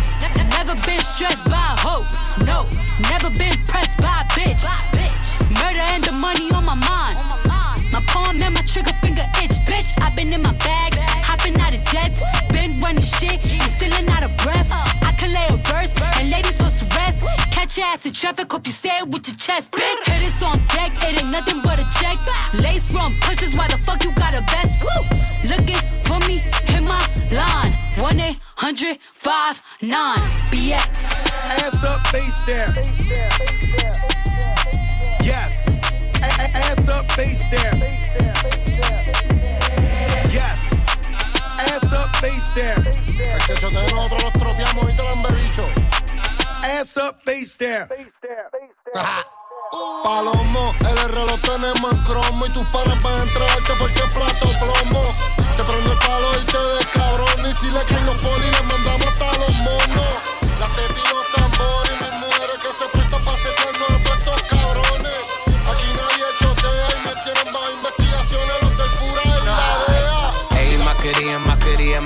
Never 0.51 0.75
been 0.83 1.01
stressed 1.01 1.47
by 1.47 1.53
a 1.53 1.81
hoe. 1.81 2.07
No. 2.45 2.69
Never 3.09 3.31
been 3.31 3.57
pressed 3.65 3.97
by 3.99 4.13
a 4.21 4.25
bitch. 4.37 4.63
Murder 5.63 5.81
and 5.81 6.05
the 6.05 6.13
money 6.13 6.51
on 6.53 6.67
my 6.67 6.75
mind. 6.75 7.17
My 7.93 8.03
palm 8.09 8.37
and 8.43 8.55
my 8.55 8.61
trigger 8.63 8.93
bitch. 9.87 10.03
i 10.03 10.11
been 10.11 10.33
in 10.33 10.43
my 10.43 10.53
bag, 10.53 10.95
hopping 10.97 11.57
out 11.61 11.75
of 11.75 11.83
jets. 11.85 12.23
Been 12.53 12.81
running 12.81 13.03
shit, 13.03 13.53
and 13.83 14.09
out 14.09 14.23
of 14.23 14.37
breath. 14.39 14.69
I 14.71 15.13
can 15.17 15.33
lay 15.33 15.47
a 15.49 15.57
verse, 15.57 15.93
and 16.19 16.31
ladies 16.31 16.61
on 16.61 16.71
rest. 16.97 17.23
Catch 17.51 17.79
your 17.79 17.87
ass 17.87 18.07
in 18.07 18.13
traffic, 18.13 18.51
hope 18.51 18.67
you 18.67 18.73
say 18.73 18.99
it 18.99 19.09
with 19.09 19.27
your 19.29 19.37
chest, 19.37 19.71
bitch. 19.73 20.07
Hit 20.07 20.23
this 20.23 20.43
on 20.43 20.57
deck, 20.69 20.93
it 21.03 21.23
ain't 21.23 21.31
nothing 21.31 21.61
but 21.63 21.79
a 21.79 21.87
check. 21.99 22.19
Lace 22.55 22.93
run 22.95 23.19
pushes, 23.21 23.57
why 23.57 23.69
the 23.69 23.79
fuck 23.79 24.03
you 24.05 24.13
got 24.13 24.35
a 24.35 24.43
vest? 24.53 24.85
Looking 25.45 25.83
for 26.05 26.19
me, 26.27 26.39
hit 26.67 26.83
my 26.83 27.03
line. 27.31 27.73
1 27.99 28.21
800 28.21 28.99
59 29.15 30.19
BX. 30.51 30.79
Ass 31.63 31.85
up, 31.85 32.07
face 32.09 32.43
down. 32.43 32.73
Yes. 35.23 35.97
A- 36.23 36.57
ass 36.57 36.89
up, 36.89 37.11
face 37.13 37.47
down. 37.51 38.26
Face 42.47 42.75
down. 42.75 42.87
Es 42.87 43.47
que 43.47 43.61
yo 43.61 43.71
te 43.71 43.93
nosotros 43.93 44.23
los 44.23 44.33
tropeamos 44.33 44.91
y 44.91 44.95
te 44.95 45.03
lo 45.03 45.09
han 45.11 45.23
bebicho. 45.23 45.69
Ass 46.63 46.97
up, 46.97 47.17
face 47.25 47.57
down. 47.59 47.89
Palomo, 50.05 50.75
el 50.81 50.99
R 50.99 51.25
lo 51.27 51.41
tenemos 51.41 51.93
en 51.93 52.03
cromo 52.05 52.47
y 52.47 52.51
tus 52.51 52.65
panas 52.73 53.03
van 53.03 53.19
a 53.19 53.23
entrarte 53.23 53.73
porque 53.79 54.01
es 54.01 54.15
plato 54.15 54.49
plomo. 54.59 55.05
Te 55.57 55.65
prende 55.65 55.91
el 55.91 55.99
palo 55.99 56.31
y 56.41 56.45
te 56.45 56.59
des 56.59 56.87
cabrón. 56.87 57.41
Y 57.41 57.53
si 57.59 57.71
le 57.71 57.85
caen 57.85 58.07
los 58.07 58.19
polis, 58.19 58.51
les 58.51 58.65
mandamos 58.65 59.07
hasta 59.09 59.39
los 59.39 59.55
monos. 59.59 60.15
Las 60.61 60.73
tetas 60.73 61.03
y 61.05 61.15
los 61.15 61.33
tambores 61.33 61.91
y 61.91 62.05
mis 62.05 62.21
mujeres 62.21 62.59
que 62.63 62.73
se 62.79 62.89
prestan 62.89 63.25
para 63.25 63.43
setearnos 63.43 63.91
a 63.91 64.03
todos 64.03 64.19
estos 64.19 64.43
cabrones. 64.43 65.06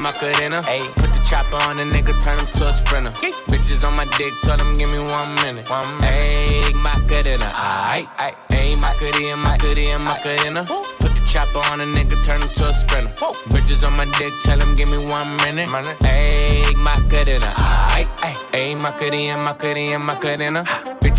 Macarena, 0.01 0.61
Macarena. 0.61 0.63
Ayy, 0.63 0.89
put 0.97 1.13
the 1.13 1.21
chopper 1.29 1.57
on 1.69 1.77
the 1.77 1.85
nigga, 1.85 2.17
turn 2.23 2.39
him 2.39 2.47
to 2.47 2.69
a 2.69 2.73
sprinter. 2.73 3.11
Bitches 3.49 3.87
on 3.87 3.95
my 3.97 4.05
dick, 4.17 4.33
tell 4.43 4.57
them 4.57 4.73
give 4.75 4.89
me 4.89 4.99
one 4.99 5.35
minute. 5.43 5.69
One 5.71 5.97
minute. 5.99 6.33
Ayy, 6.35 6.75
Macarena, 6.75 7.49
aight, 7.53 8.09
aight. 8.17 8.37
Ayy, 8.51 8.81
Macarena, 8.81 9.37
Macarena, 9.37 9.99
Macarena. 9.99 10.65
Put 10.99 11.15
the 11.15 11.23
chopper 11.27 11.61
on 11.71 11.81
a 11.81 11.85
nigga, 11.85 12.17
turn 12.25 12.41
him 12.41 12.49
to 12.49 12.65
a 12.67 12.73
sprinter. 12.73 13.13
Bitches 13.53 13.87
on 13.87 13.97
my 13.97 14.07
dick, 14.19 14.33
tell 14.43 14.59
them 14.59 14.75
give 14.75 14.89
me 14.89 14.99
one 14.99 15.29
minute. 15.45 15.69
Ayy, 15.69 16.75
Macarena, 16.77 17.53
aight, 17.93 18.09
aight. 18.25 18.39
Ayy, 18.53 18.81
Macarena, 18.81 19.37
Macarena, 19.37 19.99
Macarena. 19.99 20.65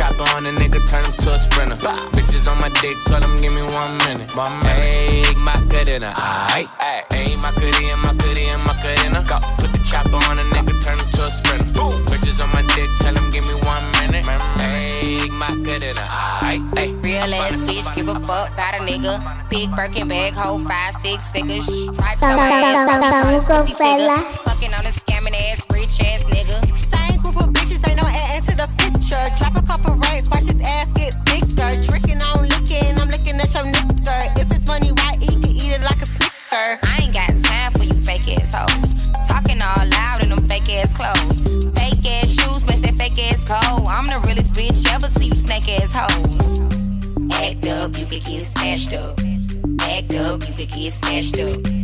chopper 0.00 0.24
on 0.32 0.48
a 0.48 0.52
nigga, 0.56 0.80
turn 0.88 1.04
him 1.04 1.12
to 1.12 1.28
a 1.28 1.36
sprinter. 1.36 1.76
Bitches 2.16 2.48
on 2.48 2.56
my 2.56 2.72
dick, 2.80 2.96
tell 3.04 3.20
them 3.20 3.36
give 3.36 3.52
me 3.52 3.60
one 3.60 3.92
minute. 4.08 4.32
Ayy, 4.32 5.36
Macarena, 5.44 6.16
aight. 6.56 6.72
Ayy, 7.12 7.36
Macarena, 7.44 7.96
Macarena, 8.00 8.56
Macarena. 8.64 9.20
Put 9.60 9.76
the 9.76 9.80
chopper 9.84 10.16
on 10.16 10.40
a 10.40 10.44
nigga, 10.56 10.72
turn 10.80 10.96
him 10.96 11.08
to 11.12 11.22
a 11.24 11.30
sprinter. 11.30 11.84
Bitches 12.08 12.40
on 12.40 12.48
my 12.56 12.64
dick, 12.72 12.88
tell 12.96 13.12
them 13.12 13.28
give 13.28 13.44
me 13.44 13.52
one 13.68 13.84
minute. 14.00 14.24
Ayy, 14.56 15.28
Macarena, 15.36 16.08
aight. 16.48 16.64
Ayy. 16.80 16.96
Real 17.02 17.34
ass 17.34 17.66
bitch, 17.68 17.94
give 17.94 18.08
a 18.08 18.14
fuck 18.20 18.48
about 18.56 18.74
a 18.76 18.78
nigga. 18.88 19.20
Big 19.50 19.68
Birkin 19.76 20.08
bag, 20.08 20.32
hold 20.32 20.66
five, 20.66 20.94
six 21.02 21.28
figures. 21.28 21.66
Stripes 21.66 22.22
on 22.22 22.36
my 22.36 22.48
ass, 22.48 22.88
Vamos 22.88 23.04
on 23.04 23.12
con 23.12 23.60
pussy 23.60 23.74
figure. 23.74 24.08
Fela. 24.08 24.16
Fucking 24.48 24.72
on 24.72 24.86
a 24.86 24.92
scamming 24.96 25.36
ass, 25.44 25.60
rich 25.76 26.00
ass 26.00 26.24
nigga. 26.32 26.56
Same 26.88 27.09
watch 30.30 30.46
his 30.46 30.60
ass 30.62 30.92
get 30.92 31.14
bigger. 31.26 31.70
Tricking 31.82 32.22
on 32.22 32.48
licking, 32.48 32.98
I'm 32.98 33.08
looking 33.08 33.36
at 33.40 33.52
your 33.54 33.66
nigga. 33.66 34.38
If 34.38 34.50
it's 34.54 34.66
money 34.66 34.92
right, 34.92 35.18
he 35.20 35.28
can 35.28 35.50
eat 35.50 35.76
it 35.76 35.82
like 35.82 36.00
a 36.00 36.06
snicker. 36.06 36.78
I 36.82 36.98
ain't 37.02 37.14
got 37.14 37.30
time 37.44 37.72
for 37.72 37.84
you 37.84 37.98
fake 38.00 38.28
ass 38.28 38.54
hoes. 38.54 39.02
Talking 39.28 39.60
all 39.62 39.86
loud 39.86 40.22
in 40.22 40.30
them 40.30 40.46
fake 40.48 40.72
ass 40.72 40.92
clothes. 40.94 41.44
Fake 41.78 42.04
ass 42.10 42.28
shoes, 42.30 42.60
match 42.66 42.80
that 42.86 42.94
fake 42.98 43.18
ass 43.18 43.40
coat. 43.44 43.86
I'm 43.88 44.06
the 44.06 44.18
realest 44.26 44.52
bitch 44.54 44.88
ever 44.92 45.08
see 45.18 45.26
you 45.26 45.38
snake 45.46 45.68
ass 45.68 45.94
hoes. 45.94 46.38
Act 47.32 47.66
up, 47.66 47.96
you 47.98 48.06
could 48.06 48.24
get 48.24 48.46
snatched 48.56 48.92
up. 48.94 49.18
Act 49.80 50.14
up, 50.14 50.48
you 50.48 50.54
could 50.54 50.70
get 50.70 50.92
snatched 50.92 51.38
up. 51.40 51.79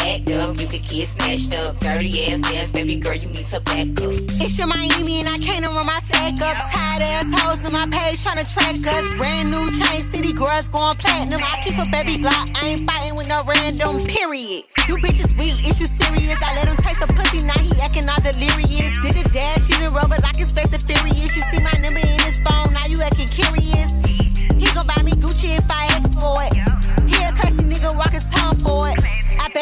Act 0.00 0.30
up, 0.30 0.58
you 0.58 0.66
could 0.66 0.82
get 0.84 1.08
snatched 1.08 1.54
up. 1.54 1.78
Dirty 1.78 2.26
ass 2.26 2.40
ass, 2.54 2.70
baby 2.72 2.96
girl, 2.96 3.14
you 3.14 3.28
need 3.28 3.46
to 3.48 3.60
back 3.60 3.88
up. 4.00 4.12
It's 4.40 4.58
your 4.58 4.66
Miami 4.66 5.20
and 5.20 5.28
I 5.28 5.36
can't 5.36 5.66
run 5.68 5.86
my 5.86 5.96
stack 6.08 6.40
up. 6.40 6.56
Tired 6.72 7.02
ass 7.02 7.26
hoes 7.40 7.60
in 7.64 7.72
my 7.72 7.84
page 7.90 8.18
tryna 8.24 8.48
track 8.48 8.74
us. 8.74 9.10
Brand 9.18 9.52
new 9.52 9.68
chain 9.78 10.00
city 10.12 10.32
girls 10.32 10.68
going 10.68 10.94
platinum. 10.96 11.40
I 11.42 11.60
keep 11.62 11.76
a 11.78 11.84
baby 11.92 12.16
Glock, 12.16 12.50
I 12.56 12.68
ain't 12.68 12.84
fighting 12.90 13.16
with 13.16 13.28
no 13.28 13.38
random, 13.46 13.98
period. 14.08 14.64
You 14.88 14.94
bitches 15.04 15.30
weak, 15.38 15.60
is 15.64 15.78
you 15.78 15.86
serious? 15.86 16.36
I 16.42 16.56
let 16.56 16.66
him 16.66 16.76
taste 16.76 17.00
the 17.00 17.06
pussy, 17.06 17.46
now 17.46 17.58
he 17.60 17.70
acting 17.80 18.08
all 18.08 18.20
delirious. 18.20 18.92
Did 19.00 19.16
a 19.16 19.24
dash 19.32 19.70
in 19.70 19.84
the 19.84 19.92
rubber 19.92 20.16
like 20.22 20.36
his 20.36 20.52
face 20.52 20.72
is 20.72 20.82
furious. 20.84 21.36
You 21.36 21.42
see 21.52 21.62
my 21.62 21.72
number 21.78 22.00
in 22.00 22.20
his 22.26 22.38
phone, 22.40 22.72
now 22.72 22.86
you 22.88 22.96
acting 23.00 23.28
curious. 23.28 23.79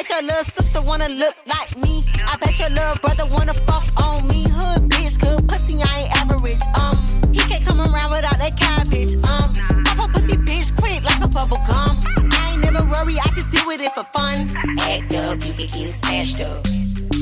Bet 0.09 0.23
your 0.23 0.29
little 0.29 0.53
sister 0.53 0.81
wanna 0.83 1.09
look 1.09 1.35
like 1.47 1.77
me. 1.77 2.03
I 2.27 2.37
bet 2.37 2.59
your 2.59 2.71
little 2.71 2.97
brother 2.97 3.25
wanna 3.33 3.55
fuck 3.67 3.85
on 4.03 4.27
me. 4.29 4.45
Hood 4.49 4.89
bitch, 4.91 5.19
good 5.21 5.47
pussy, 5.49 5.83
I 5.83 6.01
ain't 6.01 6.17
average. 6.17 6.63
Um, 6.79 6.97
he 7.33 7.41
can't 7.41 7.65
come 7.65 7.81
around 7.81 8.11
without 8.11 8.39
that 8.39 8.57
cabbage. 8.57 9.15
Um, 9.29 9.53
pop 9.97 10.09
a 10.09 10.13
pussy 10.13 10.37
bitch 10.49 10.77
quick 10.81 11.03
like 11.05 11.23
a 11.25 11.29
bubble 11.29 11.59
gum. 11.69 11.99
I 12.33 12.53
ain't 12.53 12.63
never 12.63 12.85
worry, 12.85 13.19
I 13.19 13.29
just 13.35 13.51
do 13.51 13.59
it 13.71 13.93
for 13.93 14.05
fun. 14.13 14.55
Act 14.81 15.15
up, 15.15 15.45
you 15.45 15.53
could 15.53 15.73
get 15.73 15.95
smashed 16.03 16.41
up. 16.41 16.67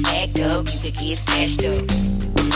Act 0.07 0.39
up, 0.41 0.67
you 0.73 0.79
could 0.81 0.97
get 0.99 1.19
smashed 1.19 1.65
up. 1.65 1.83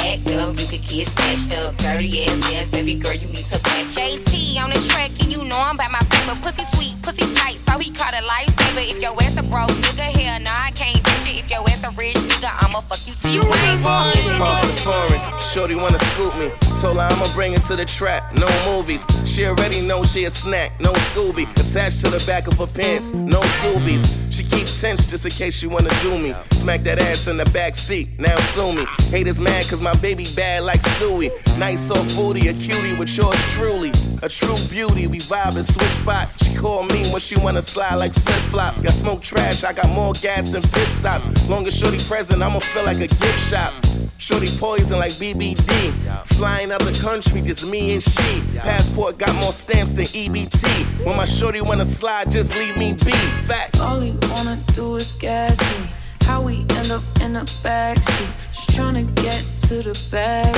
Act 0.06 0.30
up, 0.30 0.58
you 0.58 0.66
could 0.66 0.84
get 0.86 1.06
smashed 1.08 1.52
up. 1.54 1.76
Dirty 1.76 2.24
ass 2.24 2.52
ass, 2.54 2.70
baby 2.70 2.94
girl, 2.94 3.14
you 3.14 3.28
need 3.28 3.46
to 3.50 3.58
back 3.62 3.86
JT 3.86 4.62
on 4.62 4.70
the 4.70 4.80
track, 4.88 5.10
and 5.22 5.36
you 5.36 5.42
know 5.44 5.60
I'm 5.66 5.76
by 5.76 5.88
my 5.90 6.02
paper. 6.10 6.34
Pussy 6.42 6.64
sweet, 6.74 6.94
pussy 7.12 7.34
tight, 7.34 7.58
so 7.68 7.78
he 7.78 7.90
caught 7.90 8.14
a 8.14 8.22
lifesaver. 8.22 8.88
If 8.88 9.02
your 9.02 9.14
ass 9.22 9.38
a 9.38 9.50
broke 9.50 9.70
nigga, 9.70 10.16
hell 10.16 10.40
nah, 10.40 10.66
I 10.66 10.70
can't 10.72 10.94
ditch 10.94 11.34
it. 11.34 11.40
If 11.44 11.50
your 11.50 11.62
ass 11.68 11.86
a 11.86 11.90
rich 11.92 12.16
nigga, 12.16 12.50
I'ma 12.64 12.80
fuck 12.82 13.06
you 13.06 13.14
till 13.14 13.32
you 13.32 13.42
ain't 13.42 13.82
born. 13.82 14.12
Call 14.38 14.60
the 14.62 14.72
foreign, 14.84 15.40
shorty 15.40 15.74
wanna 15.74 15.98
scoop 15.98 16.36
me. 16.38 16.50
Told 16.80 16.96
her 16.96 17.08
I'ma 17.10 17.26
bring 17.34 17.52
it 17.52 17.62
to 17.62 17.76
the 17.76 17.84
trap, 17.84 18.34
no 18.38 18.48
movies. 18.66 19.04
She 19.26 19.44
already 19.46 19.86
know 19.86 20.02
she 20.04 20.24
a 20.24 20.30
snack, 20.30 20.72
no 20.80 20.92
Scooby. 21.10 21.44
Attached 21.56 22.00
to 22.04 22.10
the 22.10 22.22
back 22.26 22.46
of 22.46 22.58
her 22.58 22.66
pants, 22.66 23.10
no 23.12 23.40
Subies. 23.40 24.04
She 24.30 24.44
keep 24.44 24.66
tense 24.66 25.06
just 25.06 25.24
in 25.26 25.32
case 25.32 25.54
she 25.54 25.66
wanna 25.66 25.90
do 26.02 26.16
me. 26.18 26.34
Smack 26.52 26.82
that 26.82 26.98
ass 26.98 27.26
in 27.26 27.36
the 27.36 27.46
back 27.46 27.74
seat, 27.74 28.08
now 28.18 28.36
sue 28.54 28.72
me. 28.72 28.84
Haters 29.10 29.40
mad 29.40 29.66
cause 29.68 29.80
my 29.80 29.94
baby 29.96 30.26
bad 30.36 30.62
like 30.62 30.80
Stewie. 30.80 31.30
Nice 31.58 31.80
soft 31.80 32.14
booty, 32.16 32.48
a 32.48 32.54
cutie 32.54 32.96
with 32.98 33.16
yours 33.16 33.40
truly. 33.52 33.90
A 34.22 34.28
true 34.28 34.56
beauty, 34.68 35.06
we 35.06 35.18
vibe 35.18 35.56
and 35.56 35.64
switch 35.64 35.88
spots. 35.88 36.44
She 36.44 36.54
call 36.54 36.84
me 36.84 36.99
when 37.10 37.20
she 37.20 37.38
wanna 37.38 37.62
slide 37.62 37.96
like 37.96 38.12
flip 38.12 38.42
flops. 38.50 38.82
Got 38.82 38.92
smoke 38.92 39.22
trash, 39.22 39.64
I 39.64 39.72
got 39.72 39.88
more 39.90 40.12
gas 40.14 40.50
than 40.50 40.62
pit 40.62 40.88
stops. 40.88 41.26
Long 41.48 41.66
as 41.66 41.76
Shorty 41.78 41.98
present, 42.04 42.42
I'ma 42.42 42.60
feel 42.60 42.84
like 42.84 42.98
a 42.98 43.08
gift 43.08 43.50
shop. 43.50 43.72
Shorty 44.18 44.48
poison 44.58 44.98
like 44.98 45.12
BBD. 45.12 45.92
Flying 46.36 46.70
out 46.72 46.82
the 46.82 46.92
country, 47.02 47.40
just 47.40 47.66
me 47.66 47.94
and 47.94 48.02
she. 48.02 48.42
Passport 48.58 49.16
got 49.16 49.34
more 49.36 49.52
stamps 49.52 49.92
than 49.92 50.04
EBT. 50.06 51.04
When 51.06 51.16
my 51.16 51.24
shorty 51.24 51.62
wanna 51.62 51.86
slide, 51.86 52.30
just 52.30 52.54
leave 52.56 52.76
me 52.76 52.92
be. 52.92 53.12
Facts. 53.48 53.80
All 53.80 53.98
he 53.98 54.16
wanna 54.30 54.58
do 54.74 54.96
is 54.96 55.12
gas 55.12 55.58
me. 55.72 55.88
How 56.22 56.42
we 56.42 56.66
end 56.76 56.90
up 56.90 57.02
in 57.22 57.32
the 57.32 57.44
backseat. 57.64 58.28
Just 58.52 58.70
tryna 58.70 59.06
get 59.14 59.42
to 59.68 59.82
the 59.82 59.98
bag. 60.10 60.54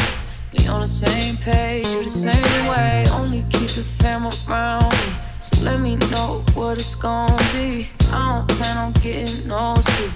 We 0.59 0.67
on 0.67 0.81
the 0.81 0.89
same 0.89 1.37
page, 1.37 1.87
you 1.87 2.03
the 2.03 2.11
same 2.11 2.67
way. 2.67 3.07
Only 3.13 3.43
keep 3.49 3.71
the 3.71 3.85
fam 3.85 4.27
around 4.27 4.93
me. 4.93 5.22
So 5.43 5.65
let 5.65 5.81
me 5.81 5.97
know 5.97 6.45
what 6.55 6.79
it's 6.79 6.95
gonna 6.95 7.37
be. 7.53 7.89
I 8.13 8.47
don't 8.47 8.49
plan 8.57 8.77
on 8.77 8.93
getting 9.03 9.49
no 9.49 9.75
sleep. 9.75 10.13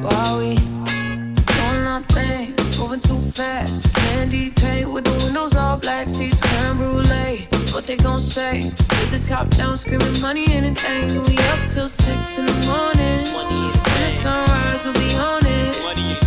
While 0.00 0.38
we 0.38 0.54
doing 0.54 1.84
nothing, 1.84 2.54
moving 2.80 3.00
too 3.00 3.20
fast. 3.20 3.92
Candy 3.92 4.48
paint 4.48 4.90
with 4.90 5.04
the 5.04 5.12
windows 5.26 5.54
all 5.56 5.76
black, 5.76 6.08
seats 6.08 6.40
creme 6.40 6.78
brulee. 6.78 7.46
What 7.72 7.86
they 7.86 7.98
gon' 7.98 8.18
say? 8.18 8.64
With 8.96 9.10
the 9.10 9.18
top 9.22 9.46
down, 9.50 9.76
screaming 9.76 10.22
money, 10.22 10.46
anything. 10.50 11.22
We 11.24 11.36
up 11.52 11.60
till 11.68 11.86
six 11.86 12.38
in 12.38 12.46
the 12.46 12.58
morning. 12.64 13.28
When 13.36 14.00
the 14.00 14.08
sunrise, 14.08 14.86
we'll 14.86 14.94
be 14.94 15.14
on 15.16 15.44
it. 15.44 15.76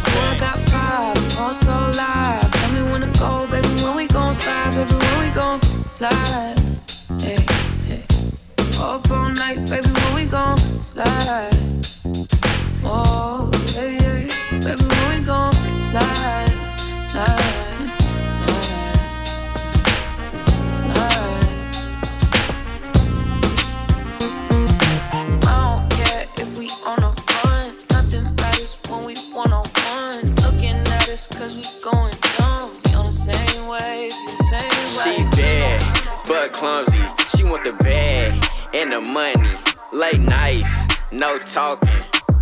Boy, 0.05 0.21
I 0.21 0.37
got 0.39 0.59
five, 0.69 1.17
all 1.39 1.51
so 1.51 1.73
live. 1.97 2.51
Tell 2.51 2.71
me 2.73 2.91
when 2.91 3.01
to 3.01 3.19
go, 3.19 3.47
baby. 3.49 3.67
When 3.81 3.95
we 3.95 4.05
gon' 4.05 4.35
slide, 4.35 4.75
baby. 4.75 4.93
When 4.93 5.19
we 5.27 5.33
gon' 5.33 5.61
slide. 5.89 6.59
Hey. 7.19 7.78
Up 8.81 9.11
all 9.11 9.29
night, 9.29 9.69
baby. 9.69 9.87
When 9.89 10.13
we 10.15 10.25
gon' 10.25 10.57
slide. 10.57 11.51
Oh, 12.81 13.51
yeah, 13.75 13.85
yeah. 13.85 14.59
Baby, 14.59 14.83
when 14.83 15.19
we 15.19 15.25
gon' 15.25 15.53
slide, 15.83 16.47
slide, 17.09 17.91
slide, 18.31 18.79
slide. 20.79 21.49
I 25.43 25.51
don't 25.59 25.83
care 25.91 26.23
if 26.37 26.57
we 26.57 26.69
on 26.87 27.03
a 27.03 27.11
run. 27.43 27.75
Nothing 27.91 28.33
matters 28.35 28.81
when 28.89 29.03
we 29.03 29.15
one 29.33 29.51
on 29.51 29.65
one. 29.91 30.35
Looking 30.35 30.77
at 30.77 31.09
us 31.09 31.27
cause 31.27 31.55
we 31.57 31.63
going 31.83 32.15
dumb. 32.37 32.71
We 32.85 32.93
on 32.95 33.05
the 33.05 33.11
same 33.11 33.67
wave, 33.67 34.13
the 34.25 34.35
same 34.49 34.87
She 35.03 35.23
bad, 35.35 35.79
but 36.27 36.53
clumsy. 36.53 37.03
She 37.35 37.43
want 37.43 37.65
the 37.65 37.73
bag 37.83 38.48
and 38.73 38.91
the 38.91 39.01
money. 39.11 39.51
Late 39.93 40.19
nights, 40.19 41.11
no 41.11 41.31
talking. 41.31 41.89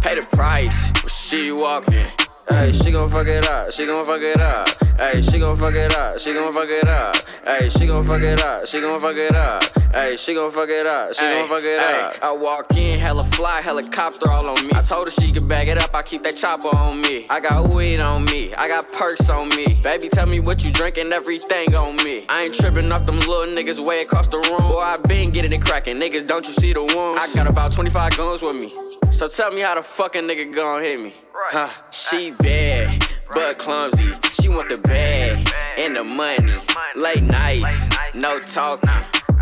Pay 0.01 0.15
the 0.15 0.27
price 0.35 0.91
when 1.03 1.09
she 1.09 1.51
walking. 1.51 2.26
Hey, 2.49 2.71
she 2.71 2.91
gon' 2.91 3.09
fuck 3.09 3.27
it 3.27 3.45
up, 3.45 3.71
she 3.73 3.85
gon' 3.85 4.05
fuck 4.05 4.21
it 4.21 4.39
up. 4.39 4.69
Hey, 4.97 5.21
she 5.21 5.37
gon' 5.37 5.57
fuck 5.57 5.75
it 5.75 5.93
up, 5.93 6.17
she 6.17 6.31
gon' 6.31 6.51
fuck 6.53 6.69
it 6.69 6.87
up. 6.87 7.15
Hey, 7.43 7.67
she 7.67 7.85
gon' 7.85 8.05
fuck 8.05 8.21
it 8.21 8.41
up, 8.41 8.65
she 8.67 8.79
gon' 8.79 8.99
fuck 8.99 9.17
it 9.17 9.35
up. 9.35 9.63
Hey, 9.91 10.15
she 10.15 10.33
gon' 10.33 10.51
fuck 10.51 10.69
it 10.69 10.85
up, 10.85 11.13
she 11.13 11.21
gon' 11.21 11.49
fuck 11.49 11.63
it 11.63 11.79
up. 11.79 12.15
I 12.21 12.31
walk 12.31 12.75
in, 12.77 12.99
hella 12.99 13.25
fly, 13.25 13.61
helicopter 13.61 14.31
all 14.31 14.49
on 14.49 14.65
me. 14.65 14.71
I 14.73 14.81
told 14.81 15.07
her 15.07 15.11
she 15.11 15.33
could 15.33 15.47
bag 15.49 15.67
it 15.67 15.77
up, 15.77 15.93
I 15.93 16.01
keep 16.03 16.23
that 16.23 16.37
chopper 16.37 16.73
on 16.73 17.01
me. 17.01 17.25
I 17.29 17.41
got 17.41 17.67
weed 17.75 17.99
on 17.99 18.23
me, 18.25 18.53
I 18.53 18.69
got 18.69 18.87
perks 18.93 19.29
on 19.29 19.49
me. 19.49 19.79
Baby, 19.83 20.07
tell 20.07 20.27
me 20.27 20.39
what 20.39 20.63
you 20.63 20.71
drinking, 20.71 21.11
everything 21.11 21.75
on 21.75 21.97
me. 21.97 22.25
I 22.29 22.43
ain't 22.43 22.55
tripping 22.55 22.89
off 22.93 23.05
them 23.05 23.19
little 23.19 23.53
niggas 23.53 23.85
way 23.85 24.03
across 24.03 24.27
the 24.27 24.37
room. 24.37 24.71
Boy, 24.71 24.79
I 24.79 24.97
been 24.97 25.31
getting 25.31 25.51
it 25.51 25.61
cracking, 25.61 25.97
niggas, 25.97 26.25
don't 26.25 26.47
you 26.47 26.53
see 26.53 26.71
the 26.71 26.79
wounds? 26.81 27.21
I 27.21 27.29
got 27.35 27.51
about 27.51 27.73
25 27.73 28.15
guns 28.15 28.41
with 28.41 28.55
me. 28.55 28.71
So 29.11 29.27
tell 29.27 29.51
me 29.51 29.61
how 29.61 29.75
the 29.75 29.83
fucking 29.83 30.23
nigga 30.23 30.55
gon' 30.55 30.81
hit 30.81 30.99
me. 30.99 31.13
Huh, 31.39 31.59
uh, 31.59 31.91
she 31.91 32.31
bad, 32.31 33.05
but 33.31 33.59
clumsy. 33.59 34.11
She 34.33 34.49
want 34.49 34.69
the 34.69 34.77
bag 34.79 35.47
and 35.79 35.95
the 35.95 36.03
money. 36.15 36.53
Late 36.95 37.21
nights, 37.21 38.15
no 38.15 38.33
talking. 38.33 38.89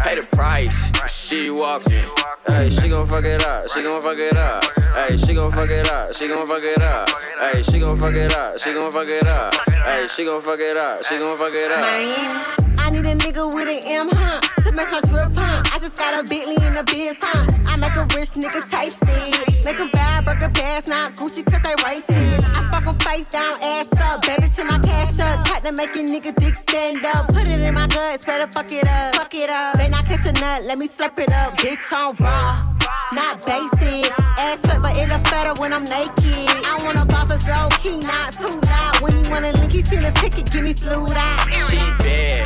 Pay 0.04 0.16
the 0.16 0.28
price, 0.36 0.92
she 1.10 1.50
walking. 1.50 2.06
Hey, 2.48 2.70
she 2.70 2.90
gon' 2.90 3.08
fuck 3.08 3.26
it 3.26 3.44
up, 3.44 3.68
she 3.72 3.82
gon' 3.82 4.02
fuck 4.02 4.18
it 4.18 4.38
up. 4.38 4.64
Hey, 4.94 5.18
she 5.18 5.34
gon' 5.34 5.52
fuck 5.52 5.70
it 5.70 5.90
up, 5.90 6.16
she 6.16 6.28
gon' 6.28 6.46
fuck 6.46 6.62
it 6.64 6.82
up. 6.82 7.10
Hey, 7.40 7.62
she 7.64 7.80
gon' 7.80 7.98
fuck 7.98 8.14
it 8.16 8.34
up, 8.34 8.60
she 8.60 8.72
gon' 8.72 8.92
fuck 8.92 9.08
it 9.08 9.28
up. 9.28 9.56
Hey, 9.84 10.08
she 10.08 10.26
gon' 10.26 10.42
fuck 10.42 10.60
it 10.60 10.78
up, 10.78 11.04
she 11.04 11.18
gon' 11.18 11.38
fuck 11.38 11.54
it 11.54 11.72
up. 11.72 12.66
I 12.86 12.92
need 12.92 13.06
a 13.06 13.16
nigga 13.16 13.52
with 13.52 13.66
an 13.68 13.82
M, 13.84 14.10
huh? 14.14 14.40
To 14.62 14.72
make 14.72 14.92
my 14.92 15.02
drip 15.02 15.34
pump. 15.34 15.74
I 15.74 15.80
just 15.80 15.98
got 15.98 16.20
a 16.20 16.24
Bentley 16.24 16.62
in 16.62 16.76
the 16.76 16.84
biz, 16.84 17.18
huh? 17.20 17.48
I 17.68 17.78
make 17.78 17.96
a 17.96 18.06
rich 18.14 18.38
nigga 18.38 18.62
tasty. 18.70 19.66
Make 19.66 19.80
a 19.80 19.88
bad 19.90 20.26
burger 20.26 20.50
pass, 20.54 20.88
not 20.88 21.16
Gucci, 21.16 21.44
cause 21.44 21.62
they 21.66 21.74
racist. 21.82 22.46
I 22.46 22.70
fuck 22.70 22.86
'em 22.86 23.00
face 23.00 23.28
down, 23.28 23.58
ass 23.64 23.90
up. 23.98 24.22
Baby, 24.22 24.50
to 24.54 24.64
my 24.64 24.78
cash 24.78 25.18
up. 25.20 25.44
Tight 25.46 25.64
to 25.64 25.72
make 25.72 25.96
a 25.96 26.00
nigga 26.06 26.36
dick 26.36 26.56
stand 26.56 27.04
up. 27.06 27.28
Put 27.30 27.48
it 27.48 27.60
in 27.60 27.74
my 27.74 27.88
guts, 27.88 28.24
better 28.24 28.46
fuck 28.52 28.72
it 28.72 28.88
up. 28.88 29.16
Fuck 29.16 29.34
it 29.34 29.50
up. 29.50 29.78
Better 29.78 29.90
not 29.90 30.06
catch 30.06 30.28
a 30.28 30.32
nut, 30.34 30.66
let 30.66 30.78
me 30.78 30.88
slurp 30.88 31.18
it 31.18 31.32
up. 31.34 31.58
Bitch, 31.58 31.92
on 31.92 32.16
raw. 32.36 32.76
Not 33.14 33.46
basic. 33.46 34.12
Ass 34.38 34.60
cut, 34.68 34.82
but 34.82 34.98
it 34.98 35.08
look 35.10 35.24
better 35.32 35.54
when 35.62 35.72
I'm 35.72 35.86
naked. 35.86 36.50
I 36.68 36.76
wanna 36.84 37.06
boss 37.06 37.32
a 37.32 37.40
low 37.52 37.70
key, 37.80 38.00
not 38.04 38.34
too 38.34 38.60
loud. 38.72 38.96
When 39.02 39.14
you 39.18 39.26
wanna 39.32 39.52
link, 39.60 39.72
he's 39.72 39.92
in 39.94 40.04
a 40.04 40.12
ticket, 40.20 40.52
give 40.52 40.64
me 40.64 40.74
fluid 40.74 41.16
out. 41.16 41.54
She 41.70 41.80
bad, 42.04 42.44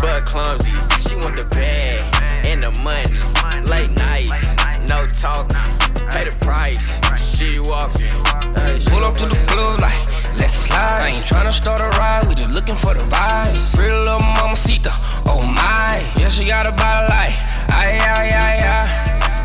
but 0.00 0.24
clumsy. 0.24 0.70
She 1.04 1.14
want 1.22 1.36
the 1.36 1.46
bag 1.56 1.98
and 2.46 2.62
the 2.62 2.72
money. 2.86 3.10
Late 3.66 3.90
nights, 3.90 4.38
no 4.88 4.98
talking. 5.22 5.56
Pay 6.10 6.24
the 6.28 6.34
price, 6.44 7.00
she 7.18 7.58
walking. 7.70 8.12
Pull 8.90 9.04
up 9.04 9.16
to 9.16 9.26
the 9.26 9.40
club 9.50 9.80
like, 9.80 10.00
let's 10.38 10.54
slide. 10.54 11.02
I 11.02 11.08
ain't 11.16 11.24
tryna 11.24 11.52
start 11.52 11.80
a 11.80 11.88
ride, 11.98 12.26
we 12.28 12.34
just 12.34 12.54
looking 12.54 12.76
for 12.76 12.94
the 12.94 13.04
vibes. 13.10 13.74
Pretty 13.74 13.94
little 13.94 14.20
mamacita, 14.36 14.92
oh 15.26 15.42
my. 15.56 15.98
Yeah, 16.20 16.28
she 16.28 16.44
got 16.44 16.66
a 16.66 16.72
body 16.76 17.08
like, 17.08 17.34
ay, 17.70 17.98
ay, 17.98 18.28
ay, 18.30 18.58
ay. 18.60 18.82
Ay, 18.82 19.18
ay, 19.18 19.21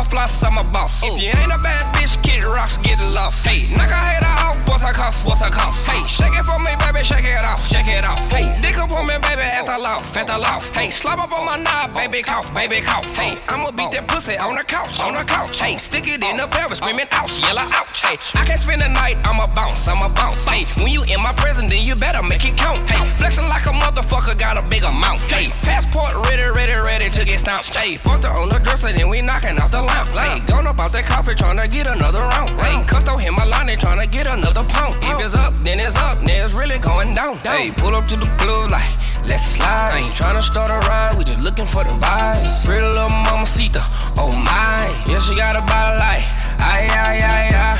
a 0.00 0.04
floss, 0.04 0.42
I'm 0.42 0.56
a 0.56 0.64
boss. 0.72 1.04
If 1.04 1.20
you 1.20 1.28
ain't 1.28 1.52
a 1.52 1.60
bad 1.60 1.84
bitch, 1.94 2.16
get 2.22 2.44
rocks, 2.44 2.78
get 2.78 2.98
lost. 3.12 3.46
Hey, 3.46 3.68
knock 3.76 3.92
her 3.92 4.04
head 4.08 4.24
off, 4.24 4.56
what's 4.68 4.82
her 4.82 4.92
cost, 4.92 5.26
what's 5.26 5.44
her 5.44 5.52
cost? 5.52 5.86
Hey, 5.86 6.00
shake 6.08 6.32
it 6.32 6.44
for 6.48 6.58
me, 6.64 6.72
baby, 6.80 7.04
shake 7.04 7.24
it 7.24 7.44
off, 7.44 7.60
shake 7.68 7.86
it 7.86 8.04
off. 8.04 8.20
Hey, 8.32 8.48
dick 8.60 8.78
up 8.78 8.90
on 8.92 9.06
me, 9.06 9.14
baby, 9.20 9.44
at 9.44 9.66
the 9.66 9.76
loft, 9.76 10.16
at 10.16 10.26
the 10.26 10.38
loft. 10.38 10.74
Hey, 10.74 10.90
slap 10.90 11.18
up 11.18 11.32
on 11.36 11.44
my 11.44 11.56
knob, 11.56 11.94
baby, 11.94 12.22
cough, 12.22 12.52
baby, 12.54 12.80
cough. 12.80 13.04
Hey, 13.16 13.36
I'ma 13.48 13.70
beat 13.72 13.92
that 13.92 14.08
pussy 14.08 14.38
on 14.38 14.56
the 14.56 14.64
couch, 14.64 15.00
on 15.00 15.14
the 15.14 15.24
couch. 15.24 15.60
Hey, 15.60 15.76
stick 15.76 16.08
it 16.08 16.24
in 16.24 16.36
the 16.36 16.48
pelvis, 16.48 16.78
screaming 16.78 17.08
ouch, 17.12 17.38
yellow 17.44 17.68
ouch. 17.68 18.00
Hey, 18.00 18.16
I 18.40 18.44
can't 18.48 18.60
spend 18.60 18.80
the 18.80 18.88
night, 18.88 19.20
I'ma 19.28 19.46
bounce, 19.52 19.86
I'ma 19.88 20.08
bounce. 20.16 20.48
Hey, 20.48 20.64
when 20.80 20.92
you 20.92 21.04
in 21.04 21.20
my 21.20 21.32
prison, 21.36 21.66
then 21.66 21.84
you 21.84 21.94
better 21.94 22.22
make 22.22 22.44
it 22.48 22.56
count. 22.56 22.80
Hey, 22.88 23.04
flexing 23.20 23.48
like 23.52 23.66
a 23.68 23.74
motherfucker, 23.76 24.38
got 24.38 24.56
a 24.56 24.62
big 24.62 24.82
amount. 24.82 25.20
Hey, 25.28 25.52
passport 25.60 26.14
ready, 26.30 26.48
ready, 26.56 26.74
ready 26.80 27.10
to 27.10 27.20
get 27.26 27.40
stamped. 27.40 27.76
Hey, 27.76 27.96
fucked 27.96 28.24
her 28.24 28.32
on 28.32 28.48
the 28.48 28.60
dresser, 28.64 28.92
then 28.92 29.08
we 29.08 29.20
knocking 29.20 29.60
out 29.60 29.70
the 29.70 29.89
lamp. 30.14 30.40
Hey, 30.40 30.40
gone 30.46 30.66
about 30.66 30.92
that 30.92 31.04
coffee, 31.04 31.34
tryna 31.34 31.70
get 31.70 31.86
another 31.86 32.20
round. 32.20 32.50
Hey, 32.60 32.82
cussed 32.86 33.08
on 33.08 33.18
him, 33.18 33.34
my 33.34 33.44
line, 33.44 33.66
they 33.66 33.76
tryna 33.76 34.10
get 34.10 34.26
another 34.26 34.64
pound. 34.70 34.96
If 35.02 35.18
it's 35.24 35.34
up, 35.34 35.54
then 35.64 35.78
it's 35.80 35.96
up, 35.96 36.18
then 36.20 36.44
it's 36.44 36.54
really 36.54 36.78
going 36.78 37.14
down. 37.14 37.38
Hey, 37.38 37.70
pull 37.70 37.94
up 37.94 38.06
to 38.08 38.16
the 38.16 38.28
club 38.38 38.70
like, 38.70 38.90
let's 39.26 39.56
slide. 39.56 39.92
I 39.92 39.98
ain't 40.06 40.14
tryna 40.14 40.42
start 40.42 40.70
a 40.70 40.78
ride, 40.88 41.16
we 41.18 41.24
just 41.24 41.44
looking 41.44 41.66
for 41.66 41.84
the 41.84 41.94
vibes. 42.00 42.64
Pretty 42.66 42.84
little 42.84 43.10
mamacita, 43.26 43.82
oh 44.18 44.32
my. 44.44 44.88
Yeah, 45.06 45.20
she 45.20 45.34
got 45.36 45.56
a 45.56 45.62
body 45.66 45.98
like, 45.98 46.24
ay, 46.60 46.88
ay, 46.90 47.18
ay. 47.22 47.76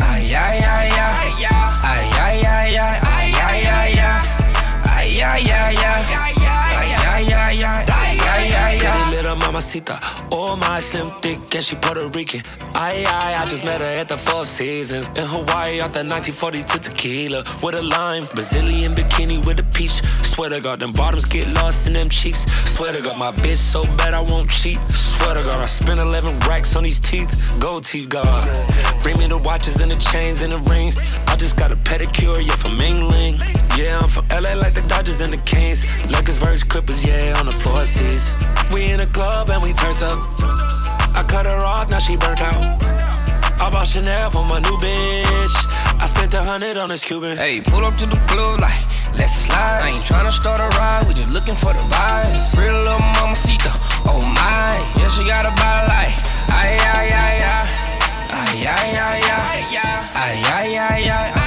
Ay, 0.00 0.34
ay, 0.34 0.58
ay, 0.64 0.88
ay. 0.88 0.88
Ay, 0.88 0.90
ay, 0.90 0.90
ay, 1.46 1.57
mamacita. 9.58 9.98
Oh 10.32 10.56
my 10.56 10.80
slim 10.80 11.10
thick 11.20 11.38
and 11.54 11.64
she 11.64 11.74
Puerto 11.76 12.08
Rican. 12.08 12.42
I, 12.74 13.04
I, 13.08 13.42
I 13.42 13.46
just 13.46 13.64
met 13.64 13.80
her 13.80 13.86
at 14.00 14.08
the 14.08 14.16
Four 14.16 14.44
Seasons 14.44 15.06
in 15.18 15.26
Hawaii 15.26 15.80
off 15.80 15.92
the 15.92 16.06
1942 16.06 16.78
tequila 16.78 17.42
with 17.62 17.74
a 17.74 17.82
lime. 17.82 18.26
Brazilian 18.34 18.92
bikini 18.92 19.44
with 19.46 19.58
a 19.58 19.64
peach. 19.74 20.02
Swear 20.02 20.50
to 20.50 20.60
God, 20.60 20.78
them 20.78 20.92
bottoms 20.92 21.24
get 21.26 21.52
lost 21.54 21.88
in 21.88 21.94
them 21.94 22.08
cheeks. 22.08 22.46
Swear 22.70 22.92
to 22.92 23.02
God, 23.02 23.18
my 23.18 23.32
bitch 23.32 23.56
so 23.56 23.82
bad 23.96 24.14
I 24.14 24.20
won't 24.20 24.48
cheat. 24.48 24.78
Swear 24.88 25.34
to 25.34 25.42
God, 25.42 25.60
I 25.60 25.66
spent 25.66 25.98
11 25.98 26.38
racks 26.48 26.76
on 26.76 26.84
these 26.84 27.00
teeth. 27.00 27.58
Gold 27.60 27.84
teeth, 27.84 28.08
God. 28.08 28.46
Bring 29.02 29.18
me 29.18 29.26
the 29.26 29.38
watches 29.38 29.80
and 29.80 29.90
the 29.90 29.98
chains 30.12 30.42
and 30.42 30.52
the 30.52 30.58
rings. 30.70 30.96
I 31.26 31.34
just 31.36 31.56
got 31.56 31.72
a 31.72 31.76
pedicure, 31.76 32.38
yeah, 32.46 32.54
from 32.54 32.78
England. 32.80 33.42
Yeah, 33.76 33.98
I'm 33.98 34.08
from 34.08 34.26
LA 34.30 34.54
like 34.54 34.74
the 34.74 34.86
Dodgers 34.88 35.20
and 35.20 35.32
the 35.32 35.38
Kings. 35.38 35.82
Lakers 36.12 36.38
versus 36.38 36.62
Clippers, 36.62 37.04
yeah, 37.04 37.38
on 37.38 37.46
the 37.46 37.52
four 37.52 37.84
seas. 37.84 38.38
We 38.72 38.90
in 38.90 39.00
a 39.00 39.06
club 39.06 39.47
and 39.50 39.62
we 39.62 39.72
turned 39.72 40.02
up. 40.02 40.18
I 41.16 41.24
cut 41.26 41.46
her 41.46 41.60
off, 41.64 41.90
now 41.90 41.98
she 41.98 42.16
burnt 42.16 42.40
out. 42.40 42.60
I 43.58 43.70
bought 43.70 43.86
Chanel 43.86 44.30
for 44.30 44.44
my 44.46 44.60
new 44.60 44.76
bitch. 44.78 45.56
I 45.98 46.06
spent 46.06 46.34
a 46.34 46.42
hundred 46.42 46.76
on 46.76 46.88
this 46.88 47.02
Cuban. 47.02 47.36
Hey, 47.36 47.60
pull 47.60 47.84
up 47.84 47.96
to 47.96 48.06
the 48.06 48.20
club 48.28 48.60
like, 48.60 48.78
let's 49.16 49.48
slide. 49.48 49.80
I 49.82 49.90
ain't 49.90 50.04
tryna 50.04 50.32
start 50.32 50.60
a 50.60 50.68
ride, 50.78 51.04
we 51.08 51.14
just 51.14 51.32
looking 51.34 51.56
for 51.56 51.72
the 51.72 51.84
vibes. 51.90 52.54
Pretty 52.54 52.72
little 52.72 53.02
mamacita, 53.18 53.72
oh 54.06 54.22
my. 54.36 54.76
Yeah, 55.00 55.08
she 55.08 55.24
got 55.26 55.44
a 55.44 55.52
body 55.58 55.88
like, 55.88 56.14
ay, 56.52 56.78
ay. 56.78 56.98
Ay, 58.48 58.66
ay, 58.66 58.90
ay, 58.96 59.20
ay. 59.24 59.68
Ay, 60.14 60.44
ay, 60.44 60.66
ay, 60.66 60.76
ay. 60.76 60.88
Ay, 60.88 61.04
ay, 61.06 61.37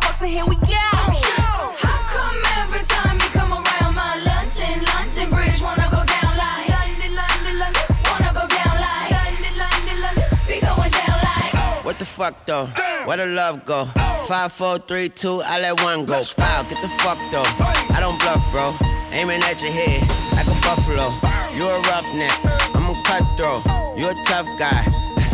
know 0.00 0.08
I 0.08 0.12
don't 0.12 0.12
give 0.12 0.12
a 0.12 0.12
fuck, 0.12 0.18
so 0.18 0.26
here 0.26 0.44
we 0.46 0.56
go. 0.56 0.66
Oh, 0.68 1.76
How 1.78 2.00
come 2.12 2.38
every 2.60 2.86
time 2.86 3.16
you 3.16 3.28
come 3.32 3.52
around 3.52 3.94
my 3.94 4.16
London, 4.22 4.84
London 4.84 5.30
Bridge 5.30 5.60
wanna 5.62 5.88
go 5.90 6.04
down 6.04 6.36
like 6.36 6.68
London, 6.68 7.14
London, 7.14 7.58
London, 7.58 7.82
wanna 8.10 8.32
go 8.32 8.46
down 8.46 8.74
like 8.80 9.10
London, 9.10 9.54
London, 9.58 9.96
London, 10.02 10.28
we 10.48 10.60
going 10.60 10.90
down 10.90 11.18
like 11.22 11.84
What 11.84 11.98
the 11.98 12.04
fuck 12.04 12.46
though? 12.46 12.66
Where 13.04 13.16
the 13.16 13.26
love 13.26 13.64
go? 13.64 13.84
Five, 14.26 14.52
four, 14.52 14.78
three, 14.78 15.08
two, 15.08 15.40
I 15.42 15.60
let 15.60 15.80
one 15.82 16.04
go. 16.06 16.20
Wow, 16.38 16.62
get 16.68 16.80
the 16.82 16.88
fuck 16.98 17.18
though. 17.30 17.46
I 17.94 18.00
don't 18.00 18.18
bluff, 18.20 18.42
bro. 18.50 18.74
Aiming 19.12 19.40
at 19.42 19.62
your 19.62 19.70
head 19.70 20.02
like 20.34 20.46
a 20.46 20.56
buffalo. 20.66 21.08
You 21.54 21.68
a 21.68 21.80
roughneck, 21.88 22.34
I'm 22.74 22.90
a 22.90 22.94
cutthroat. 23.06 23.62
You 23.96 24.08
a 24.10 24.14
tough 24.26 24.48
guy. 24.58 24.82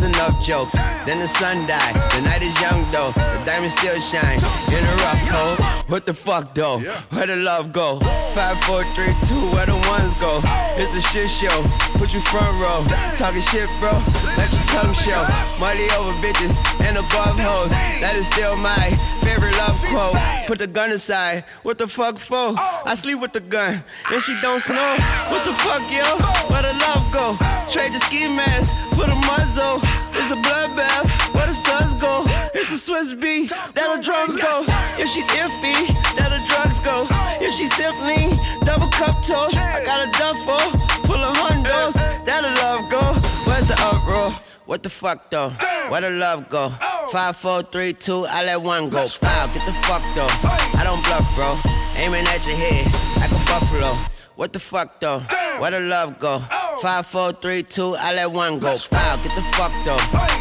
That's 0.02 0.18
enough 0.18 0.42
jokes. 0.42 0.72
Then 1.06 1.20
the 1.20 1.28
sun 1.28 1.64
died. 1.68 1.94
The 2.10 2.22
night 2.22 2.42
is 2.42 2.60
young 2.60 2.82
though. 2.88 3.12
The 3.12 3.42
diamond 3.46 3.70
still 3.70 4.00
shine 4.00 4.38
in 4.74 4.82
a 4.82 4.96
rough 4.96 5.28
hole. 5.28 5.64
What 5.86 6.06
the 6.06 6.14
fuck 6.14 6.54
though? 6.54 6.80
Where 7.10 7.26
the 7.28 7.36
love 7.36 7.72
go? 7.72 8.00
Five, 8.34 8.58
four, 8.64 8.82
three, 8.96 9.12
two. 9.28 9.40
Where 9.52 9.66
the 9.66 9.76
ones 9.92 10.14
go? 10.14 10.40
It's 10.80 10.96
a 10.96 11.02
shit 11.02 11.28
show. 11.28 11.52
Put 12.00 12.14
you 12.14 12.20
front 12.20 12.56
row. 12.60 12.80
Talking 13.14 13.42
shit, 13.42 13.68
bro. 13.78 13.92
Let 14.40 14.48
your 14.50 14.66
tongue 14.72 14.94
show. 14.94 15.20
Money 15.60 15.84
over 16.00 16.16
bitches 16.24 16.56
and 16.88 16.96
above 16.96 17.36
hoes. 17.36 17.70
That 18.00 18.14
is 18.16 18.26
still 18.26 18.56
my 18.56 18.96
favorite 19.20 19.56
love 19.58 19.76
quote. 19.84 20.16
Put 20.46 20.58
the 20.60 20.66
gun 20.66 20.90
aside. 20.92 21.44
What 21.62 21.76
the 21.76 21.86
fuck 21.86 22.18
for? 22.18 22.54
I 22.56 22.94
sleep 22.94 23.20
with 23.20 23.34
the 23.34 23.40
gun 23.40 23.84
and 24.10 24.22
she 24.22 24.34
don't 24.40 24.60
snow. 24.60 24.96
What 25.28 25.44
the 25.44 25.52
fuck, 25.52 25.84
yo? 25.92 26.04
Where 26.48 26.62
the 26.62 26.72
love 26.88 27.04
go? 27.12 27.36
Trade 27.70 27.92
the 27.92 28.00
ski 28.00 28.28
mask 28.28 28.72
for 28.96 29.04
the 29.04 29.18
muzzle. 29.28 29.76
It's 30.16 30.30
a 30.30 30.36
bloodbath. 30.40 31.21
Where 31.34 31.46
the 31.46 31.54
suns 31.54 31.94
go? 31.94 32.24
It's 32.54 32.70
a 32.72 32.78
Swiss 32.78 33.14
beat. 33.14 33.50
That 33.50 33.96
the 33.96 34.02
drums 34.02 34.36
go. 34.36 34.64
If 34.98 35.08
she's 35.08 35.26
iffy, 35.40 35.88
that 36.16 36.30
the 36.30 36.40
drugs 36.48 36.80
go. 36.80 37.06
If 37.40 37.54
she's 37.54 37.72
simply 37.74 38.36
double 38.64 38.88
cup 38.92 39.16
toast, 39.24 39.56
I 39.56 39.84
got 39.84 40.06
a 40.06 40.10
duffel 40.18 40.78
full 41.08 41.22
of 41.22 41.34
hundos. 41.36 41.94
That 42.26 42.42
the 42.44 42.52
love 42.62 42.88
go. 42.90 43.02
Where's 43.48 43.68
the 43.68 43.76
uproar? 43.80 44.30
What 44.66 44.82
the 44.82 44.90
fuck 44.90 45.30
though? 45.30 45.50
Where 45.88 46.00
the 46.00 46.10
love 46.10 46.48
go? 46.48 46.70
Five, 47.10 47.36
four, 47.36 47.62
three, 47.62 47.92
two, 47.92 48.24
I 48.26 48.44
let 48.44 48.62
one 48.62 48.88
go. 48.88 49.04
Wow, 49.20 49.46
get 49.52 49.66
the 49.66 49.72
fuck 49.84 50.02
though. 50.14 50.30
I 50.78 50.82
don't 50.84 51.02
bluff, 51.04 51.26
bro. 51.34 51.58
Aiming 51.96 52.24
at 52.26 52.46
your 52.46 52.56
head 52.56 52.86
like 53.16 53.30
a 53.30 53.44
buffalo. 53.44 53.92
What 54.36 54.52
the 54.52 54.60
fuck 54.60 55.00
though? 55.00 55.20
Where 55.58 55.70
the 55.70 55.80
love 55.80 56.18
go? 56.18 56.42
Five, 56.80 57.06
four, 57.06 57.32
three, 57.32 57.62
two, 57.62 57.94
I 57.96 58.14
let 58.14 58.30
one 58.30 58.58
go. 58.58 58.74
Wow, 58.90 59.16
get 59.16 59.34
the 59.36 59.42
fuck 59.56 59.72
though. 59.84 59.98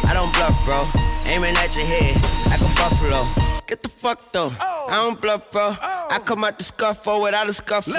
I 0.08 0.12
don't 0.14 0.32
bluff, 0.34 0.56
bro. 0.64 0.84
Aiming 1.30 1.56
at 1.56 1.74
your 1.76 1.86
head 1.86 2.20
like 2.46 2.60
a 2.60 2.74
buffalo. 2.74 3.24
Get 3.66 3.82
the 3.82 3.88
fuck 3.88 4.32
though. 4.32 4.52
I 4.60 4.96
don't 4.96 5.20
bluff, 5.20 5.50
bro. 5.50 5.76
I 5.80 6.20
come 6.24 6.44
out 6.44 6.58
the 6.58 6.64
scuffle 6.64 7.22
without 7.22 7.48
a 7.48 7.52
scuffle. 7.52 7.94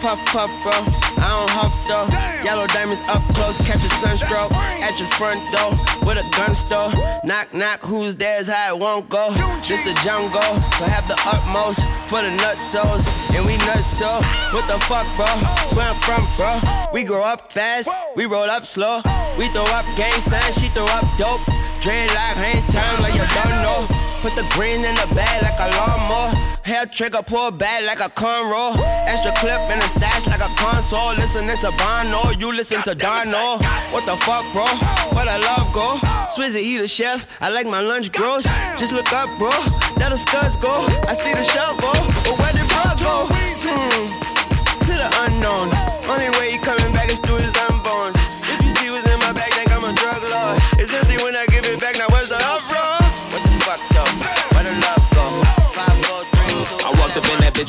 Puff, 0.00 0.20
puff, 0.26 0.50
bro. 0.62 0.72
I 1.18 1.28
don't 1.32 1.50
huff 1.50 1.74
though. 1.88 2.06
Yellow 2.44 2.66
diamonds 2.66 3.00
up 3.08 3.22
close, 3.34 3.56
catch 3.58 3.82
a 3.84 3.88
sunstroke 3.88 4.52
at 4.82 4.98
your 4.98 5.08
front 5.16 5.40
door 5.50 5.70
with 6.04 6.18
a 6.18 6.26
gun 6.36 6.54
store. 6.54 6.90
Knock, 7.24 7.54
knock, 7.54 7.80
who's 7.80 8.14
there's 8.16 8.48
how 8.48 8.74
it 8.74 8.78
won't 8.78 9.08
go. 9.08 9.32
Just 9.62 9.84
the 9.84 9.94
jungle, 10.04 10.40
so 10.76 10.84
have 10.84 11.08
the 11.08 11.16
utmost 11.26 11.80
for 12.10 12.20
the 12.20 12.30
nutsos. 12.42 13.08
And 13.34 13.46
we 13.46 13.56
nuts 13.64 13.86
so. 13.86 14.08
What 14.52 14.66
the 14.68 14.78
fuck, 14.84 15.06
bro? 15.16 15.26
That's 15.56 15.72
where 15.72 15.88
I'm 15.88 15.98
from, 16.04 16.28
bro. 16.36 16.60
We 16.92 17.04
grow 17.04 17.22
up 17.24 17.52
fast, 17.52 17.65
we 18.14 18.26
roll 18.26 18.48
up 18.48 18.64
slow. 18.64 19.00
We 19.38 19.48
throw 19.48 19.66
up 19.74 19.84
gang 19.96 20.20
signs, 20.22 20.54
she 20.54 20.68
throw 20.68 20.86
up 20.86 21.04
dope. 21.18 21.40
Dreadlock, 21.82 22.36
hang 22.38 22.62
time 22.72 23.02
like 23.02 23.14
you 23.14 23.26
don't 23.34 23.62
know. 23.62 23.86
Put 24.22 24.34
the 24.34 24.46
green 24.54 24.84
in 24.84 24.94
the 24.94 25.08
bag 25.14 25.42
like 25.42 25.58
a 25.58 25.68
lawnmower. 25.76 26.30
Hair 26.62 26.86
trigger, 26.86 27.22
pull 27.22 27.50
back 27.50 27.82
like 27.82 28.00
a 28.00 28.10
cornrow. 28.10 28.74
Extra 29.06 29.32
clip 29.36 29.60
in 29.70 29.78
the 29.78 29.88
stash 29.88 30.26
like 30.26 30.40
a 30.40 30.50
console. 30.56 31.14
Listening 31.14 31.58
to 31.58 31.70
Bono, 31.78 32.30
you 32.38 32.54
listen 32.54 32.82
to 32.82 32.94
Dono. 32.94 33.58
What 33.92 34.06
the 34.06 34.16
fuck, 34.26 34.44
bro? 34.52 34.66
Where 35.14 35.26
the 35.26 35.38
love 35.46 35.72
go? 35.72 35.98
Swizzy, 36.34 36.62
he 36.62 36.78
the 36.78 36.88
chef. 36.88 37.26
I 37.40 37.50
like 37.50 37.66
my 37.66 37.80
lunch 37.80 38.12
gross. 38.12 38.44
Just 38.78 38.92
look 38.94 39.12
up, 39.12 39.28
bro. 39.38 39.50
That 39.98 40.10
the 40.10 40.16
scuds 40.16 40.56
go. 40.56 40.72
I 41.10 41.14
see 41.14 41.32
the 41.32 41.44
shovel, 41.44 41.94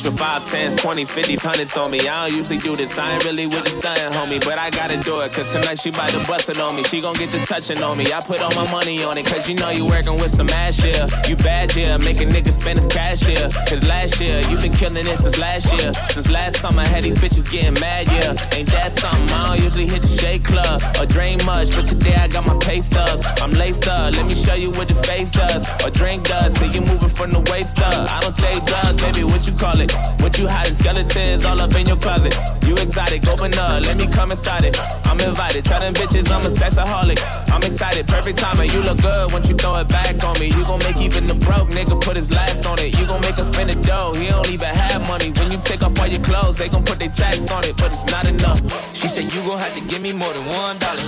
with 0.08 0.18
five 0.18 0.44
tens, 0.46 0.74
twenties, 0.76 1.10
fifties, 1.10 1.42
hundreds 1.42 1.76
on 1.76 1.90
me. 1.90 2.00
I 2.08 2.28
don't 2.28 2.36
usually 2.36 2.58
do 2.58 2.74
this. 2.74 2.96
I 2.96 3.04
ain't 3.12 3.24
really 3.24 3.46
with 3.46 3.64
the 3.64 3.72
stunning, 3.76 4.12
homie, 4.12 4.40
but 4.40 4.58
I 4.58 4.70
gotta 4.70 4.96
do 4.98 5.20
it. 5.20 5.32
Cause 5.32 5.52
tonight 5.52 5.78
she 5.78 5.90
bout 5.90 6.08
to 6.10 6.20
bust 6.24 6.48
it 6.48 6.58
on 6.58 6.76
me. 6.76 6.82
She 6.82 7.00
gon' 7.00 7.14
get 7.14 7.30
the 7.30 7.38
touching 7.44 7.82
on 7.82 7.98
me. 7.98 8.06
I 8.12 8.20
put 8.20 8.40
all 8.40 8.54
my 8.56 8.68
money 8.70 9.02
on 9.04 9.18
it. 9.18 9.26
Cause 9.26 9.48
you 9.48 9.54
know 9.54 9.70
you 9.70 9.84
working 9.84 10.16
with 10.16 10.30
some 10.30 10.48
ass 10.50 10.80
here. 10.80 11.06
You 11.28 11.36
bad 11.36 11.74
yeah, 11.76 11.98
make 11.98 12.20
a 12.20 12.26
nigga 12.26 12.52
spend 12.52 12.78
his 12.78 12.86
cash 12.88 13.20
here. 13.22 13.48
Cause 13.68 13.84
last 13.84 14.20
year, 14.20 14.40
you 14.48 14.56
been 14.58 14.72
killing 14.72 15.04
it 15.04 15.18
since 15.18 15.38
last 15.38 15.68
year. 15.76 15.92
Since 16.08 16.30
last 16.30 16.56
summer, 16.60 16.86
had 16.88 17.02
these 17.02 17.18
bitches 17.18 17.50
getting 17.50 17.76
mad, 17.80 18.08
yeah. 18.08 18.32
Ain't 18.56 18.70
that 18.72 18.92
something? 18.96 19.28
I 19.36 19.56
don't 19.56 19.60
usually 19.64 19.86
hit 19.86 20.02
the 20.02 20.08
shake 20.08 20.44
club 20.44 20.80
or 21.00 21.06
drain 21.06 21.38
much, 21.44 21.74
but 21.76 21.84
today 21.84 22.14
I 22.16 22.28
got 22.28 22.46
my 22.46 22.56
pay 22.58 22.80
stubs. 22.80 23.26
I'm 23.42 23.50
laced 23.50 23.88
up. 23.88 24.14
Let 24.16 24.28
me 24.28 24.34
show 24.34 24.54
you 24.54 24.70
what 24.72 24.88
the 24.88 24.94
face 24.94 25.30
does 25.30 25.68
or 25.84 25.90
drink 25.90 26.24
does. 26.24 26.54
See 26.56 26.72
you 26.72 26.80
moving 26.86 27.12
from 27.12 27.30
the 27.30 27.44
waist 27.52 27.80
up. 27.82 28.08
I 28.08 28.20
don't 28.20 28.36
take 28.36 28.64
drugs, 28.64 29.02
baby. 29.02 29.24
What 29.24 29.46
you 29.46 29.52
call 29.52 29.78
it? 29.80 29.97
What 30.20 30.38
you 30.38 30.48
hiding? 30.48 30.74
Skeletons 30.74 31.44
all 31.44 31.60
up 31.60 31.74
in 31.74 31.86
your 31.86 31.96
closet. 31.96 32.34
You 32.66 32.74
exotic, 32.76 33.26
open 33.28 33.54
up, 33.58 33.82
let 33.86 33.98
me 33.98 34.06
come 34.06 34.30
inside 34.30 34.64
it. 34.64 34.76
I'm 35.06 35.18
invited, 35.20 35.64
tell 35.64 35.80
them 35.80 35.94
bitches 35.94 36.28
I'm 36.30 36.44
a 36.44 36.50
sexaholic. 36.52 37.18
I'm 37.50 37.62
excited, 37.62 38.06
perfect 38.06 38.38
timing. 38.38 38.70
You 38.70 38.80
look 38.82 39.00
good 39.00 39.32
once 39.32 39.48
you 39.48 39.56
throw 39.56 39.72
it 39.80 39.88
back 39.88 40.22
on 40.22 40.38
me. 40.38 40.46
You 40.52 40.64
gon' 40.64 40.78
make 40.84 41.00
even 41.00 41.24
the 41.24 41.34
broke 41.34 41.70
nigga 41.70 42.00
put 42.00 42.16
his 42.16 42.30
last 42.32 42.66
on 42.66 42.78
it. 42.78 42.98
You 42.98 43.06
gon' 43.06 43.20
make 43.22 43.38
us 43.38 43.48
spend 43.48 43.70
the 43.70 43.78
dough. 43.80 44.12
He 44.14 44.28
don't 44.28 44.50
even 44.50 44.68
have 44.68 45.06
money. 45.08 45.30
When 45.32 45.50
you 45.50 45.58
take 45.64 45.82
off 45.82 45.98
all 45.98 46.06
your 46.06 46.22
clothes, 46.22 46.58
they 46.58 46.68
gon' 46.68 46.84
put 46.84 47.00
their 47.00 47.10
tax 47.10 47.50
on 47.50 47.64
it, 47.64 47.76
but 47.76 47.94
it's 47.94 48.06
not 48.12 48.28
enough. 48.28 48.60
She 48.94 49.08
said 49.08 49.32
you 49.32 49.42
gon' 49.44 49.58
have 49.58 49.74
to 49.74 49.82
give 49.88 50.02
me 50.02 50.12
more 50.12 50.32
than 50.32 50.44
one 50.52 50.76
dollar. 50.78 51.00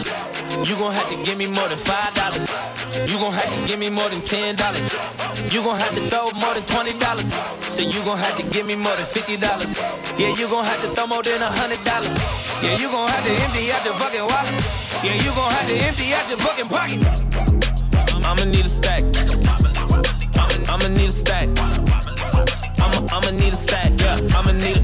You 0.64 0.74
gon' 0.80 0.94
have 0.94 1.08
to 1.08 1.16
give 1.22 1.38
me 1.38 1.46
more 1.46 1.68
than 1.68 1.78
five 1.78 2.14
dollars. 2.14 2.48
You 2.90 3.22
gon' 3.22 3.32
have 3.32 3.50
to 3.54 3.60
give 3.70 3.78
me 3.78 3.88
more 3.88 4.08
than 4.10 4.20
ten 4.20 4.56
dollars. 4.56 4.90
You 5.54 5.62
gon' 5.62 5.78
have 5.78 5.94
to 5.94 6.02
throw 6.10 6.26
more 6.42 6.54
than 6.54 6.66
twenty 6.66 6.90
dollars. 6.98 7.30
Say 7.70 7.86
you 7.86 8.02
gon' 8.02 8.18
have 8.18 8.34
to 8.34 8.42
give 8.50 8.66
me 8.66 8.74
more 8.74 8.94
than 8.98 9.06
fifty 9.06 9.36
dollars. 9.36 9.78
Yeah, 10.18 10.34
you 10.34 10.50
gon' 10.50 10.64
have 10.64 10.82
to 10.82 10.88
throw 10.90 11.06
more 11.06 11.22
than 11.22 11.38
a 11.38 11.46
hundred 11.46 11.78
dollars. 11.86 12.10
Yeah, 12.58 12.74
you 12.82 12.90
gon' 12.90 13.06
have 13.06 13.22
to 13.22 13.30
empty 13.46 13.70
out 13.70 13.84
your 13.86 13.94
fucking 13.94 14.26
wallet. 14.26 14.58
Yeah, 15.06 15.14
you 15.22 15.30
gon' 15.38 15.50
have 15.54 15.66
to 15.70 15.76
empty 15.86 16.10
out 16.18 16.26
your 16.26 16.38
fucking 16.42 16.66
pocket. 16.66 16.98
I'ma 18.26 18.44
need 18.50 18.66
a 18.66 18.68
stack. 18.68 19.06
I'ma 20.66 20.88
need 20.90 21.08
a 21.08 21.14
stack. 21.14 21.46
I'ma 22.82 22.98
I'ma 23.14 23.30
need 23.38 23.54
a 23.54 23.56
stack. 23.56 23.90
Yeah, 24.02 24.18
I'ma 24.34 24.50
need 24.58 24.76
a 24.76 24.79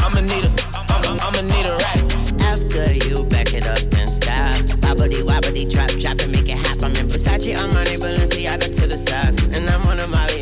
I'ma 0.00 0.20
need 0.20 0.44
a, 0.44 0.50
I'ma, 0.76 1.16
I'ma 1.20 1.42
need 1.48 1.66
a 1.66 1.76
rack. 1.76 2.00
After 2.44 2.92
you 3.08 3.24
back 3.24 3.54
it 3.54 3.66
up 3.66 3.80
and 3.96 4.08
stop. 4.08 4.54
Bobbity 4.82 5.22
wobbity 5.24 5.70
drop, 5.70 5.90
drop 6.00 6.20
and 6.20 6.32
make 6.32 6.48
it 6.48 6.58
hop. 6.58 6.82
I'm 6.82 6.94
in 6.96 7.06
Versace, 7.08 7.56
I'm 7.56 7.70
Armani, 7.70 7.96
Balenciaga 7.98 8.68
to 8.80 8.86
the 8.86 8.96
socks. 8.96 9.46
And 9.56 9.68
I'm 9.68 9.82
on 9.86 9.98
a 10.00 10.06
Molly 10.08 10.37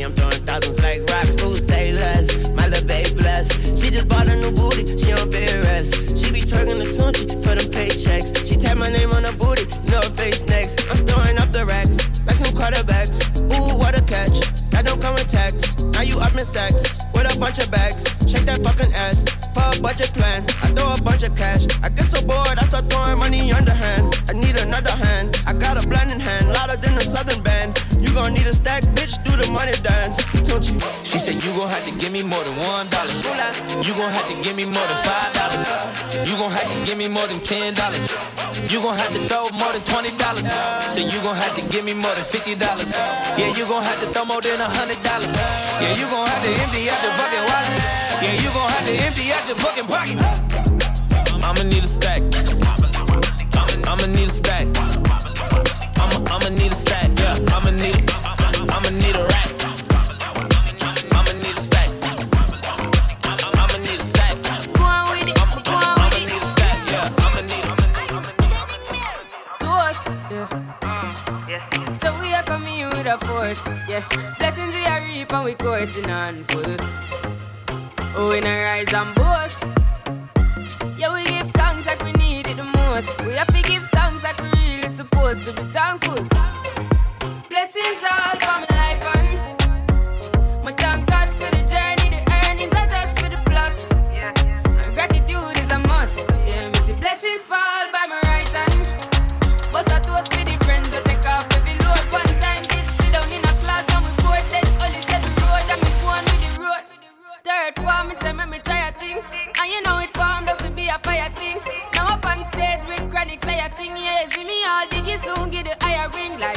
See 114.31 114.45
me 114.45 114.65
all 114.65 114.87
diggy 114.89 115.23
soon, 115.25 115.51
get 115.51 115.67
the 115.67 115.85
higher 115.85 116.09
ring 116.11 116.39
like 116.41 116.56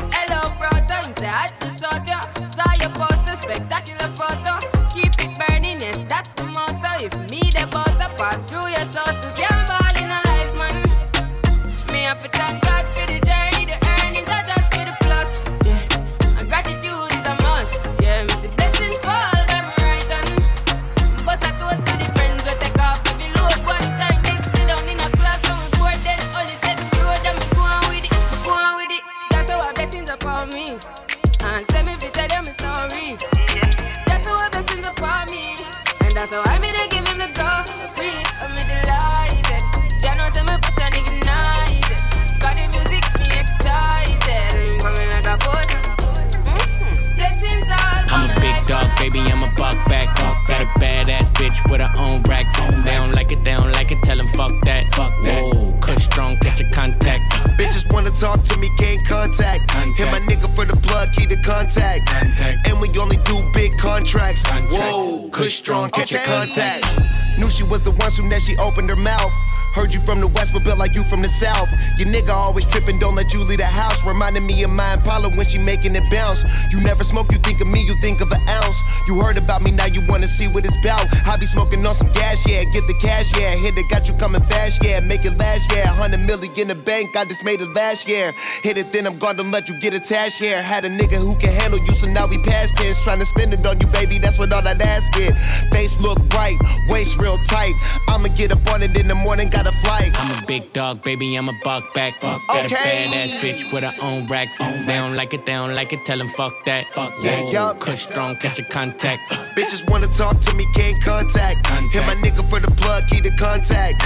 from 70.09 70.25
the 70.25 70.31
west, 70.33 70.57
but 70.57 70.65
built 70.65 70.81
like 70.81 70.97
you 70.97 71.05
from 71.05 71.21
the 71.21 71.29
south. 71.29 71.69
Your 72.01 72.09
nigga 72.09 72.33
always 72.33 72.65
tripping, 72.65 72.97
don't 72.97 73.13
let 73.13 73.29
you 73.29 73.45
leave 73.45 73.61
the 73.61 73.69
house. 73.69 74.01
Reminding 74.09 74.41
me 74.41 74.57
of 74.65 74.73
my 74.73 74.97
Impala 74.97 75.29
when 75.29 75.45
she 75.45 75.61
making 75.61 75.93
it 75.93 76.01
bounce. 76.09 76.41
You 76.73 76.81
never 76.81 77.05
smoke, 77.05 77.29
you 77.29 77.37
think 77.45 77.61
of 77.61 77.69
me, 77.69 77.85
you 77.85 77.93
think 78.01 78.17
of 78.17 78.31
an 78.33 78.41
ounce. 78.49 78.81
You 79.05 79.21
heard 79.21 79.37
about 79.37 79.61
me, 79.61 79.69
now 79.69 79.85
you 79.85 80.01
wanna 80.09 80.25
see 80.25 80.49
what 80.49 80.65
it's 80.65 80.73
about. 80.81 81.05
I 81.29 81.37
be 81.37 81.45
smoking 81.45 81.85
on 81.85 81.93
some 81.93 82.09
gas, 82.17 82.41
yeah. 82.49 82.65
Get 82.73 82.89
the 82.89 82.97
cash, 83.05 83.37
yeah. 83.37 83.53
Hit 83.61 83.77
it, 83.77 83.85
got 83.93 84.09
you 84.09 84.17
coming 84.17 84.41
fast, 84.49 84.81
yeah. 84.81 84.97
Make 85.05 85.21
it 85.29 85.37
last, 85.37 85.69
yeah. 85.69 85.93
100 85.93 86.25
million 86.25 86.57
in 86.57 86.67
the 86.73 86.79
bank, 86.81 87.13
I 87.13 87.25
just 87.29 87.45
made 87.45 87.61
it 87.61 87.69
last 87.77 88.09
year. 88.09 88.33
Hit 88.65 88.81
it, 88.81 88.91
then 88.91 89.05
I'm 89.05 89.21
gone, 89.21 89.37
don't 89.37 89.51
let 89.53 89.69
you 89.69 89.77
get 89.77 89.93
attached, 89.93 90.41
yeah. 90.41 90.57
Had 90.57 90.85
a 90.85 90.89
nigga 90.89 91.21
who 91.21 91.37
can 91.37 91.53
handle 91.53 91.77
you, 91.85 91.93
so 91.93 92.09
now 92.09 92.25
we 92.25 92.41
past 92.49 92.73
tense. 92.81 92.97
Trying 93.05 93.21
to 93.21 93.29
spend 93.29 93.53
it 93.53 93.61
on 93.61 93.77
you, 93.77 93.85
baby, 93.93 94.17
that's 94.17 94.39
what 94.41 94.49
all 94.53 94.65
that 94.65 94.81
ass 94.81 95.05
get. 95.13 95.37
Face 95.69 96.01
look 96.01 96.17
bright, 96.33 96.57
waist 96.89 97.21
real 97.21 97.37
tight. 97.45 97.77
I'ma 98.09 98.27
get 98.35 98.51
up 98.51 98.65
on 98.73 98.81
it 98.81 98.97
in 98.99 99.07
the 99.07 99.15
morning, 99.15 99.49
got 99.49 99.65
a 99.67 99.71
flight. 99.83 100.11
I'm 100.19 100.43
a 100.43 100.45
big 100.45 100.73
dog, 100.73 101.03
baby, 101.03 101.35
I'm 101.35 101.47
a 101.49 101.53
buck 101.63 101.93
back. 101.93 102.19
Got 102.21 102.41
a 102.49 102.65
Okay. 102.65 102.75
badass 102.75 103.39
bitch 103.41 103.71
with 103.71 103.83
her 103.83 103.93
own 104.01 104.27
racks. 104.27 104.57
They 104.57 104.95
don't 104.97 105.15
like 105.15 105.33
it, 105.33 105.45
they 105.45 105.53
don't 105.53 105.75
like 105.75 105.93
it, 105.93 106.03
tell 106.05 106.17
them 106.17 106.29
fuck 106.29 106.53
that. 106.65 106.85
Fuck 106.93 107.13
Yeah, 107.21 107.43
that. 107.43 107.51
yup. 107.53 107.79
Kush 107.79 108.03
strong, 108.03 108.35
catch 108.37 108.57
your 108.57 108.67
contact. 108.67 109.21
Bitches 109.57 109.89
wanna 109.89 110.07
talk 110.07 110.39
to 110.39 110.53
me, 110.55 110.65
can't 110.75 111.01
contact. 111.03 111.67
Hit 111.93 112.03
my 112.05 112.15
nigga 112.15 112.43
for 112.49 112.59
the 112.59 112.71
plug, 112.75 113.07
key 113.09 113.21
to 113.21 113.29
contact. 113.37 114.01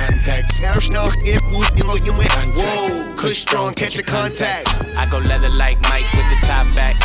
No, 0.91 1.09
it 1.25 1.41
was 1.53 1.71
you 1.77 1.83
know 1.87 1.95
you 2.05 2.13
went. 2.17 2.31
Whoa, 2.55 3.13
Kush 3.15 3.39
strong, 3.39 3.73
catch 3.73 3.95
your 3.95 4.03
contact. 4.05 4.67
I 4.97 5.07
go 5.09 5.17
leather 5.17 5.49
like 5.57 5.79
Mike 5.89 6.05
with 6.13 6.27
the 6.29 6.37
top 6.47 6.65
back. 6.75 6.95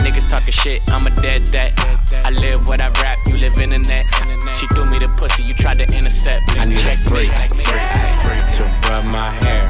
Niggas 0.00 0.28
talking 0.30 0.52
shit, 0.52 0.82
I'm 0.88 1.06
a 1.06 1.10
dead 1.22 1.42
that. 1.52 1.72
I 2.24 2.30
live 2.30 2.66
what 2.68 2.80
I 2.80 2.88
rap, 3.02 3.18
you 3.26 3.36
live 3.38 3.56
in 3.58 3.70
the 3.70 3.78
net. 3.78 4.04
She 4.56 4.66
threw 4.74 4.88
me 4.90 4.98
the 4.98 5.08
pussy, 5.18 5.42
you 5.42 5.54
tried 5.54 5.78
to 5.78 5.84
intercept. 5.84 6.42
I 6.58 6.64
need 6.64 6.78
a 6.78 6.96
freak, 7.08 7.30
freak, 7.50 8.44
to 8.56 8.62
rub 8.88 9.04
my 9.06 9.30
hair, 9.42 9.68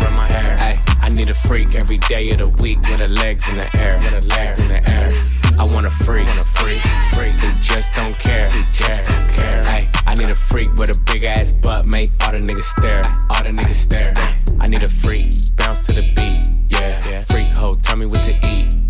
rub 0.00 0.12
my 0.14 0.26
hair. 0.26 0.56
Ay, 0.60 0.80
I 1.00 1.08
need 1.08 1.30
a 1.30 1.34
freak 1.34 1.74
every 1.74 1.98
day 1.98 2.30
of 2.30 2.38
the 2.38 2.48
week 2.62 2.80
with 2.82 3.00
her 3.00 3.08
legs 3.08 3.48
in 3.48 3.56
the 3.56 3.68
air, 3.76 3.96
with 3.98 4.12
her 4.12 4.20
legs 4.20 4.58
in 4.60 4.68
the 4.68 4.80
air. 4.90 5.12
I 5.58 5.64
want 5.64 5.86
a 5.86 5.90
freak, 5.90 6.26
want 6.26 6.40
a 6.40 6.44
freak, 6.44 6.82
freak 7.14 7.32
who 7.38 7.50
just 7.62 7.94
don't 7.94 8.14
care, 8.18 8.50
who 8.50 8.62
just 8.72 9.04
don't 9.04 9.28
care. 9.36 9.62
Ay, 9.66 9.88
I 10.06 10.14
need 10.14 10.28
a 10.28 10.34
freak 10.34 10.74
with 10.74 10.90
a 10.90 10.98
big 11.12 11.24
ass 11.24 11.52
butt, 11.52 11.86
make 11.86 12.10
all 12.24 12.32
the 12.32 12.38
niggas 12.38 12.64
stare, 12.64 13.04
all 13.30 13.42
the 13.42 13.50
niggas 13.50 13.76
stare. 13.76 14.14
I 14.60 14.66
need 14.66 14.82
a 14.82 14.88
freak, 14.88 15.26
bounce 15.56 15.86
to 15.86 15.92
the 15.92 16.02
beat, 16.14 16.42
yeah. 16.70 17.20
Freak 17.22 17.48
hoe, 17.48 17.76
tell 17.76 17.96
me 17.96 18.06
what 18.06 18.22
to 18.24 18.34
eat. 18.46 18.83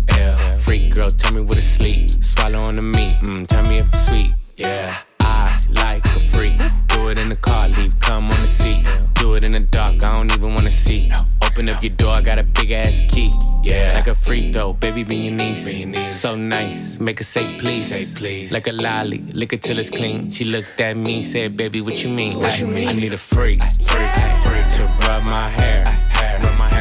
Freak 0.75 0.93
girl, 0.93 1.09
tell 1.09 1.33
me 1.33 1.39
what 1.39 1.55
to 1.55 1.61
sleep, 1.61 2.09
swallow 2.09 2.59
on 2.59 2.75
the 2.75 2.81
meat, 2.81 3.15
mm, 3.21 3.47
tell 3.47 3.63
me 3.63 3.77
if 3.77 3.87
it's 3.93 4.07
sweet, 4.07 4.31
yeah. 4.57 4.93
I 5.21 5.57
like 5.71 6.03
a 6.03 6.19
freak, 6.19 6.57
do 6.87 7.07
it 7.07 7.17
in 7.17 7.29
the 7.29 7.37
car, 7.37 7.69
leave 7.69 7.97
come 8.01 8.25
on 8.25 8.41
the 8.41 8.45
seat, 8.45 8.85
do 9.13 9.35
it 9.35 9.45
in 9.45 9.53
the 9.53 9.61
dark, 9.61 10.03
I 10.03 10.13
don't 10.13 10.29
even 10.33 10.53
wanna 10.53 10.69
see. 10.69 11.09
Open 11.45 11.69
up 11.69 11.81
your 11.81 11.93
door, 11.93 12.15
I 12.15 12.21
got 12.21 12.39
a 12.39 12.43
big 12.43 12.71
ass 12.71 13.01
key, 13.07 13.29
yeah. 13.63 13.93
Like 13.95 14.07
a 14.07 14.15
freak 14.15 14.51
though, 14.51 14.73
baby, 14.73 15.05
be 15.05 15.15
your 15.15 15.33
niece, 15.33 16.19
so 16.19 16.35
nice, 16.35 16.99
make 16.99 17.19
her 17.19 17.23
say 17.23 17.57
please, 17.57 17.85
say 17.85 18.13
please. 18.13 18.51
Like 18.51 18.67
a 18.67 18.73
lolly, 18.73 19.19
lick 19.31 19.53
it 19.53 19.61
till 19.61 19.79
it's 19.79 19.89
clean. 19.89 20.29
She 20.29 20.43
looked 20.43 20.81
at 20.81 20.97
me, 20.97 21.23
said, 21.23 21.55
baby, 21.55 21.79
what 21.79 22.03
you 22.03 22.09
mean? 22.09 22.37
What 22.37 22.59
you 22.59 22.67
mean? 22.67 22.89
I 22.89 22.93
need 22.93 23.13
a 23.13 23.17
freak, 23.17 23.61
freak, 23.61 24.11
freak 24.43 24.67
to 24.75 24.83
rub 25.07 25.23
my 25.23 25.47
hair, 25.51 25.85
hair, 25.85 26.41
rub 26.41 26.59
my 26.59 26.67
hair. 26.67 26.74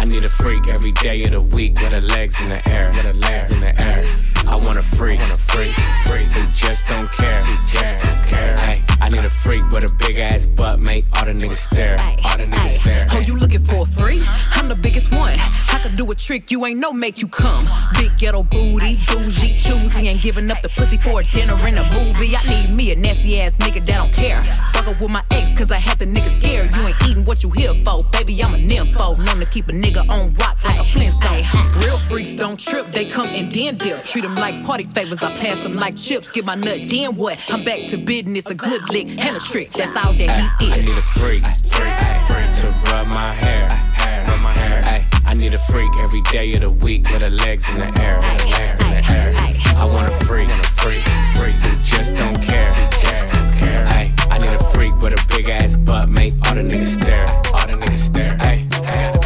I 0.00 0.04
need 0.04 0.24
a 0.24 0.30
freak 0.30 0.70
every 0.70 0.92
day 0.92 1.24
of 1.24 1.32
the 1.32 1.42
week 1.42 1.74
with 1.74 1.92
her 1.92 2.00
legs 2.00 2.40
in 2.40 2.48
the 2.48 2.66
air, 2.70 2.88
with 2.88 3.04
her 3.04 3.12
legs 3.12 3.52
in 3.52 3.60
the 3.60 3.78
air. 3.78 4.06
I 4.48 4.56
want 4.56 4.78
a 4.78 4.82
freak, 4.82 5.20
want 5.20 5.30
a 5.30 5.36
freak, 5.36 5.74
freak 6.06 6.26
who 6.28 6.40
just 6.54 6.88
don't 6.88 7.06
care, 7.12 7.44
who 7.44 7.68
just 7.68 8.02
don't 8.02 8.24
care. 8.26 8.56
Ay, 8.60 8.89
I 9.00 9.08
need 9.08 9.24
a 9.24 9.30
freak 9.30 9.66
with 9.70 9.90
a 9.90 9.94
big 9.96 10.18
ass 10.18 10.44
butt, 10.44 10.78
make 10.78 11.04
all 11.16 11.24
the 11.24 11.32
niggas 11.32 11.56
stare, 11.56 11.96
all 12.24 12.36
the 12.36 12.44
niggas 12.44 12.80
stare. 12.80 13.06
Oh, 13.10 13.20
you 13.20 13.34
looking 13.34 13.60
for 13.60 13.82
a 13.82 13.86
freak? 13.86 14.22
I'm 14.52 14.68
the 14.68 14.74
biggest 14.74 15.12
one. 15.14 15.38
I 15.38 15.80
can 15.82 15.94
do 15.94 16.10
a 16.10 16.14
trick, 16.14 16.50
you 16.50 16.66
ain't 16.66 16.78
no 16.78 16.92
make 16.92 17.18
you 17.22 17.26
come. 17.28 17.66
Big 17.94 18.16
ghetto 18.18 18.42
booty, 18.42 18.98
bougie, 19.06 19.56
choosy, 19.56 20.08
ain't 20.08 20.20
giving 20.20 20.50
up 20.50 20.60
the 20.60 20.68
pussy 20.76 20.98
for 20.98 21.20
a 21.20 21.24
dinner 21.24 21.54
in 21.66 21.78
a 21.78 21.84
movie. 21.94 22.36
I 22.36 22.42
need 22.44 22.74
me 22.74 22.92
a 22.92 22.96
nasty 22.96 23.40
ass 23.40 23.56
nigga 23.56 23.84
that 23.86 23.96
don't 23.96 24.12
care. 24.12 24.44
Fuck 24.74 24.88
up 24.88 25.00
with 25.00 25.10
my 25.10 25.24
ex, 25.30 25.58
cause 25.58 25.70
I 25.70 25.78
had 25.78 25.98
the 25.98 26.04
nigga 26.04 26.28
scared. 26.38 26.74
You 26.74 26.82
ain't 26.86 27.08
eating 27.08 27.24
what 27.24 27.42
you 27.42 27.50
here 27.50 27.72
for, 27.84 28.04
baby, 28.12 28.42
I'm 28.42 28.54
a 28.54 28.58
nympho. 28.58 29.24
Known 29.24 29.40
to 29.40 29.46
keep 29.46 29.68
a 29.68 29.72
nigga 29.72 30.06
on 30.10 30.34
rock 30.34 30.58
like 30.62 30.78
a 30.78 30.84
Flintstone. 30.84 31.42
Real 31.82 31.98
freaks 31.98 32.34
don't 32.34 32.60
trip, 32.60 32.86
they 32.88 33.06
come 33.06 33.28
and 33.28 33.50
then 33.50 33.76
dip. 33.76 34.04
Treat 34.04 34.22
them 34.22 34.34
like 34.34 34.62
party 34.66 34.84
favors, 34.84 35.22
I 35.22 35.30
pass 35.38 35.62
them 35.62 35.74
like 35.74 35.96
chips. 35.96 36.30
Get 36.30 36.44
my 36.44 36.54
nut, 36.54 36.80
then 36.88 37.16
what? 37.16 37.38
I'm 37.48 37.64
back 37.64 37.88
to 37.88 37.96
business, 37.96 38.44
a 38.46 38.54
good 38.54 38.89
lick 38.90 39.08
and 39.24 39.36
a 39.36 39.40
trick, 39.40 39.70
that's 39.72 39.96
all 39.96 40.12
that 40.12 40.60
he 40.60 40.66
is. 40.66 40.72
I 40.72 40.76
need 40.80 40.98
a 40.98 41.02
freak, 41.02 41.42
freak, 41.70 41.94
freak 42.26 42.50
to 42.60 42.66
rub 42.90 43.06
my 43.08 43.32
hair, 43.32 43.68
hair, 43.70 44.26
rub 44.26 44.42
my 44.42 44.52
hair. 44.52 44.82
Ay, 44.84 45.06
I 45.26 45.34
need 45.34 45.54
a 45.54 45.58
freak 45.58 45.90
every 46.00 46.22
day 46.22 46.52
of 46.54 46.60
the 46.62 46.70
week 46.70 47.04
with 47.08 47.22
her 47.22 47.30
legs 47.30 47.68
in 47.70 47.78
the 47.78 47.86
air, 48.00 48.16
in 48.16 48.36
the 48.38 48.56
air, 48.58 48.72
in 48.72 48.92
the 48.92 49.02
air. 49.12 49.34
I 49.76 49.84
want 49.84 50.08
a 50.08 50.24
freak, 50.24 50.48
a 50.48 50.66
freak, 50.82 51.02
freak 51.38 51.54
who 51.62 51.70
just 51.84 52.16
don't 52.16 52.42
care, 52.42 52.72
care, 52.90 53.26
care. 53.58 53.86
Ay, 53.88 54.12
I 54.30 54.38
need 54.38 54.50
a 54.50 54.64
freak 54.74 54.96
with 55.00 55.12
a 55.12 55.36
big 55.36 55.48
ass 55.48 55.76
butt, 55.76 56.08
make 56.08 56.34
all 56.46 56.54
the 56.54 56.62
niggas 56.62 57.00
stare, 57.00 57.28
all 57.54 57.66
the 57.66 57.74
niggas 57.74 57.98
stare. 57.98 58.36
Ay, 58.40 58.66
ay. 58.84 59.16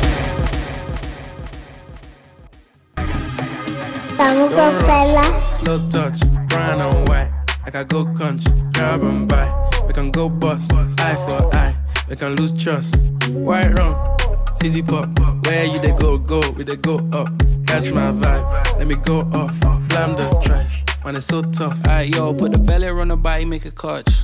Slow 5.59 5.89
touch, 5.89 6.21
brown 6.49 6.81
and 6.81 7.09
white. 7.09 7.24
I 7.73 7.83
go 7.83 8.05
crunch, 8.05 8.45
grab 8.73 9.03
and 9.03 9.29
buy. 9.29 9.51
We 9.87 9.93
can 9.93 10.13
go 10.13 10.29
bust, 10.29 10.73
eye 10.73 11.17
for 11.27 11.55
eye. 11.55 11.77
We 12.09 12.15
can 12.15 12.37
lose 12.37 12.53
trust. 12.53 12.95
White 13.31 13.71
rum, 13.77 14.17
fizzy 14.61 14.81
pop. 14.81 15.09
Where 15.47 15.65
you 15.65 15.81
they 15.81 15.93
go, 15.93 16.17
go, 16.19 16.41
we 16.53 16.63
they 16.63 16.77
go 16.77 16.99
up. 17.13 17.29
Catch 17.67 17.91
my 17.91 18.13
vibe, 18.13 18.79
let 18.79 18.87
me 18.87 18.95
go 18.95 19.23
off. 19.33 19.59
Blam 19.89 20.15
the 20.15 20.41
trash, 20.41 20.85
man, 21.05 21.17
it's 21.17 21.27
so 21.27 21.43
tough. 21.43 21.77
Alright, 21.85 22.15
yo, 22.15 22.33
put 22.33 22.53
the 22.53 22.59
belly 22.59 22.87
on 22.89 23.09
the 23.09 23.17
body, 23.17 23.45
make 23.45 23.65
a 23.65 23.73
catch. 23.73 24.24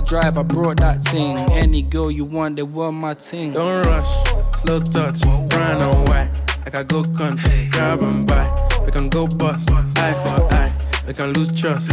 drive, 0.00 0.38
I 0.38 0.42
brought 0.42 0.78
that 0.78 1.02
thing. 1.02 1.36
Any 1.52 1.82
girl 1.82 2.10
you 2.10 2.24
want, 2.24 2.56
they 2.56 2.62
want 2.62 2.96
my 2.96 3.14
thing. 3.14 3.52
Don't 3.52 3.84
rush, 3.86 4.60
slow 4.60 4.78
touch, 4.80 5.20
brown 5.48 5.80
and 5.80 6.08
white. 6.08 6.30
Like 6.64 6.74
I 6.74 6.82
go 6.82 7.02
country, 7.02 7.68
grab 7.72 8.02
and 8.02 8.26
buy. 8.26 8.68
We 8.84 8.92
can 8.92 9.08
go 9.08 9.26
bust, 9.26 9.70
eye 9.70 10.12
for 10.22 10.54
eye. 10.54 10.74
We 11.06 11.14
can 11.14 11.32
lose 11.32 11.52
trust. 11.58 11.90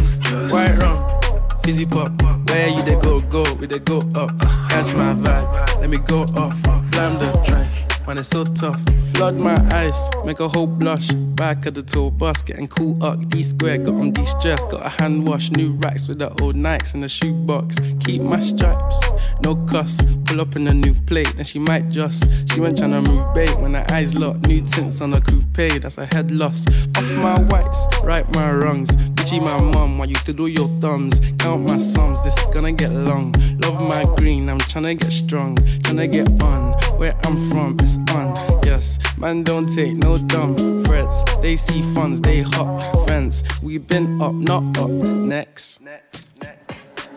White 0.52 0.78
rum, 0.78 1.20
fizzy 1.64 1.86
pop. 1.86 2.12
Where 2.50 2.68
you 2.70 2.82
they 2.84 2.96
go, 3.00 3.22
go, 3.22 3.44
we 3.56 3.68
they 3.68 3.80
go 3.80 3.98
up. 4.16 4.38
Catch 4.70 4.94
my 4.94 5.14
vibe, 5.14 5.82
let 5.82 5.90
me 5.90 5.98
go 5.98 6.24
off. 6.38 6.62
Blam 6.92 7.18
the 7.20 7.32
trash, 7.46 7.86
man, 8.08 8.18
it's 8.18 8.30
so 8.30 8.46
tough. 8.46 8.82
Flood 9.14 9.36
my 9.36 9.58
eyes, 9.74 10.10
make 10.24 10.40
a 10.40 10.48
whole 10.48 10.66
blush. 10.66 11.12
Back 11.12 11.66
of 11.66 11.74
the 11.74 11.84
tour 11.84 12.10
bus, 12.10 12.42
getting 12.42 12.68
cool 12.68 13.04
up. 13.04 13.28
D 13.28 13.44
square, 13.44 13.78
got 13.78 13.96
on 13.96 14.12
de-stress. 14.12 14.64
Got 14.66 14.86
a 14.86 14.90
hand 14.90 15.28
wash, 15.28 15.52
new 15.52 15.74
racks 15.74 16.08
with 16.08 16.20
the 16.20 16.30
old 16.42 16.56
Nikes 16.56 16.94
in 16.94 17.02
the 17.02 17.10
shoebox. 17.10 17.76
Keep 18.06 18.22
my 18.22 18.40
stripes, 18.40 19.00
no 19.44 19.56
cuss. 19.68 20.02
Pull 20.26 20.42
up 20.42 20.56
in 20.56 20.68
a 20.68 20.74
new 20.74 20.94
plate, 20.94 21.34
then 21.36 21.46
she 21.46 21.60
might 21.60 21.90
just. 21.90 22.24
She 22.52 22.62
went 22.62 22.78
tryna 22.78 23.06
move 23.06 23.34
bait 23.36 23.56
when 23.60 23.74
her 23.74 23.86
eyes 23.92 24.16
locked. 24.16 24.48
New 24.48 24.62
tints 24.62 25.02
on 25.02 25.14
a 25.14 25.22
coupe, 25.22 25.82
that's 25.82 25.98
a 25.98 26.06
head 26.06 26.32
loss. 26.32 26.66
Off 26.98 27.12
my 27.18 27.40
whites, 27.40 27.86
right 28.04 28.28
my 28.34 28.52
wrongs. 28.52 28.90
Gucci 29.28 29.44
my 29.44 29.60
mum, 29.60 29.98
while 29.98 30.08
you 30.08 30.16
do 30.16 30.48
your 30.48 30.70
thumbs. 30.80 31.20
Count 31.38 31.68
my 31.68 31.78
sums, 31.78 32.24
this 32.24 32.38
is 32.38 32.46
gonna 32.46 32.72
get 32.72 32.94
long. 32.94 33.34
Love 33.60 33.82
my 33.82 34.06
green, 34.16 34.48
I'm 34.48 34.58
tryna 34.58 34.98
get 34.98 35.12
strong. 35.12 35.58
Tryna 35.58 36.10
get 36.10 36.30
on, 36.42 36.72
where 36.98 37.14
I'm 37.26 37.36
from, 37.50 37.76
it's 37.82 37.98
on. 38.14 38.62
Yes, 38.64 39.00
man, 39.18 39.44
don't 39.44 39.68
take 39.68 39.98
no 39.98 40.18
dumb 40.18 40.82
threats. 40.86 41.26
They 41.42 41.58
see 41.58 41.82
funds, 41.94 42.22
they 42.22 42.42
hop 42.42 42.82
fence. 43.06 43.44
We 43.62 43.80
been 43.80 44.22
up, 44.22 44.34
not 44.34 44.78
up. 44.78 44.90
Next. 44.90 45.82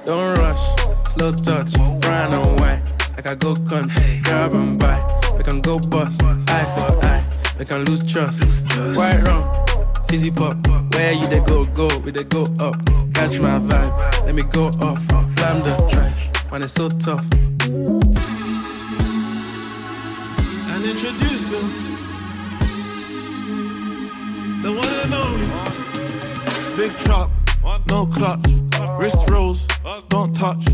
Don't 0.05 0.37
rush, 0.37 1.15
slow 1.15 1.31
touch, 1.31 1.73
brown 2.01 2.35
and 2.35 2.61
white. 2.61 2.83
Like 3.15 3.27
I 3.27 3.37
go 3.37 3.55
country, 3.55 4.21
grab 4.25 4.53
and 4.53 4.81
buy. 4.81 4.99
We 5.37 5.45
can 5.45 5.61
go 5.61 5.79
bust, 5.79 6.21
eye 6.25 6.67
for 6.75 7.07
eye. 7.07 7.25
We 7.57 7.65
can 7.65 7.85
lose 7.85 8.05
trust. 8.05 8.43
White 8.97 9.23
rum, 9.23 9.45
fizzy 10.09 10.33
pop. 10.33 10.57
Where 10.93 11.13
you 11.13 11.27
they 11.29 11.41
go, 11.41 11.65
go, 11.67 11.89
we 12.05 12.11
they 12.11 12.25
go 12.25 12.43
up. 12.61 12.75
Catch 13.15 13.39
my 13.39 13.59
vibe, 13.59 14.25
let 14.27 14.35
me 14.35 14.43
go 14.43 14.69
off. 14.81 15.07
Blam 15.09 15.63
the 15.63 15.77
trash, 15.91 16.31
man, 16.51 16.63
it's 16.63 16.73
so 16.73 16.89
tough. 16.89 17.25
And 20.73 20.85
introduce 20.85 21.53
him, 21.53 21.67
the 24.63 24.71
one 24.73 24.89
and 25.05 25.15
only. 25.15 25.47
Big 26.77 26.97
truck, 26.99 27.31
no 27.87 28.07
clutch. 28.07 28.47
Wrist 28.99 29.29
rolls, 29.31 29.67
don't 30.09 30.35
touch. 30.35 30.65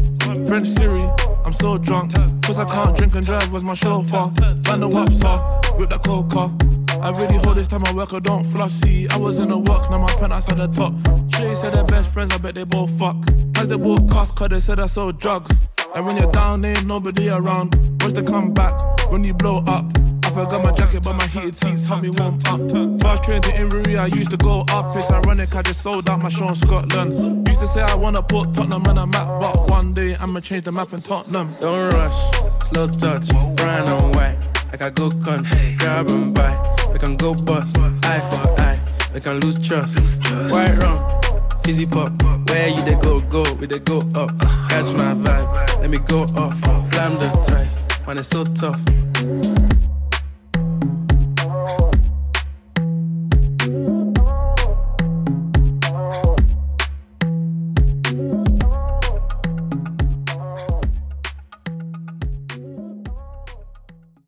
French 0.47 0.67
Siri, 0.69 1.05
I'm 1.45 1.53
so 1.53 1.79
drunk. 1.79 2.12
Cause 2.43 2.59
I 2.59 2.64
can't 2.64 2.97
drink 2.97 3.14
and 3.14 3.27
drive, 3.27 3.51
where's 3.53 3.64
my 3.64 3.75
chauffeur? 3.75 4.33
Find 4.64 4.83
the 4.83 4.89
waps 4.89 5.23
off, 5.25 5.79
whip 5.79 5.91
that 5.91 6.03
coca. 6.05 6.66
I 7.07 7.11
really 7.11 7.37
hold 7.37 7.57
this 7.57 7.69
time 7.69 7.85
I 7.85 7.93
work, 7.93 8.13
I 8.15 8.19
don't 8.19 8.43
floss. 8.43 8.73
See, 8.73 9.07
I 9.11 9.17
was 9.17 9.39
in 9.39 9.51
the 9.51 9.57
work, 9.57 9.89
now 9.93 9.99
my 9.99 10.13
penthouse 10.15 10.51
at 10.51 10.59
the 10.59 10.67
top. 10.67 10.93
Shay 11.33 11.55
said 11.55 11.73
they're 11.73 11.85
best 11.85 12.13
friends, 12.13 12.35
I 12.35 12.39
bet 12.39 12.57
they 12.57 12.65
both 12.65 12.91
fuck. 12.99 13.15
As 13.59 13.69
they 13.69 13.77
both 13.77 14.11
cost, 14.11 14.35
cause 14.35 14.49
they 14.49 14.59
said 14.59 14.81
I 14.81 14.87
sold 14.87 15.21
drugs. 15.21 15.53
And 15.95 16.05
when 16.05 16.17
you're 16.17 16.33
down, 16.33 16.63
there 16.63 16.77
ain't 16.77 16.85
nobody 16.85 17.29
around. 17.29 17.77
Watch 18.03 18.15
the 18.15 18.25
comeback 18.25 18.75
when 19.09 19.23
you 19.23 19.35
blow 19.35 19.63
up. 19.69 19.87
I 20.25 20.31
forgot 20.31 20.65
my 20.65 20.73
jacket, 20.73 21.05
but 21.05 21.13
my 21.13 21.29
heated 21.29 21.55
seats 21.55 21.85
help 21.85 22.03
me 22.03 22.11
warm 22.11 22.41
up. 22.47 23.01
Fast 23.01 23.23
train 23.23 23.41
to 23.41 23.55
Inverness, 23.55 23.99
I 23.99 24.07
used 24.07 24.33
to 24.33 24.37
go 24.39 24.65
up. 24.71 24.87
It's 24.87 25.09
ironic, 25.09 25.55
I 25.55 25.63
just 25.63 25.83
sold 25.83 26.11
out 26.11 26.21
my 26.21 26.29
show 26.29 26.49
in 26.49 26.57
Scotland. 26.57 27.47
Used 27.47 27.61
to 27.61 27.69
say 27.69 27.83
I 27.83 27.95
wanna 27.95 28.21
put 28.21 28.53
Tottenham 28.53 28.85
on 28.85 28.99
a 28.99 29.07
map, 29.07 29.29
but 29.41 29.57
one 29.71 29.95
day 29.95 30.17
I'ma 30.21 30.41
change 30.41 30.65
the 30.65 30.73
map 30.73 30.93
in 30.93 30.99
Tottenham. 30.99 31.51
Don't 31.61 31.93
rush, 31.95 32.69
slow 32.69 32.89
touch, 32.89 33.29
brown 33.55 33.87
and 33.87 34.17
white. 34.17 34.39
Like 34.73 34.83
I 34.83 34.91
go 34.91 35.09
country, 35.25 35.77
grab 35.79 36.09
and 36.09 36.35
buy. 36.35 36.76
We 36.97 37.01
can 37.01 37.16
go 37.16 37.34
bust, 37.34 37.76
eye 37.76 38.20
for 38.30 38.59
eye. 38.59 38.80
We 39.12 39.20
can 39.20 39.38
lose 39.40 39.61
trust. 39.61 40.01
White 40.51 40.78
rum, 40.78 41.20
fizzy 41.62 41.84
pop. 41.84 42.11
Where 42.49 42.68
you 42.68 42.82
they 42.84 42.94
go, 42.94 43.20
go, 43.20 43.44
we 43.61 43.66
they 43.66 43.80
go 43.80 43.99
up. 44.14 44.30
Catch 44.70 44.94
my 44.94 45.12
vibe, 45.12 45.80
let 45.82 45.90
me 45.90 45.99
go 45.99 46.22
off. 46.38 46.59
Blam 46.92 47.18
the 47.18 47.28
trash, 47.47 48.07
man, 48.07 48.16
it's 48.16 48.28
so 48.28 48.44
tough. 48.44 48.80